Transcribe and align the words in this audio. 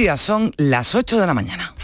Son 0.00 0.54
las 0.56 0.94
8 0.94 1.20
de 1.20 1.26
la 1.26 1.34
mañana. 1.34 1.74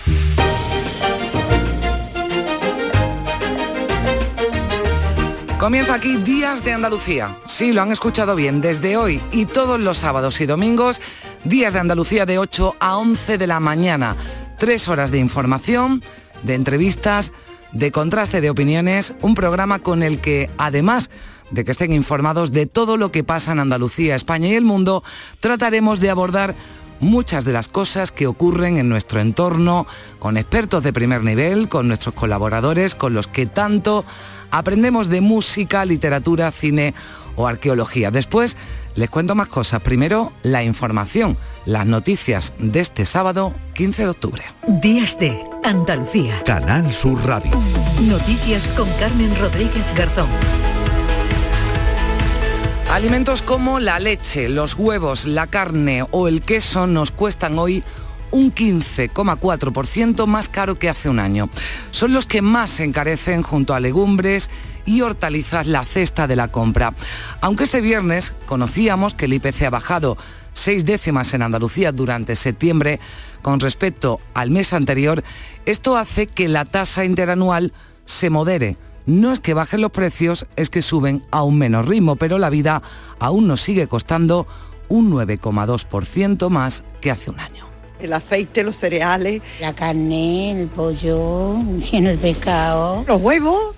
Comienza 5.59 5.95
aquí 5.95 6.17
Días 6.17 6.65
de 6.65 6.73
Andalucía. 6.73 7.37
Sí, 7.47 7.73
lo 7.73 7.83
han 7.83 7.93
escuchado 7.93 8.35
bien, 8.35 8.63
desde 8.63 8.97
hoy 8.97 9.21
y 9.33 9.45
todos 9.45 9.79
los 9.79 9.99
sábados 9.99 10.41
y 10.41 10.47
domingos, 10.47 11.03
Días 11.45 11.75
de 11.75 11.81
Andalucía 11.81 12.25
de 12.25 12.39
8 12.39 12.77
a 12.81 12.97
11 12.97 13.37
de 13.37 13.47
la 13.47 13.61
mañana. 13.61 14.17
Tres 14.59 14.89
horas 14.89 15.11
de 15.11 15.19
información, 15.19 16.03
de 16.43 16.55
entrevistas, 16.55 17.33
de 17.73 17.93
contraste 17.93 18.41
de 18.41 18.49
opiniones, 18.49 19.13
un 19.21 19.35
programa 19.35 19.81
con 19.81 20.03
el 20.03 20.23
que, 20.23 20.49
además 20.57 21.11
de 21.51 21.65
que 21.65 21.71
estén 21.71 21.93
informados 21.93 22.51
de 22.51 22.67
todo 22.67 22.97
lo 22.97 23.13
que 23.13 23.25
pasa 23.25 23.53
en 23.53 23.61
Andalucía, 23.61 24.17
España 24.17 24.49
y 24.49 24.55
el 24.55 24.65
mundo, 24.65 25.05
trataremos 25.41 26.01
de 26.01 26.11
abordar 26.11 26.55
muchas 27.01 27.45
de 27.45 27.53
las 27.53 27.69
cosas 27.69 28.13
que 28.13 28.27
ocurren 28.27 28.79
en 28.79 28.89
nuestro 28.89 29.21
entorno, 29.21 29.87
con 30.19 30.37
expertos 30.37 30.83
de 30.83 30.93
primer 30.93 31.23
nivel, 31.23 31.69
con 31.69 31.89
nuestros 31.89 32.15
colaboradores, 32.15 32.95
con 32.95 33.15
los 33.15 33.27
que 33.27 33.47
tanto 33.47 34.05
aprendemos 34.51 35.09
de 35.09 35.21
música, 35.21 35.85
literatura, 35.85 36.51
cine 36.51 36.95
o 37.37 37.47
arqueología. 37.47 38.11
Después 38.11 38.57
les 38.95 39.11
cuento 39.11 39.35
más 39.35 39.49
cosas. 39.49 39.83
Primero, 39.83 40.33
la 40.43 40.65
información, 40.65 41.37
las 41.65 41.87
noticias 41.87 42.55
de 42.59 42.81
este 42.81 43.05
sábado 43.05 43.55
15 43.75 44.03
de 44.03 44.09
octubre. 44.09 44.43
Días 44.67 45.19
de 45.19 45.45
Andalucía. 45.63 46.43
Canal 46.45 46.93
Sur 46.93 47.25
Radio. 47.27 47.53
Noticias 48.03 48.67
con 48.69 48.89
Carmen 48.99 49.35
Rodríguez 49.39 49.85
Garzón. 49.97 50.29
Alimentos 52.91 53.43
como 53.43 53.81
la 53.81 53.99
leche, 53.99 54.49
los 54.49 54.75
huevos, 54.75 55.27
la 55.27 55.49
carne 55.49 56.07
o 56.13 56.29
el 56.29 56.41
queso 56.41 56.87
nos 56.87 57.11
cuestan 57.11 57.59
hoy 57.59 57.83
un 58.31 58.55
15,4% 58.55 60.27
más 60.27 60.49
caro 60.49 60.77
que 60.77 60.89
hace 60.89 61.09
un 61.09 61.19
año. 61.19 61.51
Son 61.91 62.13
los 62.13 62.27
que 62.27 62.43
más 62.43 62.71
se 62.71 62.85
encarecen 62.85 63.43
junto 63.43 63.75
a 63.75 63.81
legumbres 63.81 64.49
y 64.87 65.01
hortalizas 65.01 65.67
la 65.67 65.85
cesta 65.85 66.29
de 66.29 66.37
la 66.37 66.53
compra. 66.53 66.95
Aunque 67.41 67.65
este 67.65 67.81
viernes 67.81 68.35
conocíamos 68.47 69.15
que 69.15 69.25
el 69.25 69.35
IPC 69.35 69.63
ha 69.63 69.71
bajado 69.71 70.17
seis 70.55 70.87
décimas 70.87 71.35
en 71.35 71.43
Andalucía 71.43 71.91
durante 71.91 72.37
septiembre 72.37 73.01
con 73.43 73.59
respecto 73.59 74.21
al 74.33 74.51
mes 74.51 74.73
anterior, 74.73 75.25
esto 75.67 75.97
hace 75.97 76.29
que 76.29 76.49
la 76.49 76.65
tasa 76.65 77.05
interanual 77.05 77.73
se 78.07 78.31
modere. 78.31 78.77
No 79.07 79.33
es 79.33 79.41
que 79.41 79.55
bajen 79.55 79.81
los 79.81 79.93
precios, 79.93 80.47
es 80.57 80.69
que 80.69 80.83
suben 80.83 81.23
a 81.31 81.43
un 81.43 81.59
menor 81.59 81.89
ritmo, 81.89 82.17
pero 82.17 82.39
la 82.39 82.51
vida 82.51 82.83
aún 83.19 83.47
nos 83.47 83.63
sigue 83.63 83.87
costando 83.87 84.47
un 84.89 85.11
9,2% 85.11 86.51
más 86.51 86.85
que 87.01 87.11
hace 87.11 87.31
un 87.31 87.41
año 87.41 87.67
el 88.01 88.13
aceite, 88.13 88.63
los 88.63 88.77
cereales. 88.77 89.43
La 89.61 89.75
carne, 89.75 90.61
el 90.61 90.69
pollo, 90.69 91.57
el 91.93 92.19
pescado. 92.19 93.05
Los 93.07 93.21
huevos, 93.21 93.75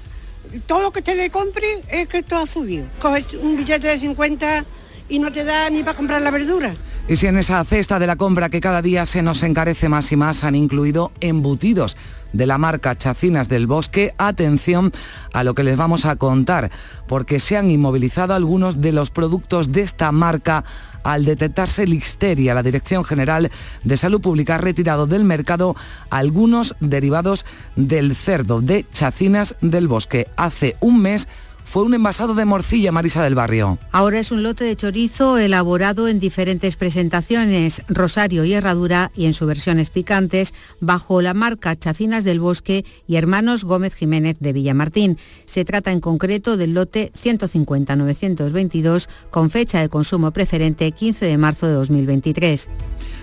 todo 0.66 0.82
lo 0.82 0.90
que 0.90 1.02
te 1.02 1.14
le 1.14 1.30
compre 1.30 1.66
es 1.88 2.06
que 2.06 2.18
esto 2.18 2.36
ha 2.36 2.46
subido. 2.46 2.86
Coges 3.00 3.34
un 3.34 3.56
billete 3.56 3.88
de 3.88 3.98
50 3.98 4.64
y 5.08 5.18
no 5.18 5.32
te 5.32 5.44
da 5.44 5.70
ni 5.70 5.82
para 5.82 5.96
comprar 5.96 6.22
la 6.22 6.30
verdura. 6.30 6.74
Y 7.08 7.16
si 7.16 7.26
en 7.26 7.38
esa 7.38 7.64
cesta 7.64 7.98
de 7.98 8.06
la 8.06 8.16
compra 8.16 8.50
que 8.50 8.60
cada 8.60 8.82
día 8.82 9.06
se 9.06 9.22
nos 9.22 9.42
encarece 9.42 9.88
más 9.88 10.12
y 10.12 10.16
más 10.16 10.44
han 10.44 10.54
incluido 10.54 11.10
embutidos 11.20 11.96
de 12.32 12.46
la 12.46 12.58
marca 12.58 12.96
Chacinas 12.96 13.48
del 13.48 13.66
Bosque, 13.66 14.14
atención 14.18 14.92
a 15.32 15.44
lo 15.44 15.54
que 15.54 15.64
les 15.64 15.76
vamos 15.76 16.04
a 16.04 16.16
contar, 16.16 16.70
porque 17.06 17.38
se 17.38 17.56
han 17.56 17.70
inmovilizado 17.70 18.34
algunos 18.34 18.80
de 18.80 18.92
los 18.92 19.10
productos 19.10 19.72
de 19.72 19.82
esta 19.82 20.12
marca 20.12 20.64
al 21.02 21.24
detectarse 21.24 21.86
listeria. 21.86 22.54
La 22.54 22.62
Dirección 22.62 23.04
General 23.04 23.50
de 23.84 23.96
Salud 23.96 24.20
Pública 24.20 24.56
ha 24.56 24.58
retirado 24.58 25.06
del 25.06 25.24
mercado 25.24 25.76
algunos 26.10 26.76
derivados 26.80 27.46
del 27.76 28.14
cerdo 28.14 28.60
de 28.60 28.84
Chacinas 28.92 29.54
del 29.60 29.88
Bosque. 29.88 30.28
Hace 30.36 30.76
un 30.80 31.00
mes 31.00 31.28
fue 31.68 31.82
un 31.82 31.92
envasado 31.92 32.34
de 32.34 32.46
morcilla 32.46 32.92
Marisa 32.92 33.22
del 33.22 33.34
Barrio. 33.34 33.78
Ahora 33.92 34.18
es 34.18 34.32
un 34.32 34.42
lote 34.42 34.64
de 34.64 34.74
chorizo 34.74 35.36
elaborado 35.36 36.08
en 36.08 36.18
diferentes 36.18 36.76
presentaciones, 36.76 37.82
rosario 37.88 38.46
y 38.46 38.54
herradura 38.54 39.10
y 39.14 39.26
en 39.26 39.34
sus 39.34 39.46
versiones 39.46 39.90
picantes, 39.90 40.54
bajo 40.80 41.20
la 41.20 41.34
marca 41.34 41.78
Chacinas 41.78 42.24
del 42.24 42.40
Bosque 42.40 42.86
y 43.06 43.16
Hermanos 43.16 43.64
Gómez 43.64 43.94
Jiménez 43.94 44.38
de 44.40 44.54
Villamartín. 44.54 45.18
Se 45.44 45.66
trata 45.66 45.92
en 45.92 46.00
concreto 46.00 46.56
del 46.56 46.72
lote 46.72 47.12
150-922 47.22 49.06
con 49.30 49.50
fecha 49.50 49.82
de 49.82 49.90
consumo 49.90 50.30
preferente 50.30 50.90
15 50.90 51.26
de 51.26 51.36
marzo 51.36 51.66
de 51.66 51.74
2023. 51.74 52.70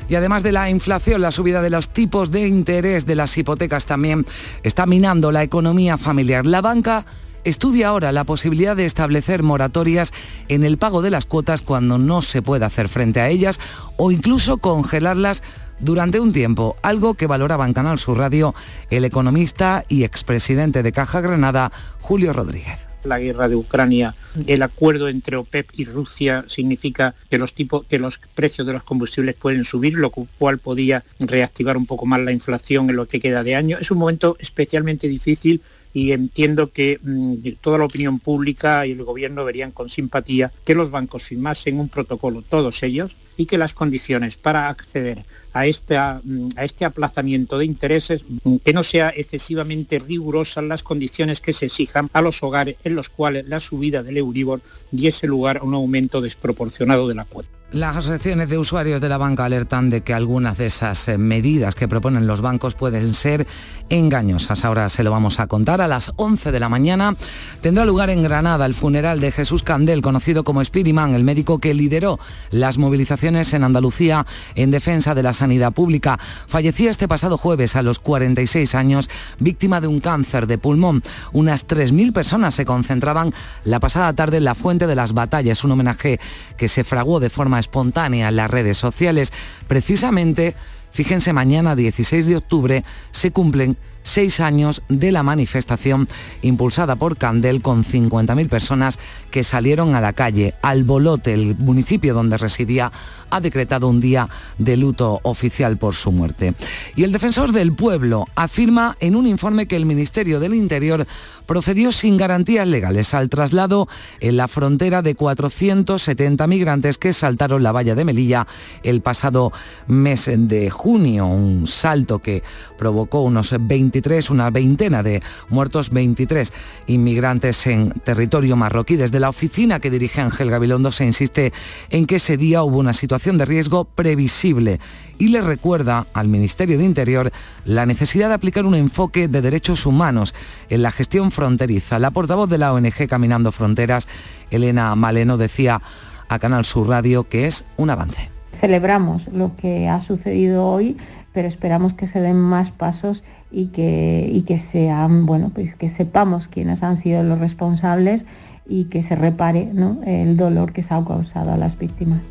Y 0.07 0.13
además 0.13 0.43
de 0.43 0.51
la 0.51 0.69
inflación, 0.69 1.19
la 1.19 1.31
subida 1.31 1.63
de 1.63 1.71
los 1.71 1.89
tipos 1.89 2.29
de 2.29 2.47
interés 2.47 3.07
de 3.07 3.15
las 3.15 3.35
hipotecas 3.35 3.87
también 3.87 4.23
está 4.61 4.85
minando 4.85 5.31
la 5.31 5.41
economía 5.41 5.97
familiar. 5.97 6.45
La 6.45 6.61
banca 6.61 7.07
estudia 7.45 7.87
ahora 7.87 8.11
la 8.11 8.25
posibilidad 8.25 8.75
de 8.75 8.85
establecer 8.85 9.43
moratorias 9.43 10.11
en 10.49 10.65
el 10.65 10.77
pago 10.77 11.01
de 11.01 11.11
las 11.11 11.25
cuotas 11.25 11.61
cuando 11.61 11.97
no 11.97 12.21
se 12.21 12.41
pueda 12.41 12.65
hacer 12.65 12.89
frente 12.89 13.21
a 13.21 13.29
ellas 13.29 13.59
o 13.97 14.11
incluso 14.11 14.57
congelarlas 14.57 15.43
durante 15.79 16.19
un 16.19 16.33
tiempo, 16.33 16.75
algo 16.81 17.13
que 17.15 17.27
valoraba 17.27 17.65
en 17.65 17.73
Canal 17.73 17.99
Sur 17.99 18.17
Radio 18.17 18.53
el 18.89 19.05
economista 19.05 19.85
y 19.87 20.03
expresidente 20.03 20.83
de 20.83 20.91
Caja 20.91 21.21
Granada, 21.21 21.71
Julio 22.01 22.33
Rodríguez 22.33 22.85
la 23.05 23.19
guerra 23.19 23.47
de 23.47 23.55
Ucrania, 23.55 24.15
el 24.47 24.61
acuerdo 24.63 25.07
entre 25.07 25.37
OPEP 25.37 25.69
y 25.73 25.85
Rusia 25.85 26.43
significa 26.47 27.15
que 27.29 27.37
los, 27.37 27.53
que 27.53 27.99
los 27.99 28.19
precios 28.33 28.67
de 28.67 28.73
los 28.73 28.83
combustibles 28.83 29.35
pueden 29.35 29.63
subir, 29.63 29.95
lo 29.95 30.09
cual 30.09 30.57
podía 30.57 31.03
reactivar 31.19 31.77
un 31.77 31.85
poco 31.85 32.05
más 32.05 32.19
la 32.21 32.31
inflación 32.31 32.89
en 32.89 32.95
lo 32.95 33.07
que 33.07 33.19
queda 33.19 33.43
de 33.43 33.55
año. 33.55 33.77
Es 33.79 33.91
un 33.91 33.99
momento 33.99 34.35
especialmente 34.39 35.07
difícil 35.07 35.61
y 35.95 36.11
entiendo 36.11 36.71
que 36.71 36.99
mm, 37.01 37.35
toda 37.61 37.77
la 37.77 37.85
opinión 37.85 38.19
pública 38.19 38.85
y 38.85 38.91
el 38.91 39.03
gobierno 39.05 39.45
verían 39.45 39.71
con 39.71 39.87
simpatía 39.87 40.51
que 40.65 40.75
los 40.75 40.91
bancos 40.91 41.23
firmasen 41.23 41.79
un 41.79 41.87
protocolo, 41.87 42.41
todos 42.41 42.83
ellos, 42.83 43.15
y 43.37 43.45
que 43.45 43.57
las 43.57 43.73
condiciones 43.73 44.35
para 44.35 44.67
acceder 44.67 45.23
a, 45.53 45.67
esta, 45.67 46.19
mm, 46.21 46.49
a 46.57 46.65
este 46.65 46.83
aplazamiento 46.83 47.57
de 47.57 47.65
intereses, 47.65 48.25
mm, 48.43 48.57
que 48.57 48.73
no 48.73 48.83
sea 48.83 49.09
excesivamente 49.09 49.99
rigurosas 49.99 50.65
las 50.65 50.83
condiciones 50.83 51.39
que 51.39 51.53
se 51.53 51.67
exijan 51.67 52.09
a 52.11 52.21
los 52.21 52.43
hogares 52.43 52.75
en 52.83 52.95
los 52.95 53.07
cuales 53.07 53.47
la 53.47 53.61
subida 53.61 54.03
del 54.03 54.17
Euribor 54.17 54.61
diese 54.91 55.27
lugar 55.27 55.57
a 55.57 55.63
un 55.63 55.75
aumento 55.75 56.19
desproporcionado 56.19 57.07
de 57.07 57.15
la 57.15 57.23
cuota. 57.23 57.47
Las 57.71 57.97
asociaciones 57.97 58.49
de 58.49 58.57
usuarios 58.57 59.01
de 59.01 59.09
la 59.09 59.17
banca 59.17 59.43
alertan 59.43 59.89
de 59.89 60.01
que 60.01 60.13
algunas 60.13 60.57
de 60.57 60.67
esas 60.67 61.07
eh, 61.07 61.17
medidas 61.17 61.75
que 61.75 61.87
proponen 61.87 62.27
los 62.27 62.39
bancos 62.39 62.75
pueden 62.75 63.13
ser 63.13 63.47
engañosas. 63.89 64.65
Ahora 64.65 64.89
se 64.89 65.03
lo 65.03 65.11
vamos 65.11 65.39
a 65.39 65.47
contar. 65.47 65.81
A 65.81 65.87
las 65.87 66.11
11 66.15 66.51
de 66.51 66.59
la 66.59 66.69
mañana 66.69 67.15
tendrá 67.61 67.85
lugar 67.85 68.09
en 68.09 68.23
Granada 68.23 68.65
el 68.65 68.73
funeral 68.73 69.19
de 69.19 69.31
Jesús 69.31 69.63
Candel, 69.63 70.01
conocido 70.01 70.43
como 70.43 70.63
Spiriman, 70.63 71.13
el 71.13 71.23
médico 71.23 71.59
que 71.59 71.73
lideró 71.73 72.19
las 72.51 72.77
movilizaciones 72.77 73.53
en 73.53 73.63
Andalucía 73.63 74.25
en 74.55 74.71
defensa 74.71 75.15
de 75.15 75.23
la 75.23 75.33
sanidad 75.33 75.73
pública. 75.73 76.19
Fallecía 76.47 76.91
este 76.91 77.07
pasado 77.07 77.37
jueves 77.37 77.75
a 77.75 77.81
los 77.81 77.99
46 77.99 78.75
años, 78.75 79.09
víctima 79.39 79.81
de 79.81 79.87
un 79.87 79.99
cáncer 79.99 80.47
de 80.47 80.57
pulmón. 80.57 81.03
Unas 81.33 81.67
3.000 81.67 82.13
personas 82.13 82.55
se 82.55 82.65
concentraban 82.65 83.33
la 83.63 83.79
pasada 83.79 84.13
tarde 84.13 84.37
en 84.37 84.45
la 84.45 84.55
Fuente 84.55 84.87
de 84.87 84.95
las 84.95 85.13
Batallas, 85.13 85.63
un 85.63 85.71
homenaje 85.71 86.19
que 86.57 86.67
se 86.67 86.83
fraguó 86.83 87.19
de 87.19 87.29
forma 87.29 87.59
espontánea 87.59 88.29
en 88.29 88.35
las 88.35 88.49
redes 88.49 88.77
sociales. 88.77 89.31
Precisamente, 89.67 90.55
fíjense, 90.95 91.33
mañana 91.33 91.75
16 91.75 92.25
de 92.25 92.37
octubre 92.37 92.83
se 93.11 93.31
cumplen 93.31 93.75
seis 94.05 94.39
años 94.39 94.83
de 94.87 95.11
la 95.11 95.23
manifestación 95.23 96.07
impulsada 96.41 96.95
por 96.95 97.17
Candel 97.17 97.61
con 97.61 97.83
50.000 97.83 98.47
personas 98.47 98.99
que 99.31 99.43
salieron 99.43 99.95
a 99.95 100.01
la 100.01 100.13
calle. 100.13 100.53
Albolote, 100.61 101.33
el 101.33 101.57
municipio 101.57 102.13
donde 102.13 102.37
residía, 102.37 102.91
ha 103.29 103.41
decretado 103.41 103.89
un 103.89 103.99
día 103.99 104.29
de 104.57 104.77
luto 104.77 105.19
oficial 105.23 105.77
por 105.77 105.95
su 105.95 106.11
muerte. 106.11 106.53
Y 106.95 107.03
el 107.03 107.11
defensor 107.11 107.51
del 107.51 107.73
pueblo 107.73 108.27
afirma 108.35 108.95
en 108.99 109.15
un 109.15 109.27
informe 109.27 109.67
que 109.67 109.75
el 109.75 109.85
Ministerio 109.85 110.39
del 110.39 110.53
Interior 110.53 111.05
procedió 111.45 111.91
sin 111.91 112.17
garantías 112.17 112.67
legales 112.67 113.13
al 113.13 113.29
traslado 113.29 113.87
en 114.19 114.37
la 114.37 114.47
frontera 114.47 115.01
de 115.01 115.15
470 115.15 116.47
migrantes 116.47 116.97
que 116.97 117.13
saltaron 117.13 117.63
la 117.63 117.71
valla 117.71 117.95
de 117.95 118.05
Melilla 118.05 118.47
el 118.83 119.01
pasado 119.01 119.51
mes 119.87 120.29
de 120.33 120.69
junio, 120.69 121.27
un 121.27 121.67
salto 121.67 122.19
que 122.19 122.43
provocó 122.77 123.21
unos 123.21 123.53
23, 123.95 124.29
una 124.29 124.49
veintena 124.49 125.03
de 125.03 125.21
muertos, 125.47 125.89
23 125.89 126.51
inmigrantes 126.87 127.65
en 127.65 127.91
territorio 127.91 128.57
marroquí. 128.57 128.97
Desde 128.97 129.21
la 129.21 129.29
oficina 129.29 129.79
que 129.79 129.89
dirige 129.89 130.19
Ángel 130.19 130.51
Gabilondo 130.51 130.91
se 130.91 131.05
insiste 131.05 131.53
en 131.89 132.05
que 132.05 132.17
ese 132.17 132.35
día 132.35 132.61
hubo 132.63 132.77
una 132.77 132.91
situación 132.91 133.37
de 133.37 133.45
riesgo 133.45 133.85
previsible 133.85 134.81
y 135.17 135.29
le 135.29 135.39
recuerda 135.39 136.07
al 136.13 136.27
Ministerio 136.27 136.77
de 136.77 136.83
Interior 136.83 137.31
la 137.63 137.85
necesidad 137.85 138.27
de 138.27 138.33
aplicar 138.33 138.65
un 138.65 138.75
enfoque 138.75 139.29
de 139.29 139.41
derechos 139.41 139.85
humanos 139.85 140.35
en 140.69 140.81
la 140.81 140.91
gestión 140.91 141.31
fronteriza. 141.31 141.97
La 141.97 142.11
portavoz 142.11 142.49
de 142.49 142.57
la 142.57 142.73
ONG 142.73 143.07
Caminando 143.07 143.53
Fronteras, 143.53 144.09
Elena 144.51 144.93
Maleno, 144.95 145.37
decía 145.37 145.81
a 146.27 146.39
Canal 146.39 146.65
Sur 146.65 146.89
Radio 146.89 147.29
que 147.29 147.45
es 147.45 147.63
un 147.77 147.91
avance 147.91 148.29
Celebramos 148.59 149.27
lo 149.27 149.55
que 149.55 149.87
ha 149.87 150.01
sucedido 150.01 150.65
hoy, 150.65 150.97
pero 151.35 151.49
esperamos 151.49 151.93
que 151.93 152.07
se 152.07 152.21
den 152.21 152.37
más 152.37 152.71
pasos 152.71 153.21
y 153.51 153.67
que, 153.67 154.27
y 154.31 154.43
que 154.43 154.57
sean, 154.57 155.25
bueno, 155.25 155.51
pues 155.53 155.75
que 155.75 155.89
sepamos 155.89 156.47
quiénes 156.47 156.81
han 156.81 156.97
sido 156.97 157.21
los 157.23 157.37
responsables 157.37 158.25
y 158.67 158.85
que 158.85 159.03
se 159.03 159.15
repare 159.15 159.69
el 160.07 160.37
dolor 160.37 160.73
que 160.73 160.81
se 160.81 160.93
ha 160.93 161.03
causado 161.05 161.53
a 161.53 161.57
las 161.57 161.77
víctimas. 161.77 162.23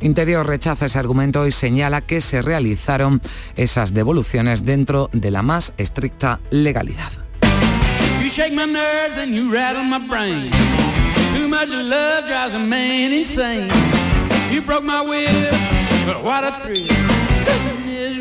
Interior 0.00 0.46
rechaza 0.46 0.86
ese 0.86 0.98
argumento 0.98 1.46
y 1.46 1.52
señala 1.52 2.02
que 2.02 2.20
se 2.20 2.42
realizaron 2.42 3.22
esas 3.56 3.94
devoluciones 3.94 4.64
dentro 4.64 5.08
de 5.12 5.30
la 5.30 5.42
más 5.42 5.72
estricta 5.78 6.40
legalidad. 6.50 7.12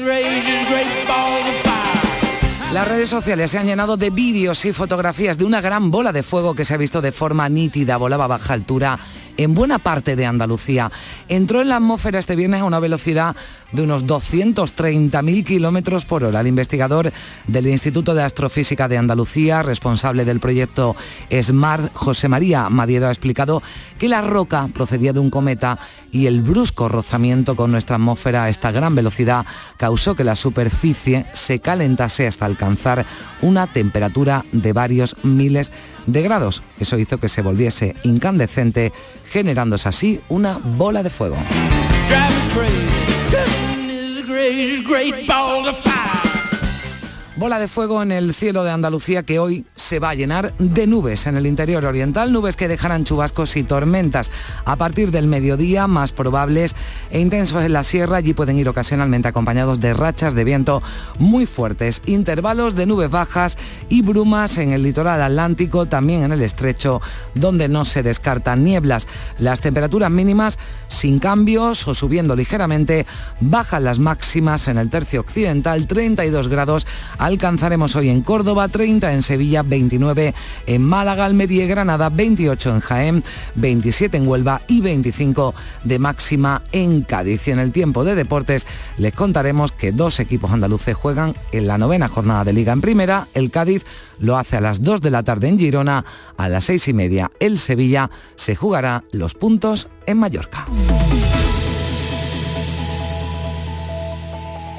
raging 0.07 0.65
great 0.68 1.06
balls 1.06 1.45
of 1.54 1.67
Las 2.74 2.86
redes 2.86 3.10
sociales 3.10 3.52
se 3.52 3.58
han 3.58 3.66
llenado 3.66 3.96
de 3.96 4.10
vídeos 4.10 4.66
y 4.66 4.74
fotografías 4.74 5.38
de 5.38 5.46
una 5.46 5.62
gran 5.62 5.90
bola 5.90 6.12
de 6.12 6.22
fuego 6.22 6.54
que 6.54 6.66
se 6.66 6.74
ha 6.74 6.78
visto 6.78 7.02
de 7.02 7.14
forma 7.14 7.48
nítida, 7.48 7.96
volaba 7.96 8.25
a 8.25 8.28
baja 8.28 8.54
altura 8.54 9.00
en 9.38 9.54
buena 9.54 9.80
parte 9.80 10.16
de 10.16 10.25
Andalucía. 10.25 10.92
Entró 11.30 11.62
en 11.62 11.69
la 11.69 11.78
atmósfera 11.78 12.19
este 12.19 12.36
viernes 12.36 12.62
a 12.62 12.66
una 12.66 12.80
velocidad 12.80 13.36
de 13.72 13.84
unos 13.84 14.06
230.000 14.06 15.46
kilómetros 15.46 16.06
por 16.06 16.24
hora. 16.24 16.42
El 16.42 16.48
investigador 16.48 17.12
del 17.48 17.68
Instituto 17.68 18.14
de 18.14 18.24
Astrofísica 18.24 18.88
de 18.88 18.98
Andalucía, 18.98 19.64
responsable 19.64 20.25
del 20.25 20.40
proyecto 20.40 20.96
SMART, 21.30 21.94
José 21.94 22.28
María 22.28 22.69
Madiedo, 22.69 23.08
ha 23.08 23.12
explicado 23.12 23.62
que 23.98 24.10
la 24.10 24.22
roca 24.22 24.69
procedía 24.74 25.14
de 25.14 25.19
un 25.19 25.30
cometa 25.30 25.78
y 26.12 26.25
el 26.25 26.42
brusco 26.42 26.90
rozamiento 26.90 27.56
con 27.56 27.72
nuestra 27.72 27.96
atmósfera 27.96 28.46
a 28.46 28.50
esta 28.50 28.72
gran 28.72 28.96
velocidad 28.96 29.46
causó 29.78 30.16
que 30.16 30.24
la 30.24 30.36
superficie 30.36 31.25
se 31.34 31.60
calentase 31.60 32.28
hasta 32.28 32.46
alcanzar 32.57 33.06
una 33.42 33.68
temperatura 33.68 34.44
de 34.51 34.74
varios 34.74 35.15
miles 35.24 35.71
de 36.07 36.24
grados. 36.24 36.63
Eso 36.80 36.98
hizo 36.98 37.19
que 37.19 37.30
se 37.30 37.44
volviese 37.44 37.95
incandescente, 38.04 38.92
generándose 39.30 39.88
así 39.88 40.19
una 40.27 40.57
bola 40.57 41.04
de 41.04 41.09
fuego. 41.09 41.38
Bola 47.38 47.60
de 47.60 47.68
fuego 47.68 48.01
en 48.01 48.12
el 48.12 48.34
cielo 48.34 48.63
de 48.63 48.72
Andalucía 48.72 49.22
que 49.22 49.38
hoy 49.38 49.63
se 49.75 50.00
va 50.00 50.10
a 50.10 50.16
llenar 50.16 50.57
de 50.57 50.88
nubes 50.88 51.28
en 51.28 51.38
el 51.38 51.45
interior 51.45 51.86
oriental, 51.86 52.34
nubes 52.34 52.57
que 52.57 52.68
dejarán 52.68 53.04
chubascos 53.04 53.56
y 53.57 53.63
tormentas 53.63 54.31
a 54.66 54.75
partir 54.75 55.12
del 55.12 55.28
mediodía, 55.28 55.86
más 55.86 56.13
probables 56.13 56.75
e 57.12 57.19
intensos 57.19 57.63
en 57.63 57.74
la 57.74 57.84
sierra. 57.84 58.18
Allí 58.18 58.34
pueden 58.34 58.57
ir 58.57 58.68
ocasionalmente 58.68 59.28
acompañados 59.28 59.80
de 59.80 59.94
rachas 59.94 60.34
de 60.34 60.45
viento 60.45 60.81
muy 61.19 61.45
fuertes, 61.45 62.01
intervalos 62.07 62.74
de 62.74 62.88
nubes 62.88 63.12
bajas 63.12 63.60
y 63.88 64.01
brumas 64.01 64.57
en 64.57 64.72
el 64.72 64.81
litoral 64.81 65.22
atlántico, 65.22 65.86
también 65.86 66.24
en 66.24 66.31
el 66.31 66.42
estrecho, 66.42 67.04
donde 67.36 67.69
no 67.69 67.86
se 67.86 68.01
descartan 68.01 68.63
nieblas. 68.63 69.07
Las 69.38 69.62
temperaturas 69.62 70.10
mínimas 70.10 70.57
sin 70.88 71.19
cambios 71.19 71.88
o 71.88 71.94
subiendo 71.94 72.36
ligeramente, 72.36 73.06
bajan 73.40 73.83
las 73.83 74.00
máximas 74.00 74.68
en 74.68 74.80
el 74.80 74.90
tercio 74.90 75.19
occidental, 75.19 75.86
32 75.86 76.48
grados 76.48 76.88
alcanzaremos 77.28 77.96
hoy 77.96 78.10
en 78.10 78.22
Córdoba, 78.22 78.68
30 78.68 79.14
en 79.14 79.22
Sevilla, 79.22 79.64
29 79.64 80.34
en 80.66 80.82
Málaga, 80.82 81.26
Almería 81.26 81.66
y 81.66 81.68
Granada, 81.68 82.10
28 82.10 82.70
en 82.76 82.80
Jaén, 82.80 83.24
27 83.56 84.18
en 84.18 84.28
Huelva 84.28 84.62
y 84.68 84.82
25 84.82 85.54
de 85.84 86.00
máxima 86.00 86.64
en 86.72 87.02
Cádiz. 87.02 87.48
Y 87.48 87.52
en 87.52 87.60
el 87.60 87.72
tiempo 87.72 88.04
de 88.04 88.16
deportes 88.16 88.66
les 88.98 89.14
contaremos 89.14 89.72
que 89.72 89.92
dos 89.92 90.20
equipos 90.20 90.52
andaluces 90.52 90.96
juegan 90.96 91.36
en 91.52 91.68
la 91.68 91.78
novena 91.78 92.08
jornada 92.08 92.44
de 92.44 92.54
Liga 92.54 92.74
en 92.74 92.82
Primera. 92.82 93.28
El 93.34 93.52
Cádiz 93.52 93.86
lo 94.20 94.38
hace 94.38 94.58
a 94.58 94.62
las 94.62 94.82
2 94.82 95.02
de 95.02 95.12
la 95.12 95.24
tarde 95.24 95.48
en 95.48 95.60
Girona, 95.60 96.04
a 96.38 96.50
las 96.50 96.66
6 96.66 96.88
y 96.88 96.94
media 96.94 97.28
el 97.40 97.58
Sevilla 97.58 98.10
se 98.36 98.56
jugará 98.56 99.04
los 99.12 99.34
puntos 99.34 99.90
en 100.06 100.18
Mallorca. 100.18 100.66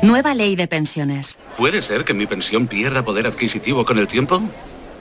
Nueva 0.03 0.33
ley 0.33 0.55
de 0.55 0.69
pensiones. 0.69 1.41
¿Puede 1.57 1.83
ser 1.83 2.05
que 2.05 2.15
mi 2.15 2.27
pensión 2.27 2.69
pierda 2.69 3.05
poder 3.05 3.27
adquisitivo 3.27 3.85
con 3.85 3.99
el 3.99 4.07
tiempo? 4.07 4.41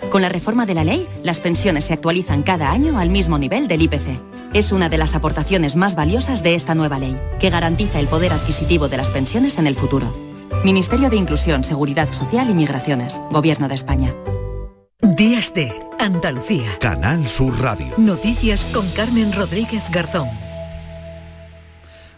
Con 0.10 0.24
la 0.24 0.30
reforma 0.30 0.66
de 0.66 0.74
la 0.74 0.84
ley, 0.84 1.08
las 1.22 1.40
pensiones 1.40 1.86
se 1.86 1.94
actualizan 1.94 2.42
cada 2.42 2.72
año 2.72 2.98
al 2.98 3.12
mismo 3.12 3.38
nivel 3.38 3.68
del 3.68 3.84
IPC. 3.84 4.20
Es 4.54 4.72
una 4.72 4.90
de 4.90 4.98
las 4.98 5.14
aportaciones 5.14 5.76
más 5.76 5.94
valiosas 5.94 6.42
de 6.42 6.56
esta 6.56 6.74
nueva 6.74 6.98
ley, 6.98 7.20
que 7.40 7.52
garantiza 7.52 8.00
el 8.00 8.08
poder 8.08 8.34
adquisitivo 8.34 8.90
de 8.90 8.98
las 8.98 9.12
pensiones 9.12 9.60
en 9.60 9.68
el 9.68 9.76
futuro. 9.76 10.18
Ministerio 10.64 11.12
de 11.12 11.18
Inclusión, 11.18 11.64
Seguridad 11.64 12.12
Social 12.12 12.50
y 12.50 12.56
Migraciones, 12.56 13.22
Gobierno 13.30 13.68
de 13.68 13.76
España. 13.76 14.16
Días 15.02 15.54
de 15.54 15.80
Andalucía. 16.00 16.76
Canal 16.80 17.28
Sur 17.28 17.60
Radio. 17.62 17.94
Noticias 17.98 18.66
con 18.74 18.90
Carmen 18.92 19.32
Rodríguez 19.32 19.84
Garzón. 19.92 20.47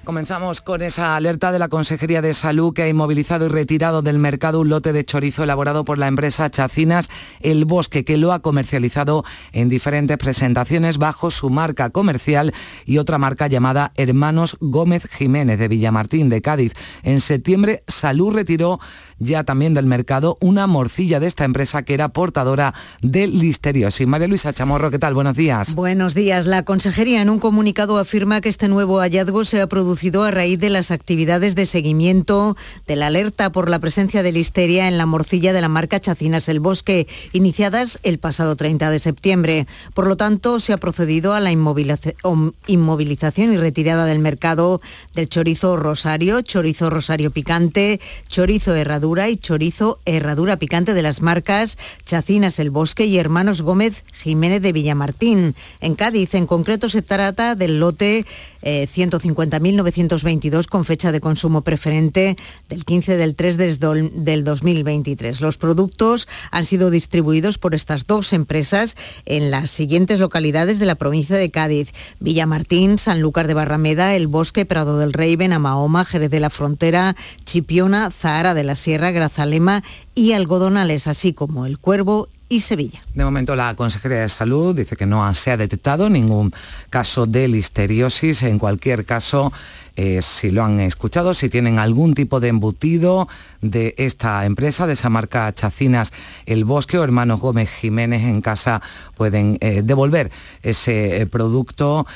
Comenzamos 0.09 0.61
con 0.61 0.81
esa 0.81 1.15
alerta 1.15 1.51
de 1.51 1.59
la 1.59 1.69
Consejería 1.69 2.23
de 2.23 2.33
Salud 2.33 2.73
que 2.73 2.81
ha 2.81 2.88
inmovilizado 2.88 3.45
y 3.45 3.50
retirado 3.50 4.01
del 4.01 4.17
mercado 4.17 4.61
un 4.61 4.69
lote 4.69 4.91
de 4.91 5.06
chorizo 5.06 5.44
elaborado 5.44 5.85
por 5.85 6.00
la 6.00 6.07
empresa 6.07 6.50
Chacinas 6.50 7.09
El 7.41 7.65
Bosque, 7.65 8.03
que 8.03 8.17
lo 8.17 8.33
ha 8.33 8.39
comercializado 8.39 9.23
en 9.51 9.69
diferentes 9.69 10.17
presentaciones 10.17 10.97
bajo 10.97 11.29
su 11.29 11.51
marca 11.51 11.91
comercial 11.91 12.56
y 12.85 12.97
otra 12.97 13.19
marca 13.19 13.45
llamada 13.45 13.91
Hermanos 13.94 14.57
Gómez 14.61 15.07
Jiménez 15.11 15.59
de 15.59 15.67
Villamartín 15.67 16.29
de 16.29 16.41
Cádiz. 16.41 16.73
En 17.03 17.19
septiembre, 17.19 17.83
Salud 17.85 18.33
retiró 18.33 18.79
ya 19.19 19.44
también 19.44 19.74
del 19.74 19.86
mercado 19.86 20.38
una 20.39 20.68
morcilla 20.68 21.19
de 21.19 21.27
esta 21.27 21.44
empresa 21.44 21.83
que 21.83 21.94
era 21.94 22.10
portadora 22.10 22.74
de 23.01 23.27
listeriosis. 23.27 24.07
María 24.07 24.27
Luisa 24.27 24.54
Chamorro, 24.54 24.92
¿qué 24.92 25.00
tal? 25.00 25.13
Buenos 25.13 25.36
días. 25.36 25.75
Buenos 25.75 26.16
días. 26.16 26.45
La 26.45 26.63
Consejería 26.63 27.21
en 27.21 27.30
un 27.30 27.39
comunicado 27.39 27.98
afirma 27.98 28.42
que 28.42 28.50
este 28.50 28.68
nuevo 28.68 29.00
hallazgo 29.00 29.45
se 29.45 29.62
ha 29.62 29.68
producido 29.68 30.24
a 30.24 30.31
raíz 30.31 30.60
de 30.60 30.69
las 30.69 30.92
actividades 30.92 31.56
de 31.56 31.66
seguimiento 31.66 32.56
de 32.88 32.95
la 32.95 33.07
alerta 33.07 33.51
por 33.51 33.69
la 33.69 33.80
presencia 33.80 34.24
de 34.24 34.31
listeria 34.31 34.88
en 34.88 34.98
la 34.98 35.06
morcilla 35.06 35.54
de 35.54 35.62
la 35.62 35.69
marca 35.69 36.00
Chacinas 36.00 36.50
El 36.50 36.60
Bosque, 36.60 37.07
iniciadas 37.33 38.00
el 38.04 38.19
pasado 38.19 38.56
30 38.56 38.92
de 38.92 39.00
septiembre. 39.00 39.68
Por 39.94 40.07
lo 40.07 40.16
tanto, 40.16 40.60
se 40.60 40.74
ha 40.74 40.77
procedido 40.77 41.33
a 41.33 41.39
la 41.39 41.51
inmovilización 41.51 43.54
y 43.54 43.57
retirada 43.57 44.06
del 44.06 44.19
mercado 44.19 44.81
del 45.13 45.30
chorizo 45.30 45.77
rosario, 45.77 46.42
chorizo 46.42 46.89
rosario 46.89 47.31
picante, 47.31 48.00
chorizo 48.27 48.75
herradura 48.75 49.08
y 49.09 49.38
chorizo 49.38 49.97
herradura 50.06 50.57
picante 50.57 50.94
de 50.94 51.01
las 51.01 51.23
marcas 51.23 51.80
Chacinas 52.06 52.59
El 52.59 52.69
Bosque 52.69 53.06
y 53.06 53.18
Hermanos 53.18 53.63
Gómez 53.63 54.04
Jiménez 54.21 54.61
de 54.61 54.71
Villamartín. 54.71 55.56
En 55.81 55.95
Cádiz, 55.95 56.35
en 56.35 56.45
concreto, 56.45 56.89
se 56.89 57.01
trata 57.01 57.56
del 57.56 57.80
lote 57.80 58.28
150.922 58.61 60.63
eh, 60.63 60.68
con 60.69 60.85
fecha 60.85 61.11
de 61.11 61.21
consumo 61.21 61.61
preferente 61.61 62.37
del 62.69 62.85
15 62.85 63.18
del 63.18 63.35
3 63.35 63.57
del 63.57 64.44
2023. 64.44 65.42
Los 65.42 65.57
productos 65.57 66.28
han 66.51 66.66
sido 66.66 66.92
distribuidos 66.92 67.57
por 67.57 67.73
estas 67.73 68.06
dos 68.06 68.31
empresas 68.31 68.95
en 69.25 69.49
las 69.49 69.71
siguientes 69.71 70.19
localidades 70.19 70.78
de 70.78 70.85
la 70.85 70.95
provincia 70.95 71.35
de 71.35 71.49
Cádiz. 71.49 71.89
Villamartín, 72.19 72.99
Sanlúcar 72.99 73.47
de 73.47 73.56
Barrameda, 73.56 74.13
El 74.13 74.28
Bosque, 74.28 74.66
Prado 74.66 74.99
del 74.99 75.13
Rey, 75.13 75.35
Benamahoma, 75.35 76.06
Jerez 76.06 76.30
de 76.30 76.39
la 76.39 76.51
Frontera, 76.51 77.16
Chipiona, 77.45 78.11
Zahara 78.11 78.54
de 78.54 78.63
la 78.63 78.75
Sierra, 78.75 78.98
Grazalema 78.99 79.83
y 80.15 80.33
Algodonales, 80.33 81.07
así 81.07 81.33
como 81.33 81.65
El 81.65 81.79
Cuervo 81.79 82.27
y 82.49 82.61
Sevilla. 82.61 82.99
De 83.13 83.23
momento 83.23 83.56
la 83.56 83.75
Consejería 83.75 84.21
de 84.21 84.29
Salud 84.29 84.75
dice 84.75 84.95
que 84.95 85.06
no 85.06 85.33
se 85.35 85.51
ha 85.51 85.57
detectado 85.57 86.09
ningún 86.09 86.51
caso 86.89 87.27
de 87.27 87.47
listeriosis. 87.47 88.41
En 88.41 88.57
cualquier 88.57 89.06
caso, 89.06 89.53
eh, 89.95 90.21
si 90.23 90.49
lo 90.49 90.63
han 90.63 90.79
escuchado, 90.79 91.35
si 91.35 91.47
tienen 91.47 91.77
algún 91.77 92.15
tipo 92.15 92.39
de 92.39 92.47
embutido 92.47 93.27
de 93.61 93.94
esta 93.97 94.45
empresa, 94.45 94.87
de 94.87 94.94
esa 94.94 95.09
marca 95.09 95.53
Chacinas 95.53 96.11
El 96.47 96.65
Bosque 96.65 96.97
o 96.97 97.03
Hermanos 97.03 97.39
Gómez 97.39 97.69
Jiménez 97.69 98.23
en 98.23 98.41
casa, 98.41 98.81
pueden 99.15 99.57
eh, 99.61 99.81
devolver 99.83 100.31
ese 100.63 101.21
eh, 101.21 101.25
producto 101.27 102.07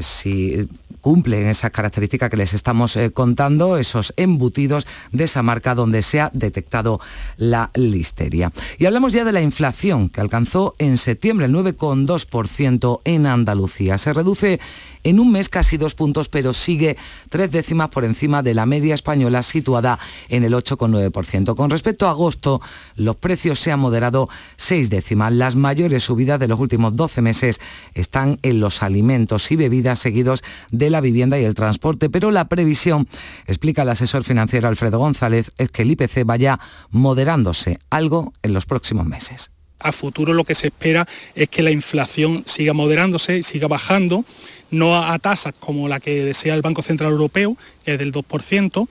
si 0.00 0.68
cumplen 1.02 1.48
esas 1.48 1.70
características 1.70 2.30
que 2.30 2.38
les 2.38 2.54
estamos 2.54 2.98
contando, 3.12 3.76
esos 3.76 4.14
embutidos 4.16 4.86
de 5.10 5.24
esa 5.24 5.42
marca 5.42 5.74
donde 5.74 6.00
se 6.02 6.20
ha 6.20 6.30
detectado 6.32 7.00
la 7.36 7.70
listeria. 7.74 8.52
Y 8.78 8.86
hablamos 8.86 9.12
ya 9.12 9.24
de 9.24 9.32
la 9.32 9.42
inflación 9.42 10.08
que 10.08 10.22
alcanzó 10.22 10.74
en 10.78 10.96
septiembre 10.96 11.46
el 11.46 11.52
9,2% 11.52 13.00
en 13.04 13.26
Andalucía. 13.26 13.98
Se 13.98 14.14
reduce 14.14 14.60
en 15.04 15.18
un 15.18 15.32
mes 15.32 15.48
casi 15.48 15.76
dos 15.76 15.94
puntos, 15.94 16.28
pero 16.28 16.52
sigue 16.52 16.96
tres 17.28 17.50
décimas 17.50 17.88
por 17.90 18.04
encima 18.04 18.42
de 18.42 18.54
la 18.54 18.66
media 18.66 18.94
española 18.94 19.42
situada 19.42 19.98
en 20.28 20.44
el 20.44 20.54
8,9%. 20.54 21.56
Con 21.56 21.70
respecto 21.70 22.06
a 22.06 22.10
agosto, 22.10 22.60
los 22.94 23.16
precios 23.16 23.58
se 23.58 23.72
han 23.72 23.80
moderado 23.80 24.28
seis 24.56 24.90
décimas. 24.90 25.32
Las 25.32 25.56
mayores 25.56 26.04
subidas 26.04 26.38
de 26.38 26.48
los 26.48 26.60
últimos 26.60 26.94
12 26.94 27.22
meses 27.22 27.60
están 27.94 28.38
en 28.42 28.60
los 28.60 28.82
alimentos 28.82 29.50
y 29.50 29.56
bebidas 29.56 29.98
seguidos 29.98 30.44
de 30.70 30.90
la 30.92 31.00
vivienda 31.00 31.38
y 31.38 31.44
el 31.44 31.54
transporte, 31.54 32.08
pero 32.10 32.30
la 32.30 32.48
previsión, 32.48 33.08
explica 33.46 33.82
el 33.82 33.88
asesor 33.88 34.24
financiero 34.24 34.68
Alfredo 34.68 34.98
González, 34.98 35.50
es 35.58 35.70
que 35.70 35.82
el 35.82 35.90
IPC 35.90 36.24
vaya 36.24 36.60
moderándose 36.90 37.78
algo 37.90 38.32
en 38.42 38.54
los 38.54 38.66
próximos 38.66 39.06
meses. 39.06 39.50
A 39.80 39.90
futuro 39.90 40.32
lo 40.32 40.44
que 40.44 40.54
se 40.54 40.68
espera 40.68 41.08
es 41.34 41.48
que 41.48 41.62
la 41.62 41.72
inflación 41.72 42.44
siga 42.46 42.72
moderándose 42.72 43.42
siga 43.42 43.66
bajando, 43.66 44.24
no 44.70 44.96
a 44.96 45.18
tasas 45.18 45.54
como 45.58 45.88
la 45.88 45.98
que 45.98 46.24
desea 46.24 46.54
el 46.54 46.62
Banco 46.62 46.82
Central 46.82 47.10
Europeo, 47.10 47.56
que 47.84 47.94
es 47.94 47.98
del 47.98 48.12
2%, 48.12 48.88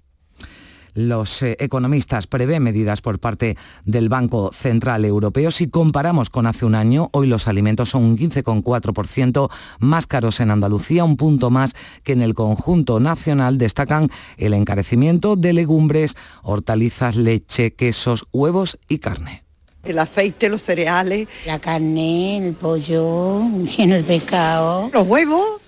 los 0.94 1.42
eh, 1.42 1.56
economistas 1.60 2.28
prevén 2.28 2.64
medidas 2.64 3.02
por 3.02 3.20
parte 3.20 3.58
del 3.86 4.10
Banco 4.10 4.52
Central 4.54 5.06
Europeo. 5.06 5.52
Si 5.52 5.70
comparamos 5.70 6.30
con 6.30 6.48
hace 6.48 6.66
un 6.66 6.76
año, 6.76 7.10
hoy 7.14 7.28
los 7.28 7.48
alimentos 7.48 7.90
son 7.90 8.04
un 8.04 8.18
15,4% 8.18 9.50
más 9.80 10.08
caros 10.08 10.40
en 10.40 10.52
Andalucía, 10.52 11.04
un 11.04 11.18
punto 11.18 11.50
más 11.50 11.74
que 12.04 12.14
en 12.14 12.22
el 12.22 12.34
conjunto 12.34 13.00
nacional. 13.00 13.58
Destacan 13.58 14.10
el 14.38 14.54
encarecimiento 14.54 15.36
de 15.36 15.54
legumbres, 15.54 16.16
hortalizas, 16.44 17.16
leche, 17.16 17.74
quesos, 17.74 18.26
huevos 18.32 18.80
y 18.88 19.00
carne. 19.00 19.44
El 19.84 19.98
aceite, 19.98 20.48
los 20.50 20.62
cereales. 20.62 21.28
La 21.46 21.60
carne, 21.60 22.38
el 22.48 22.54
pollo, 22.54 23.42
el 23.78 24.06
pescado. 24.06 24.90
Los 24.94 25.08
huevos. 25.08 25.62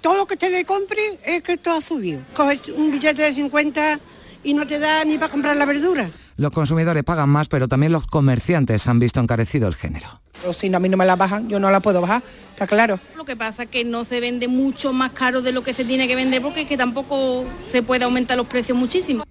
Todo 0.00 0.16
lo 0.16 0.26
que 0.26 0.36
te 0.36 0.48
le 0.48 0.64
compre 0.64 1.00
es 1.24 1.42
que 1.42 1.54
esto 1.54 1.72
ha 1.72 1.82
subido. 1.82 2.20
Coges 2.34 2.68
un 2.68 2.92
billete 2.92 3.22
de 3.22 3.34
50 3.34 4.00
y 4.44 4.54
no 4.54 4.66
te 4.66 4.78
da 4.78 5.04
ni 5.04 5.18
para 5.18 5.30
comprar 5.30 5.56
la 5.56 5.66
verdura. 5.66 6.08
Los 6.36 6.50
consumidores 6.52 7.04
pagan 7.04 7.28
más, 7.28 7.48
pero 7.48 7.68
también 7.68 7.92
los 7.92 8.06
comerciantes 8.06 8.86
han 8.88 8.98
visto 8.98 9.20
encarecido 9.20 9.68
el 9.68 9.74
género. 9.74 10.20
Pero 10.40 10.52
si 10.52 10.68
no, 10.68 10.78
a 10.78 10.80
mí 10.80 10.88
no 10.88 10.96
me 10.96 11.06
la 11.06 11.16
bajan, 11.16 11.48
yo 11.48 11.60
no 11.60 11.70
la 11.70 11.80
puedo 11.80 12.00
bajar, 12.00 12.22
está 12.50 12.66
claro. 12.66 12.98
Lo 13.16 13.24
que 13.24 13.36
pasa 13.36 13.64
es 13.64 13.68
que 13.68 13.84
no 13.84 14.04
se 14.04 14.20
vende 14.20 14.48
mucho 14.48 14.92
más 14.92 15.12
caro 15.12 15.42
de 15.42 15.52
lo 15.52 15.62
que 15.62 15.74
se 15.74 15.84
tiene 15.84 16.08
que 16.08 16.16
vender 16.16 16.42
porque 16.42 16.62
es 16.62 16.68
que 16.68 16.76
tampoco 16.76 17.44
se 17.66 17.82
puede 17.82 18.04
aumentar 18.04 18.36
los 18.36 18.46
precios 18.46 18.76
muchísimo. 18.76 19.24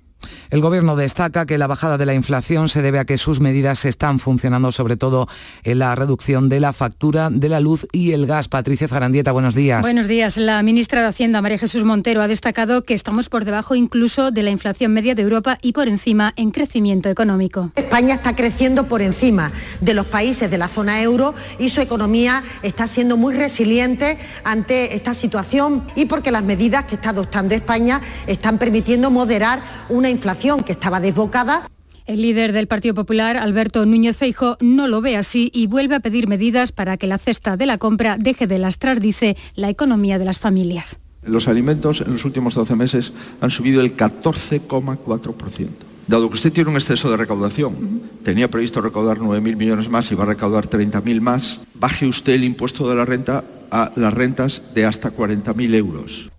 El 0.52 0.60
Gobierno 0.60 0.98
destaca 0.98 1.46
que 1.46 1.58
la 1.58 1.66
bajada 1.66 1.98
de 1.98 2.06
la 2.06 2.14
inflación 2.14 2.68
se 2.68 2.82
debe 2.82 3.00
a 3.00 3.06
que 3.06 3.18
sus 3.18 3.40
medidas 3.40 3.86
están 3.86 4.20
funcionando 4.20 4.74
sobre 4.74 4.98
todo 4.98 5.30
en 5.64 5.80
la 5.80 5.96
reducción 5.96 6.50
de 6.50 6.60
la 6.60 6.74
factura 6.74 7.30
de 7.32 7.48
la 7.48 7.62
luz 7.62 7.88
y 7.94 8.12
el 8.12 8.28
gas. 8.28 8.50
Patricia 8.50 8.90
Zarandieta, 8.90 9.32
buenos 9.32 9.56
días. 9.56 9.82
Buenos 9.82 10.10
días. 10.10 10.36
La 10.36 10.62
ministra 10.62 11.00
de 11.00 11.08
Hacienda, 11.08 11.42
María 11.42 11.58
Jesús 11.58 11.86
Montero, 11.86 12.22
ha 12.22 12.28
destacado 12.28 12.84
que 12.84 12.94
estamos 12.94 13.30
por 13.30 13.46
debajo 13.46 13.76
incluso 13.76 14.32
de 14.32 14.44
la 14.44 14.50
inflación 14.50 14.92
media 14.92 15.16
de 15.16 15.22
Europa 15.22 15.58
y 15.62 15.72
por 15.72 15.88
encima 15.88 16.34
en 16.36 16.52
crecimiento 16.52 17.08
económico. 17.08 17.72
España 17.78 18.16
está 18.16 18.36
creciendo 18.36 18.90
por 18.90 19.02
encima 19.02 19.54
de 19.80 19.94
los 19.94 20.06
países 20.08 20.52
de 20.52 20.58
la 20.58 20.68
zona 20.68 21.02
euro 21.02 21.34
y 21.60 21.70
su 21.70 21.80
economía 21.80 22.44
está 22.62 22.88
siendo 22.88 23.16
muy 23.16 23.36
resiliente 23.36 24.18
ante 24.44 24.96
esta 24.96 25.14
situación 25.14 25.86
y 25.96 26.08
porque 26.08 26.30
las 26.30 26.44
medidas 26.44 26.84
que 26.88 26.96
está 26.96 27.12
adoptando 27.12 27.56
España 27.56 28.02
están 28.28 28.58
permitiendo 28.58 29.10
moderar 29.10 29.62
una 29.88 30.10
inflación 30.10 30.41
que 30.66 30.72
estaba 30.72 31.00
desbocada. 31.00 31.70
El 32.08 32.24
líder 32.24 32.52
del 32.52 32.66
Partido 32.66 32.96
Popular, 32.96 33.38
Alberto 33.38 33.86
Núñez 33.86 34.18
Feijo, 34.18 34.58
no 34.60 34.88
lo 34.88 35.00
ve 35.00 35.16
así 35.16 35.52
y 35.54 35.68
vuelve 35.68 35.94
a 35.94 36.00
pedir 36.00 36.28
medidas 36.28 36.72
para 36.72 36.98
que 36.98 37.06
la 37.06 37.20
cesta 37.20 37.58
de 37.58 37.68
la 37.68 37.78
compra 37.78 38.18
deje 38.18 38.48
de 38.48 38.58
lastrar, 38.58 39.00
dice, 39.00 39.38
la 39.54 39.70
economía 39.70 40.18
de 40.18 40.26
las 40.26 40.40
familias. 40.40 41.00
Los 41.22 41.48
alimentos 41.48 42.02
en 42.02 42.14
los 42.14 42.26
últimos 42.26 42.56
12 42.56 42.76
meses 42.76 43.14
han 43.40 43.52
subido 43.52 43.82
el 43.82 43.96
14,4%. 43.96 45.68
Dado 46.08 46.28
que 46.28 46.34
usted 46.34 46.52
tiene 46.52 46.72
un 46.72 46.76
exceso 46.76 47.12
de 47.12 47.18
recaudación, 47.18 48.02
tenía 48.24 48.50
previsto 48.50 48.82
recaudar 48.82 49.20
9.000 49.20 49.56
millones 49.56 49.90
más 49.90 50.12
y 50.12 50.16
va 50.16 50.24
a 50.24 50.28
recaudar 50.28 50.68
30.000 50.68 51.22
más, 51.22 51.60
baje 51.76 52.08
usted 52.08 52.34
el 52.34 52.44
impuesto 52.44 52.90
de 52.90 52.96
la 52.96 53.06
renta 53.06 53.44
a 53.70 53.92
las 53.96 54.12
rentas 54.12 54.64
de 54.74 54.86
hasta 54.86 55.16
40.000 55.16 55.76
euros. 55.76 56.32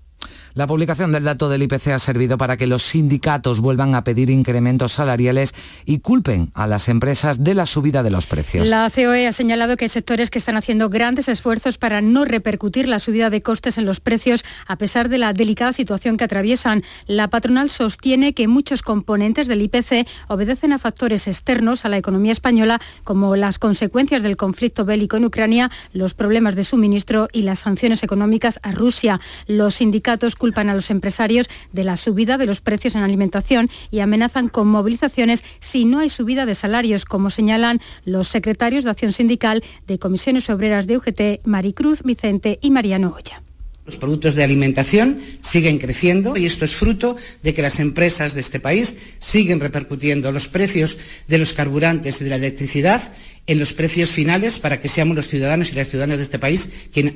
La 0.54 0.66
publicación 0.66 1.12
del 1.12 1.24
dato 1.24 1.48
del 1.48 1.62
IPC 1.62 1.88
ha 1.88 1.98
servido 1.98 2.36
para 2.36 2.58
que 2.58 2.66
los 2.66 2.82
sindicatos 2.82 3.60
vuelvan 3.60 3.94
a 3.94 4.04
pedir 4.04 4.28
incrementos 4.28 4.92
salariales 4.92 5.54
y 5.86 6.00
culpen 6.00 6.50
a 6.52 6.66
las 6.66 6.90
empresas 6.90 7.42
de 7.42 7.54
la 7.54 7.64
subida 7.64 8.02
de 8.02 8.10
los 8.10 8.26
precios. 8.26 8.68
La 8.68 8.90
COE 8.90 9.26
ha 9.26 9.32
señalado 9.32 9.78
que 9.78 9.86
hay 9.86 9.88
sectores 9.88 10.28
que 10.28 10.38
están 10.38 10.58
haciendo 10.58 10.90
grandes 10.90 11.28
esfuerzos 11.28 11.78
para 11.78 12.02
no 12.02 12.26
repercutir 12.26 12.86
la 12.86 12.98
subida 12.98 13.30
de 13.30 13.40
costes 13.40 13.78
en 13.78 13.86
los 13.86 14.00
precios 14.00 14.44
a 14.66 14.76
pesar 14.76 15.08
de 15.08 15.16
la 15.16 15.32
delicada 15.32 15.72
situación 15.72 16.18
que 16.18 16.24
atraviesan. 16.24 16.82
La 17.06 17.28
patronal 17.28 17.70
sostiene 17.70 18.34
que 18.34 18.46
muchos 18.46 18.82
componentes 18.82 19.48
del 19.48 19.62
IPC 19.62 20.06
obedecen 20.28 20.74
a 20.74 20.78
factores 20.78 21.28
externos 21.28 21.86
a 21.86 21.88
la 21.88 21.96
economía 21.96 22.32
española 22.32 22.78
como 23.04 23.36
las 23.36 23.58
consecuencias 23.58 24.22
del 24.22 24.36
conflicto 24.36 24.84
bélico 24.84 25.16
en 25.16 25.24
Ucrania, 25.24 25.70
los 25.94 26.12
problemas 26.12 26.56
de 26.56 26.64
suministro 26.64 27.28
y 27.32 27.42
las 27.42 27.60
sanciones 27.60 28.02
económicas 28.02 28.60
a 28.62 28.72
Rusia. 28.72 29.18
Los 29.46 29.76
sindicatos 29.76 30.36
culpan 30.42 30.68
a 30.68 30.74
los 30.74 30.90
empresarios 30.90 31.48
de 31.70 31.84
la 31.84 31.96
subida 31.96 32.36
de 32.36 32.46
los 32.46 32.60
precios 32.60 32.96
en 32.96 33.04
alimentación 33.04 33.70
y 33.92 34.00
amenazan 34.00 34.48
con 34.48 34.66
movilizaciones 34.66 35.44
si 35.60 35.84
no 35.84 36.00
hay 36.00 36.08
subida 36.08 36.46
de 36.46 36.56
salarios, 36.56 37.04
como 37.04 37.30
señalan 37.30 37.80
los 38.04 38.26
secretarios 38.26 38.82
de 38.82 38.90
Acción 38.90 39.12
Sindical 39.12 39.62
de 39.86 40.00
Comisiones 40.00 40.50
Obreras 40.50 40.88
de 40.88 40.96
UGT, 40.96 41.46
Maricruz 41.46 42.02
Vicente 42.02 42.58
y 42.60 42.72
Mariano 42.72 43.14
Olla. 43.16 43.40
Los 43.86 43.96
productos 43.96 44.34
de 44.34 44.42
alimentación 44.42 45.20
siguen 45.40 45.78
creciendo 45.78 46.36
y 46.36 46.46
esto 46.46 46.64
es 46.64 46.74
fruto 46.74 47.16
de 47.44 47.54
que 47.54 47.62
las 47.62 47.78
empresas 47.78 48.34
de 48.34 48.40
este 48.40 48.58
país 48.58 48.98
siguen 49.20 49.60
repercutiendo 49.60 50.32
los 50.32 50.48
precios 50.48 50.98
de 51.28 51.38
los 51.38 51.52
carburantes 51.52 52.20
y 52.20 52.24
de 52.24 52.30
la 52.30 52.36
electricidad 52.36 53.12
en 53.46 53.58
los 53.58 53.72
precios 53.72 54.10
finales 54.10 54.58
para 54.58 54.78
que 54.78 54.88
seamos 54.88 55.16
los 55.16 55.28
ciudadanos 55.28 55.72
y 55.72 55.74
las 55.74 55.88
ciudadanas 55.88 56.18
de 56.18 56.24
este 56.24 56.38
país 56.38 56.70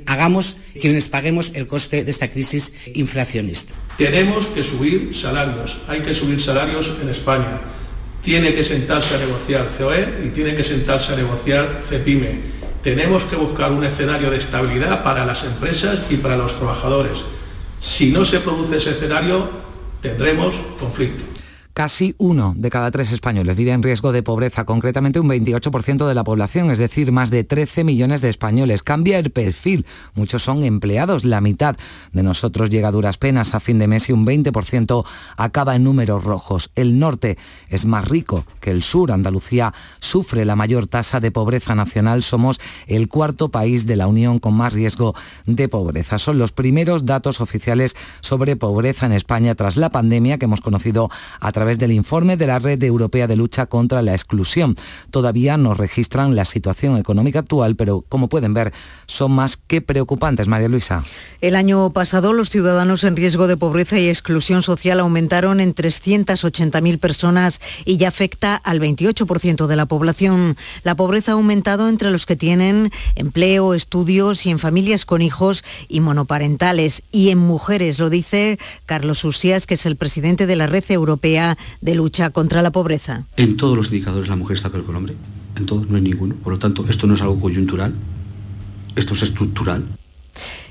hagamos, 0.07 0.57
quienes 0.81 1.09
paguemos 1.09 1.53
el 1.55 1.67
coste 1.67 2.05
de 2.05 2.11
esta 2.11 2.29
crisis 2.29 2.73
inflacionista. 2.95 3.75
Tenemos 3.97 4.47
que 4.49 4.63
subir 4.63 5.15
salarios, 5.15 5.79
hay 5.89 6.01
que 6.01 6.13
subir 6.13 6.41
salarios 6.41 6.93
en 7.01 7.09
España. 7.09 7.61
Tiene 8.23 8.53
que 8.53 8.65
sentarse 8.65 9.15
a 9.15 9.19
negociar 9.19 9.69
COE 9.69 10.27
y 10.27 10.31
tiene 10.31 10.55
que 10.57 10.65
sentarse 10.65 11.13
a 11.13 11.17
negociar 11.17 11.81
CEPIME 11.85 12.57
tenemos 12.87 13.25
que 13.25 13.35
buscar 13.35 13.73
un 13.73 13.83
escenario 13.83 14.31
de 14.31 14.37
estabilidad 14.37 15.03
para 15.03 15.27
las 15.27 15.43
empresas 15.43 16.03
y 16.09 16.19
para 16.19 16.37
los 16.37 16.57
trabajadores. 16.57 17.25
Si 17.81 18.13
no 18.13 18.25
se 18.25 18.39
produce 18.39 18.77
ese 18.77 18.93
escenario, 18.93 19.51
tendremos 20.01 20.63
conflicto. 20.79 21.25
Casi 21.77 22.15
uno 22.17 22.55
de 22.57 22.71
cada 22.71 22.91
tres 22.91 23.13
españoles 23.13 23.55
vive 23.55 23.73
en 23.73 23.83
riesgo 23.83 24.11
de 24.11 24.23
pobreza, 24.23 24.65
concretamente 24.65 25.21
un 25.21 25.29
28% 25.29 26.09
de 26.09 26.15
la 26.15 26.25
población, 26.25 26.71
es 26.71 26.79
decir, 26.79 27.13
más 27.13 27.29
de 27.29 27.45
13 27.45 27.85
millones 27.85 28.23
de 28.23 28.31
españoles. 28.31 28.83
Cambia 28.83 29.19
el 29.19 29.31
perfil. 29.31 29.85
Muchos 30.15 30.43
son 30.43 30.65
empleados, 30.65 31.27
la 31.27 31.43
mitad 31.43 31.77
de 32.15 32.23
nosotros 32.23 32.71
llega 32.71 32.89
a 32.89 32.93
duras 32.93 33.19
penas 33.19 33.55
a 33.55 33.61
fin 33.61 33.79
de 33.79 33.89
mes 33.89 34.09
y 34.09 34.13
un 34.13 34.25
20% 34.25 35.05
acaba 35.37 35.77
en 35.77 35.85
números 35.85 36.25
rojos. 36.25 36.71
El 36.77 36.99
norte 36.99 37.37
es 37.69 37.85
más 37.85 38.09
rico 38.09 38.47
que 38.63 38.71
el 38.71 38.83
sur. 38.83 39.13
Andalucía 39.13 39.75
sufre 40.01 40.47
la 40.47 40.57
mayor 40.57 40.87
tasa 40.87 41.21
de 41.21 41.31
pobreza 41.31 41.75
nacional. 41.75 42.23
Somos 42.23 42.59
el 42.87 43.09
cuarto 43.09 43.51
país 43.51 43.85
de 43.85 43.97
la 43.97 44.07
Unión 44.07 44.39
con 44.39 44.55
más 44.55 44.73
riesgo 44.73 45.15
de 45.45 45.69
pobreza. 45.69 46.19
Son 46.19 46.39
los 46.39 46.53
primeros 46.53 47.05
datos 47.05 47.43
oficiales 47.43 47.97
sobre 48.23 48.57
pobreza 48.57 49.05
en 49.05 49.13
España 49.13 49.55
tras 49.55 49.77
la 49.77 49.91
pandemia 49.91 50.39
que 50.39 50.47
hemos 50.47 50.63
conocido 50.63 51.11
a 51.39 51.53
través 51.53 51.66
través 51.67 51.79
del 51.81 51.91
informe 51.91 52.37
de 52.37 52.47
la 52.47 52.61
Red 52.61 52.85
Europea 52.85 53.27
de 53.27 53.35
Lucha 53.35 53.67
contra 53.67 54.01
la 54.01 54.13
Exclusión. 54.13 54.77
Todavía 55.11 55.57
no 55.57 55.75
registran 55.75 56.37
la 56.37 56.45
situación 56.45 56.97
económica 56.97 57.41
actual, 57.41 57.75
pero 57.75 58.05
como 58.09 58.29
pueden 58.29 58.55
ver, 58.55 58.73
son 59.07 59.33
más 59.33 59.57
que 59.57 59.81
preocupantes. 59.81 60.47
María 60.47 60.69
Luisa. 60.69 61.03
El 61.41 61.57
año 61.57 61.91
pasado 61.91 62.33
los 62.33 62.51
ciudadanos 62.51 63.03
en 63.03 63.17
riesgo 63.17 63.49
de 63.49 63.57
pobreza 63.57 63.99
y 63.99 64.09
exclusión 64.09 64.63
social 64.63 65.01
aumentaron 65.01 65.59
en 65.59 65.75
380.000 65.75 67.01
personas 67.01 67.61
y 67.85 67.97
ya 67.97 68.09
afecta 68.09 68.55
al 68.55 68.79
28% 68.79 69.67
de 69.67 69.75
la 69.75 69.87
población. 69.87 70.57
La 70.85 70.95
pobreza 70.95 71.33
ha 71.33 71.35
aumentado 71.35 71.89
entre 71.89 72.13
los 72.13 72.27
que 72.27 72.37
tienen 72.37 72.93
empleo, 73.17 73.75
estudios 73.75 74.47
y 74.47 74.51
en 74.51 74.61
familias 74.61 75.05
con 75.05 75.21
hijos 75.21 75.65
y 75.89 75.99
monoparentales 75.99 77.03
y 77.11 77.31
en 77.31 77.39
mujeres, 77.39 77.99
lo 77.99 78.09
dice 78.09 78.61
Carlos 78.85 79.25
Usías, 79.25 79.67
que 79.67 79.75
es 79.75 79.85
el 79.85 79.97
presidente 79.97 80.47
de 80.47 80.55
la 80.55 80.69
Red 80.69 80.85
Europea 80.91 81.56
de 81.81 81.95
lucha 81.95 82.31
contra 82.31 82.63
la 82.63 82.71
pobreza. 82.73 83.27
En 83.37 83.57
todos 83.57 83.77
los 83.77 83.87
indicadores 83.87 84.29
la 84.29 84.37
mujer 84.37 84.57
está 84.57 84.71
peor 84.71 84.85
que 84.85 84.91
el 84.91 84.97
hombre, 84.97 85.15
en 85.57 85.67
todos, 85.67 85.89
no 85.89 85.97
hay 85.97 86.03
ninguno. 86.03 86.35
Por 86.37 86.53
lo 86.53 86.59
tanto, 86.59 86.85
esto 86.89 87.07
no 87.07 87.15
es 87.15 87.23
algo 87.23 87.41
coyuntural, 87.41 87.95
esto 88.95 89.15
es 89.15 89.23
estructural. 89.23 89.85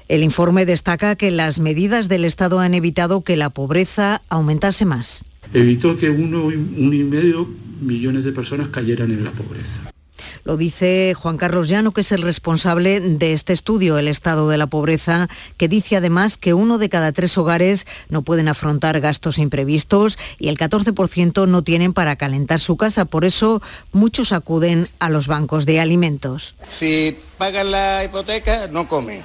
El 0.08 0.22
informe 0.22 0.65
destaca 0.65 1.15
que 1.15 1.32
las 1.32 1.60
medidas 1.60 2.10
del 2.10 2.25
Estado 2.25 2.60
han 2.60 2.75
evitado 2.75 3.22
que 3.22 3.36
la 3.36 3.50
pobreza 3.50 4.22
aumentase 4.30 4.86
más. 4.86 5.25
Evitó 5.54 5.98
que 5.98 6.10
uno, 6.10 6.46
uno 6.46 6.94
y 6.94 7.04
medio 7.04 7.48
millones 7.82 8.24
de 8.24 8.32
personas 8.32 8.68
cayeran 8.68 9.12
en 9.12 9.24
la 9.24 9.32
pobreza. 9.32 9.95
Lo 10.44 10.58
dice 10.58 11.13
Juan 11.15 11.38
Carlos 11.38 11.70
Llano, 11.70 11.91
que 11.91 12.01
es 12.01 12.12
el 12.12 12.22
responsable 12.22 13.00
de 13.00 13.34
este 13.34 13.53
estudio, 13.53 13.98
El 13.98 14.08
estado 14.08 14.50
de 14.50 14.58
la 14.58 14.67
pobreza, 14.67 15.27
que 15.58 15.67
dice 15.67 15.98
además 15.98 16.38
que 16.38 16.53
uno 16.53 16.77
de 16.77 16.89
cada 16.89 17.12
tres 17.12 17.38
hogares 17.38 17.86
no 18.10 18.22
pueden 18.22 18.48
afrontar 18.48 19.00
gastos 19.01 19.38
imprevistos 19.38 20.17
y 20.39 20.50
el 20.50 20.58
14% 20.58 21.48
no 21.48 21.63
tienen 21.63 21.94
para 21.94 22.15
calentar 22.15 22.60
su 22.60 22.77
casa. 22.77 23.05
Por 23.05 23.25
eso 23.25 23.62
muchos 23.91 24.32
acuden 24.32 24.89
a 25.00 25.10
los 25.10 25.27
bancos 25.27 25.65
de 25.65 25.79
alimentos. 25.79 26.55
Si 26.70 27.17
pagan 27.38 27.72
la 27.72 28.03
hipoteca, 28.03 28.67
no 28.67 28.88
comen. 28.88 29.24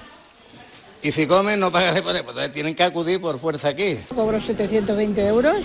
Y 1.02 1.12
si 1.12 1.26
comen 1.26 1.61
no 1.61 1.73
pagan 1.73 1.95
la 1.95 2.00
hipoteca, 2.00 2.25
pues 2.25 2.35
entonces 2.35 2.52
tienen 2.52 2.75
que 2.75 2.83
acudir 2.83 3.21
por 3.21 3.38
fuerza 3.38 3.69
aquí. 3.69 3.99
Cobro 4.14 4.40
720 4.40 5.26
euros 5.26 5.64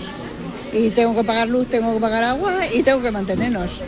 y 0.72 0.90
tengo 0.90 1.14
que 1.14 1.24
pagar 1.24 1.48
luz, 1.48 1.68
tengo 1.68 1.92
que 1.94 2.00
pagar 2.00 2.22
agua 2.24 2.66
y 2.72 2.82
tengo 2.82 3.02
que 3.02 3.10
mantenernos. 3.10 3.82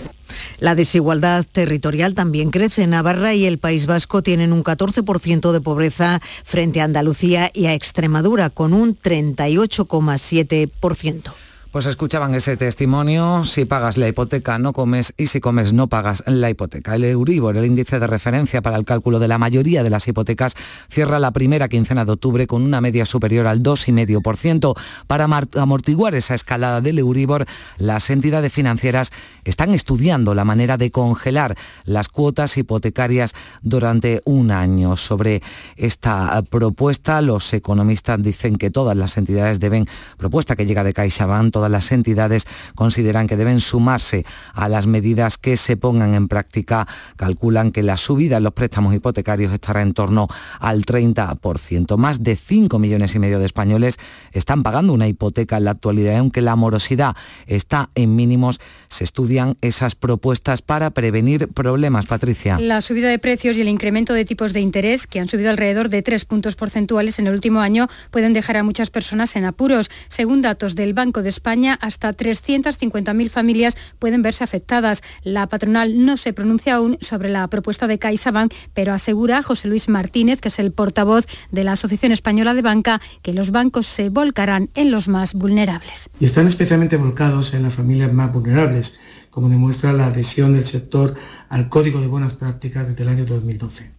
La 0.61 0.75
desigualdad 0.75 1.47
territorial 1.51 2.15
también 2.15 2.51
crece. 2.51 2.87
Navarra 2.87 3.33
y 3.35 3.47
el 3.47 3.57
País 3.59 3.87
Vasco 3.87 4.23
tienen 4.23 4.53
un 4.53 4.63
14% 4.65 5.53
de 5.53 5.61
pobreza 5.61 6.21
frente 6.45 6.81
a 6.81 6.85
Andalucía 6.85 7.51
y 7.55 7.67
a 7.67 7.75
Extremadura, 7.75 8.51
con 8.51 8.75
un 8.75 8.99
38,7%. 8.99 11.48
Pues 11.71 11.85
escuchaban 11.85 12.35
ese 12.35 12.57
testimonio, 12.57 13.45
si 13.45 13.67
pagas 13.67 13.99
la 13.99 14.09
hipoteca 14.09 14.59
no 14.59 14.73
comes 14.73 15.13
y 15.19 15.27
si 15.27 15.39
comes 15.39 15.75
no 15.75 15.87
pagas 15.87 16.25
la 16.27 16.49
hipoteca. 16.49 16.95
El 16.95 17.05
Euribor, 17.05 17.59
el 17.59 17.67
índice 17.67 18.01
de 18.01 18.07
referencia 18.07 18.63
para 18.63 18.79
el 18.79 18.87
cálculo 18.87 19.19
de 19.19 19.29
la 19.29 19.37
mayoría 19.37 19.83
de 19.83 19.91
las 19.91 20.09
hipotecas, 20.09 20.55
cierra 20.89 21.19
la 21.19 21.31
primera 21.31 21.69
quincena 21.69 22.07
de 22.07 22.13
octubre 22.13 22.47
con 22.47 22.63
una 22.63 22.81
media 22.81 23.05
superior 23.05 23.47
al 23.47 23.63
2,5%. 23.63 24.75
Para 25.07 25.29
amortiguar 25.59 26.15
esa 26.15 26.35
escalada 26.35 26.81
del 26.81 27.01
Euribor, 27.01 27.45
las 27.77 28.09
entidades 28.09 28.51
financieras 28.51 29.13
están 29.45 29.75
estudiando 29.75 30.35
la 30.35 30.47
manera 30.47 30.79
de 30.79 30.91
congelar 30.91 31.55
las 31.85 32.09
cuotas 32.09 32.57
hipotecarias 32.57 33.35
durante 33.61 34.23
un 34.25 34.53
año. 34.53 34.97
Sobre 34.97 35.43
esta 35.77 36.41
propuesta, 36.49 37.21
los 37.21 37.53
economistas 37.53 38.23
dicen 38.23 38.57
que 38.57 38.71
todas 38.71 38.97
las 38.97 39.19
entidades 39.19 39.61
deben, 39.61 39.87
propuesta 40.17 40.57
que 40.57 40.65
llega 40.65 40.83
de 40.83 40.95
CaixaBank, 40.95 41.58
todas 41.59 41.73
las 41.73 41.91
entidades 41.91 42.47
consideran 42.77 43.27
que 43.27 43.37
deben 43.37 43.59
sumarse 43.59 44.25
a 44.55 44.69
las 44.69 44.87
medidas 44.87 45.39
que 45.39 45.57
se 45.57 45.77
pongan 45.77 46.15
en 46.15 46.29
práctica. 46.29 46.87
Calculan 47.17 47.73
que 47.73 47.83
la 47.83 47.97
subida 47.97 48.37
en 48.37 48.45
los 48.45 48.53
préstamos 48.53 48.95
hipotecarios 48.95 49.53
estará 49.53 49.83
en 49.83 49.93
torno 49.93 50.29
al 50.61 50.87
30%. 50.87 51.97
Más 51.97 52.23
de 52.23 52.37
5 52.37 52.79
millones 52.79 53.17
y 53.17 53.19
medio 53.19 53.41
de 53.41 53.47
españoles 53.47 53.99
están 54.31 54.63
pagando 54.63 54.93
una 54.93 55.09
hipoteca 55.09 55.57
en 55.57 55.65
la 55.65 55.73
actualidad, 55.73 56.17
aunque 56.19 56.43
la 56.43 56.55
morosidad 56.55 57.17
está 57.49 57.91
en 57.97 58.15
mínimos. 58.15 58.61
Se 58.89 59.03
estudian 59.03 59.57
esas 59.61 59.97
propuestas 59.97 60.63
para 60.63 60.91
prevenir 60.91 61.49
problemas, 61.49 62.07
Patricia. 62.07 62.61
La 62.61 62.83
subida 62.83 63.09
de 63.09 63.19
precios 63.19 63.59
y 63.59 63.63
el 63.63 63.69
incremento 63.69 64.15
de 64.15 64.25
tipos 64.25 64.53
de 64.53 64.61
interés, 64.61 65.09
que 65.09 65.19
han 65.19 65.27
subido 65.27 65.51
alrededor 65.51 65.89
de 65.89 66.03
3 66.03 66.25
puntos 66.25 66.55
porcentuales 66.55 67.19
en 67.19 67.27
el 67.27 67.35
último 67.35 67.59
año, 67.59 67.89
pueden 68.13 68.33
dejar 68.33 68.59
a 68.59 68.63
muchas 68.63 68.91
personas 68.91 69.35
en 69.35 69.45
apuros. 69.45 69.91
Según 70.07 70.41
datos 70.41 70.77
del 70.77 70.95
Banco 70.95 71.25
de 71.25 71.31
España, 71.31 71.48
España, 71.49 71.79
hasta 71.81 72.15
350.000 72.15 73.31
familias 73.31 73.75
pueden 73.99 74.21
verse 74.21 74.45
afectadas. 74.45 75.01
La 75.25 75.47
patronal 75.47 76.05
no 76.05 76.19
se 76.19 76.35
pronuncia 76.35 76.75
aún 76.75 76.99
sobre 77.01 77.31
la 77.31 77.49
propuesta 77.49 77.87
de 77.87 77.99
CaixaBank, 77.99 78.53
pero 78.75 78.93
asegura 78.93 79.43
José 79.43 79.67
Luis 79.67 79.89
Martínez, 79.89 80.43
que 80.43 80.49
es 80.49 80.59
el 80.59 80.73
portavoz 80.73 81.25
de 81.51 81.65
la 81.65 81.73
Asociación 81.73 82.13
Española 82.13 82.53
de 82.53 82.61
Banca, 82.61 83.01
que 83.23 83.33
los 83.33 83.51
bancos 83.51 83.87
se 83.87 84.11
volcarán 84.11 84.69
en 84.75 84.91
los 84.91 85.09
más 85.09 85.33
vulnerables. 85.33 86.11
Y 86.21 86.27
están 86.27 86.49
especialmente 86.49 86.99
volcados 86.99 87.55
en 87.55 87.63
las 87.63 87.73
familias 87.73 88.13
más 88.13 88.31
vulnerables, 88.31 88.99
como 89.31 89.49
demuestra 89.49 89.95
la 89.95 90.09
adhesión 90.09 90.53
del 90.53 90.67
sector 90.67 91.15
al 91.49 91.71
Código 91.71 92.03
de 92.03 92.09
Buenas 92.09 92.35
Prácticas 92.35 92.87
desde 92.89 93.05
el 93.05 93.09
año 93.09 93.25
2012. 93.25 93.98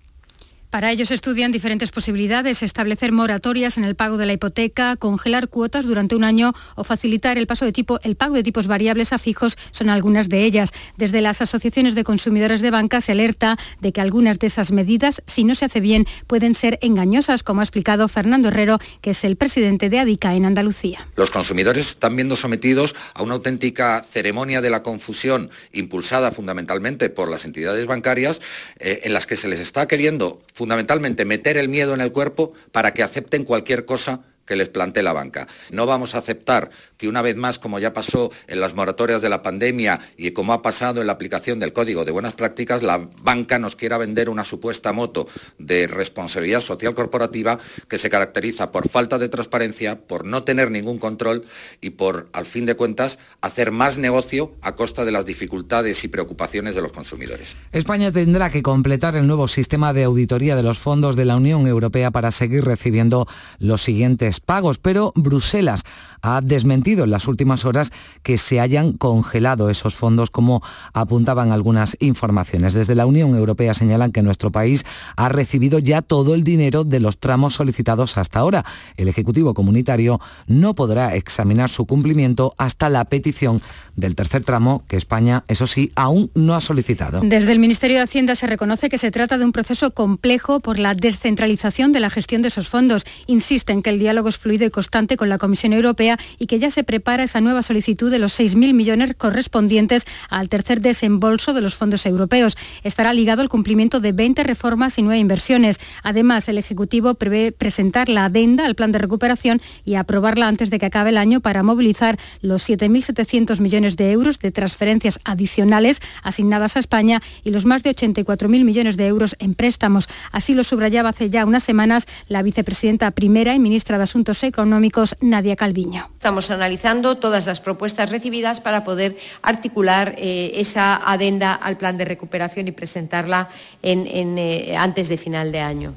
Para 0.70 0.92
ellos 0.92 1.10
estudian 1.10 1.52
diferentes 1.52 1.90
posibilidades, 1.90 2.62
establecer 2.62 3.12
moratorias 3.12 3.80
en 3.80 3.86
el 3.86 3.96
pago 3.96 4.18
de 4.18 4.28
la 4.28 4.34
hipoteca, 4.34 4.96
congelar 4.98 5.48
cuotas 5.48 5.86
durante 5.86 6.16
un 6.16 6.24
año 6.24 6.54
o 6.76 6.84
facilitar 6.84 7.40
el, 7.40 7.48
paso 7.48 7.66
de 7.66 7.72
tipo, 7.72 8.00
el 8.04 8.16
pago 8.16 8.36
de 8.36 8.44
tipos 8.44 8.68
variables 8.68 9.12
a 9.12 9.18
fijos 9.18 9.58
son 9.72 9.90
algunas 9.90 10.30
de 10.30 10.44
ellas. 10.44 10.72
Desde 10.96 11.22
las 11.22 11.42
asociaciones 11.42 11.96
de 11.96 12.04
consumidores 12.04 12.62
de 12.62 12.70
banca 12.70 13.02
se 13.02 13.14
alerta 13.14 13.58
de 13.82 13.92
que 13.92 14.00
algunas 14.00 14.38
de 14.38 14.46
esas 14.46 14.72
medidas, 14.72 15.24
si 15.26 15.44
no 15.44 15.56
se 15.56 15.66
hace 15.66 15.80
bien, 15.80 16.06
pueden 16.28 16.54
ser 16.54 16.78
engañosas, 16.84 17.42
como 17.42 17.62
ha 17.62 17.64
explicado 17.64 18.08
Fernando 18.08 18.50
Herrero, 18.50 18.78
que 19.02 19.10
es 19.10 19.24
el 19.24 19.38
presidente 19.38 19.90
de 19.90 19.98
ADICA 19.98 20.36
en 20.36 20.46
Andalucía. 20.46 21.08
Los 21.16 21.32
consumidores 21.32 21.90
están 21.90 22.16
viendo 22.16 22.36
sometidos 22.36 22.96
a 23.16 23.24
una 23.24 23.34
auténtica 23.34 24.04
ceremonia 24.04 24.62
de 24.62 24.70
la 24.70 24.84
confusión 24.84 25.50
impulsada 25.74 26.30
fundamentalmente 26.30 27.10
por 27.10 27.28
las 27.28 27.46
entidades 27.46 27.88
bancarias 27.88 28.40
eh, 28.78 29.02
en 29.06 29.14
las 29.14 29.26
que 29.26 29.36
se 29.36 29.48
les 29.48 29.60
está 29.60 29.88
queriendo 29.88 30.40
fundamentalmente 30.60 31.24
meter 31.24 31.56
el 31.56 31.70
miedo 31.70 31.94
en 31.94 32.02
el 32.02 32.12
cuerpo 32.12 32.52
para 32.74 32.94
que 32.94 33.02
acepten 33.02 33.46
cualquier 33.46 33.86
cosa 33.86 34.26
que 34.50 34.56
les 34.56 34.68
plantee 34.68 35.04
la 35.04 35.14
banca. 35.14 35.48
No 35.70 35.86
vamos 35.86 36.16
a 36.16 36.18
aceptar 36.18 36.72
que 36.98 37.08
una 37.08 37.22
vez 37.22 37.36
más, 37.36 37.60
como 37.60 37.78
ya 37.78 37.94
pasó 37.94 38.32
en 38.48 38.60
las 38.60 38.74
moratorias 38.74 39.22
de 39.22 39.30
la 39.30 39.44
pandemia 39.44 40.00
y 40.18 40.32
como 40.32 40.54
ha 40.54 40.64
pasado 40.64 41.02
en 41.02 41.08
la 41.08 41.14
aplicación 41.14 41.60
del 41.60 41.72
Código 41.72 42.04
de 42.04 42.12
Buenas 42.12 42.34
Prácticas, 42.34 42.82
la 42.82 42.98
banca 42.98 43.60
nos 43.60 43.76
quiera 43.76 44.00
vender 44.00 44.28
una 44.28 44.44
supuesta 44.44 44.92
moto 44.92 45.28
de 45.60 45.86
responsabilidad 45.86 46.62
social 46.62 46.96
corporativa 46.96 47.60
que 47.88 48.00
se 48.00 48.10
caracteriza 48.10 48.72
por 48.72 48.90
falta 48.90 49.20
de 49.20 49.30
transparencia, 49.30 50.00
por 50.00 50.26
no 50.26 50.42
tener 50.42 50.72
ningún 50.72 50.98
control 50.98 51.46
y 51.80 51.92
por, 51.92 52.28
al 52.34 52.48
fin 52.48 52.66
de 52.66 52.74
cuentas, 52.74 53.20
hacer 53.42 53.70
más 53.70 54.00
negocio 54.00 54.56
a 54.62 54.76
costa 54.76 55.06
de 55.06 55.12
las 55.12 55.28
dificultades 55.28 56.04
y 56.04 56.08
preocupaciones 56.08 56.74
de 56.74 56.82
los 56.82 56.92
consumidores. 56.92 57.56
España 57.72 58.12
tendrá 58.12 58.50
que 58.50 58.64
completar 58.64 59.16
el 59.16 59.28
nuevo 59.28 59.48
sistema 59.48 59.94
de 59.94 60.06
auditoría 60.06 60.56
de 60.56 60.64
los 60.64 60.80
fondos 60.80 61.16
de 61.16 61.26
la 61.26 61.36
Unión 61.36 61.68
Europea 61.68 62.10
para 62.10 62.32
seguir 62.32 62.66
recibiendo 62.66 63.28
los 63.60 63.84
siguientes 63.84 64.39
pagos, 64.42 64.78
pero 64.78 65.12
Bruselas 65.16 65.84
ha 66.22 66.42
desmentido 66.42 67.04
en 67.04 67.12
las 67.12 67.28
últimas 67.28 67.66
horas 67.66 67.92
que 68.24 68.38
se 68.38 68.60
hayan 68.60 68.94
congelado 68.94 69.70
esos 69.70 69.96
fondos 69.96 70.30
como 70.30 70.62
apuntaban 70.94 71.52
algunas 71.52 71.98
informaciones. 72.00 72.74
Desde 72.74 72.96
la 72.96 73.06
Unión 73.06 73.36
Europea 73.36 73.74
señalan 73.74 74.12
que 74.12 74.22
nuestro 74.22 74.52
país 74.52 74.86
ha 75.16 75.30
recibido 75.30 75.80
ya 75.80 76.02
todo 76.02 76.34
el 76.34 76.44
dinero 76.44 76.84
de 76.84 77.00
los 77.00 77.20
tramos 77.20 77.56
solicitados 77.56 78.18
hasta 78.18 78.40
ahora. 78.40 78.66
El 78.98 79.08
Ejecutivo 79.08 79.54
Comunitario 79.54 80.20
no 80.48 80.76
podrá 80.76 81.16
examinar 81.16 81.70
su 81.70 81.86
cumplimiento 81.86 82.54
hasta 82.58 82.90
la 82.90 83.06
petición 83.06 83.62
del 83.96 84.16
tercer 84.16 84.44
tramo 84.44 84.84
que 84.88 84.96
España, 84.96 85.44
eso 85.48 85.68
sí, 85.68 85.92
aún 85.96 86.32
no 86.34 86.54
ha 86.54 86.62
solicitado. 86.62 87.22
Desde 87.24 87.52
el 87.52 87.60
Ministerio 87.60 87.98
de 87.98 88.04
Hacienda 88.04 88.36
se 88.36 88.48
reconoce 88.48 88.90
que 88.90 88.98
se 88.98 89.12
trata 89.12 89.38
de 89.38 89.46
un 89.46 89.52
proceso 89.52 89.92
complejo 89.92 90.60
por 90.62 90.80
la 90.80 90.96
descentralización 90.96 91.92
de 91.92 92.00
la 92.00 92.10
gestión 92.10 92.42
de 92.42 92.48
esos 92.48 92.70
fondos. 92.70 93.06
Insisten 93.28 93.82
que 93.82 93.90
el 93.90 94.00
diálogo 94.00 94.30
fluido 94.38 94.66
y 94.66 94.70
constante 94.70 95.18
con 95.18 95.30
la 95.30 95.38
Comisión 95.38 95.74
Europea 95.74 96.09
y 96.38 96.48
que 96.48 96.60
ya 96.60 96.72
se 96.72 96.84
prepara 96.84 97.24
esa 97.24 97.42
nueva 97.42 97.62
solicitud 97.62 98.10
de 98.10 98.20
los 98.20 98.40
6.000 98.40 98.74
millones 98.74 99.16
correspondientes 99.18 100.06
al 100.30 100.50
tercer 100.50 100.82
desembolso 100.82 101.54
de 101.54 101.62
los 101.62 101.76
fondos 101.76 102.06
europeos. 102.06 102.58
Estará 102.84 103.14
ligado 103.14 103.42
al 103.42 103.50
cumplimiento 103.50 104.00
de 104.00 104.12
20 104.12 104.44
reformas 104.44 104.98
y 104.98 105.02
nueve 105.02 105.20
inversiones. 105.20 105.80
Además, 106.04 106.48
el 106.50 106.58
Ejecutivo 106.58 107.16
prevé 107.16 107.52
presentar 107.52 108.10
la 108.10 108.26
adenda 108.26 108.66
al 108.66 108.76
plan 108.76 108.92
de 108.92 109.00
recuperación 109.00 109.62
y 109.86 109.96
aprobarla 109.96 110.48
antes 110.48 110.70
de 110.70 110.80
que 110.80 110.86
acabe 110.86 111.10
el 111.10 111.18
año 111.18 111.42
para 111.42 111.64
movilizar 111.64 112.18
los 112.42 112.68
7.700 112.70 113.60
millones 113.60 113.98
de 113.98 114.12
euros 114.12 114.40
de 114.40 114.52
transferencias 114.52 115.20
adicionales 115.24 116.02
asignadas 116.24 116.76
a 116.76 116.80
España 116.80 117.22
y 117.44 117.52
los 117.52 117.66
más 117.66 117.84
de 117.84 117.96
84.000 117.96 118.64
millones 118.64 118.98
de 118.98 119.08
euros 119.08 119.36
en 119.40 119.56
préstamos. 119.56 120.08
Así 120.32 120.54
lo 120.54 120.64
subrayaba 120.64 121.10
hace 121.10 121.30
ya 121.30 121.46
unas 121.46 121.64
semanas 121.64 122.08
la 122.28 122.42
vicepresidenta 122.42 123.12
primera 123.12 123.54
y 123.54 123.60
ministra 123.60 123.98
de 123.98 124.04
Asuntos 124.04 124.44
Económicos, 124.44 125.16
Nadia 125.22 125.56
Calviño. 125.56 125.99
Estamos 126.14 126.50
analizando 126.52 127.18
todas 127.18 127.46
las 127.46 127.62
propuestas 127.62 128.10
recibidas 128.10 128.62
para 128.62 128.84
poder 128.84 129.18
articular 129.42 130.16
eh, 130.18 130.52
esa 130.56 130.96
adenda 130.96 131.54
al 131.54 131.78
plan 131.78 131.98
de 131.98 132.06
recuperación 132.06 132.68
y 132.68 132.72
presentarla 132.72 133.50
eh, 133.82 134.76
antes 134.78 135.10
de 135.10 135.18
final 135.18 135.52
de 135.52 135.60
año. 135.62 135.94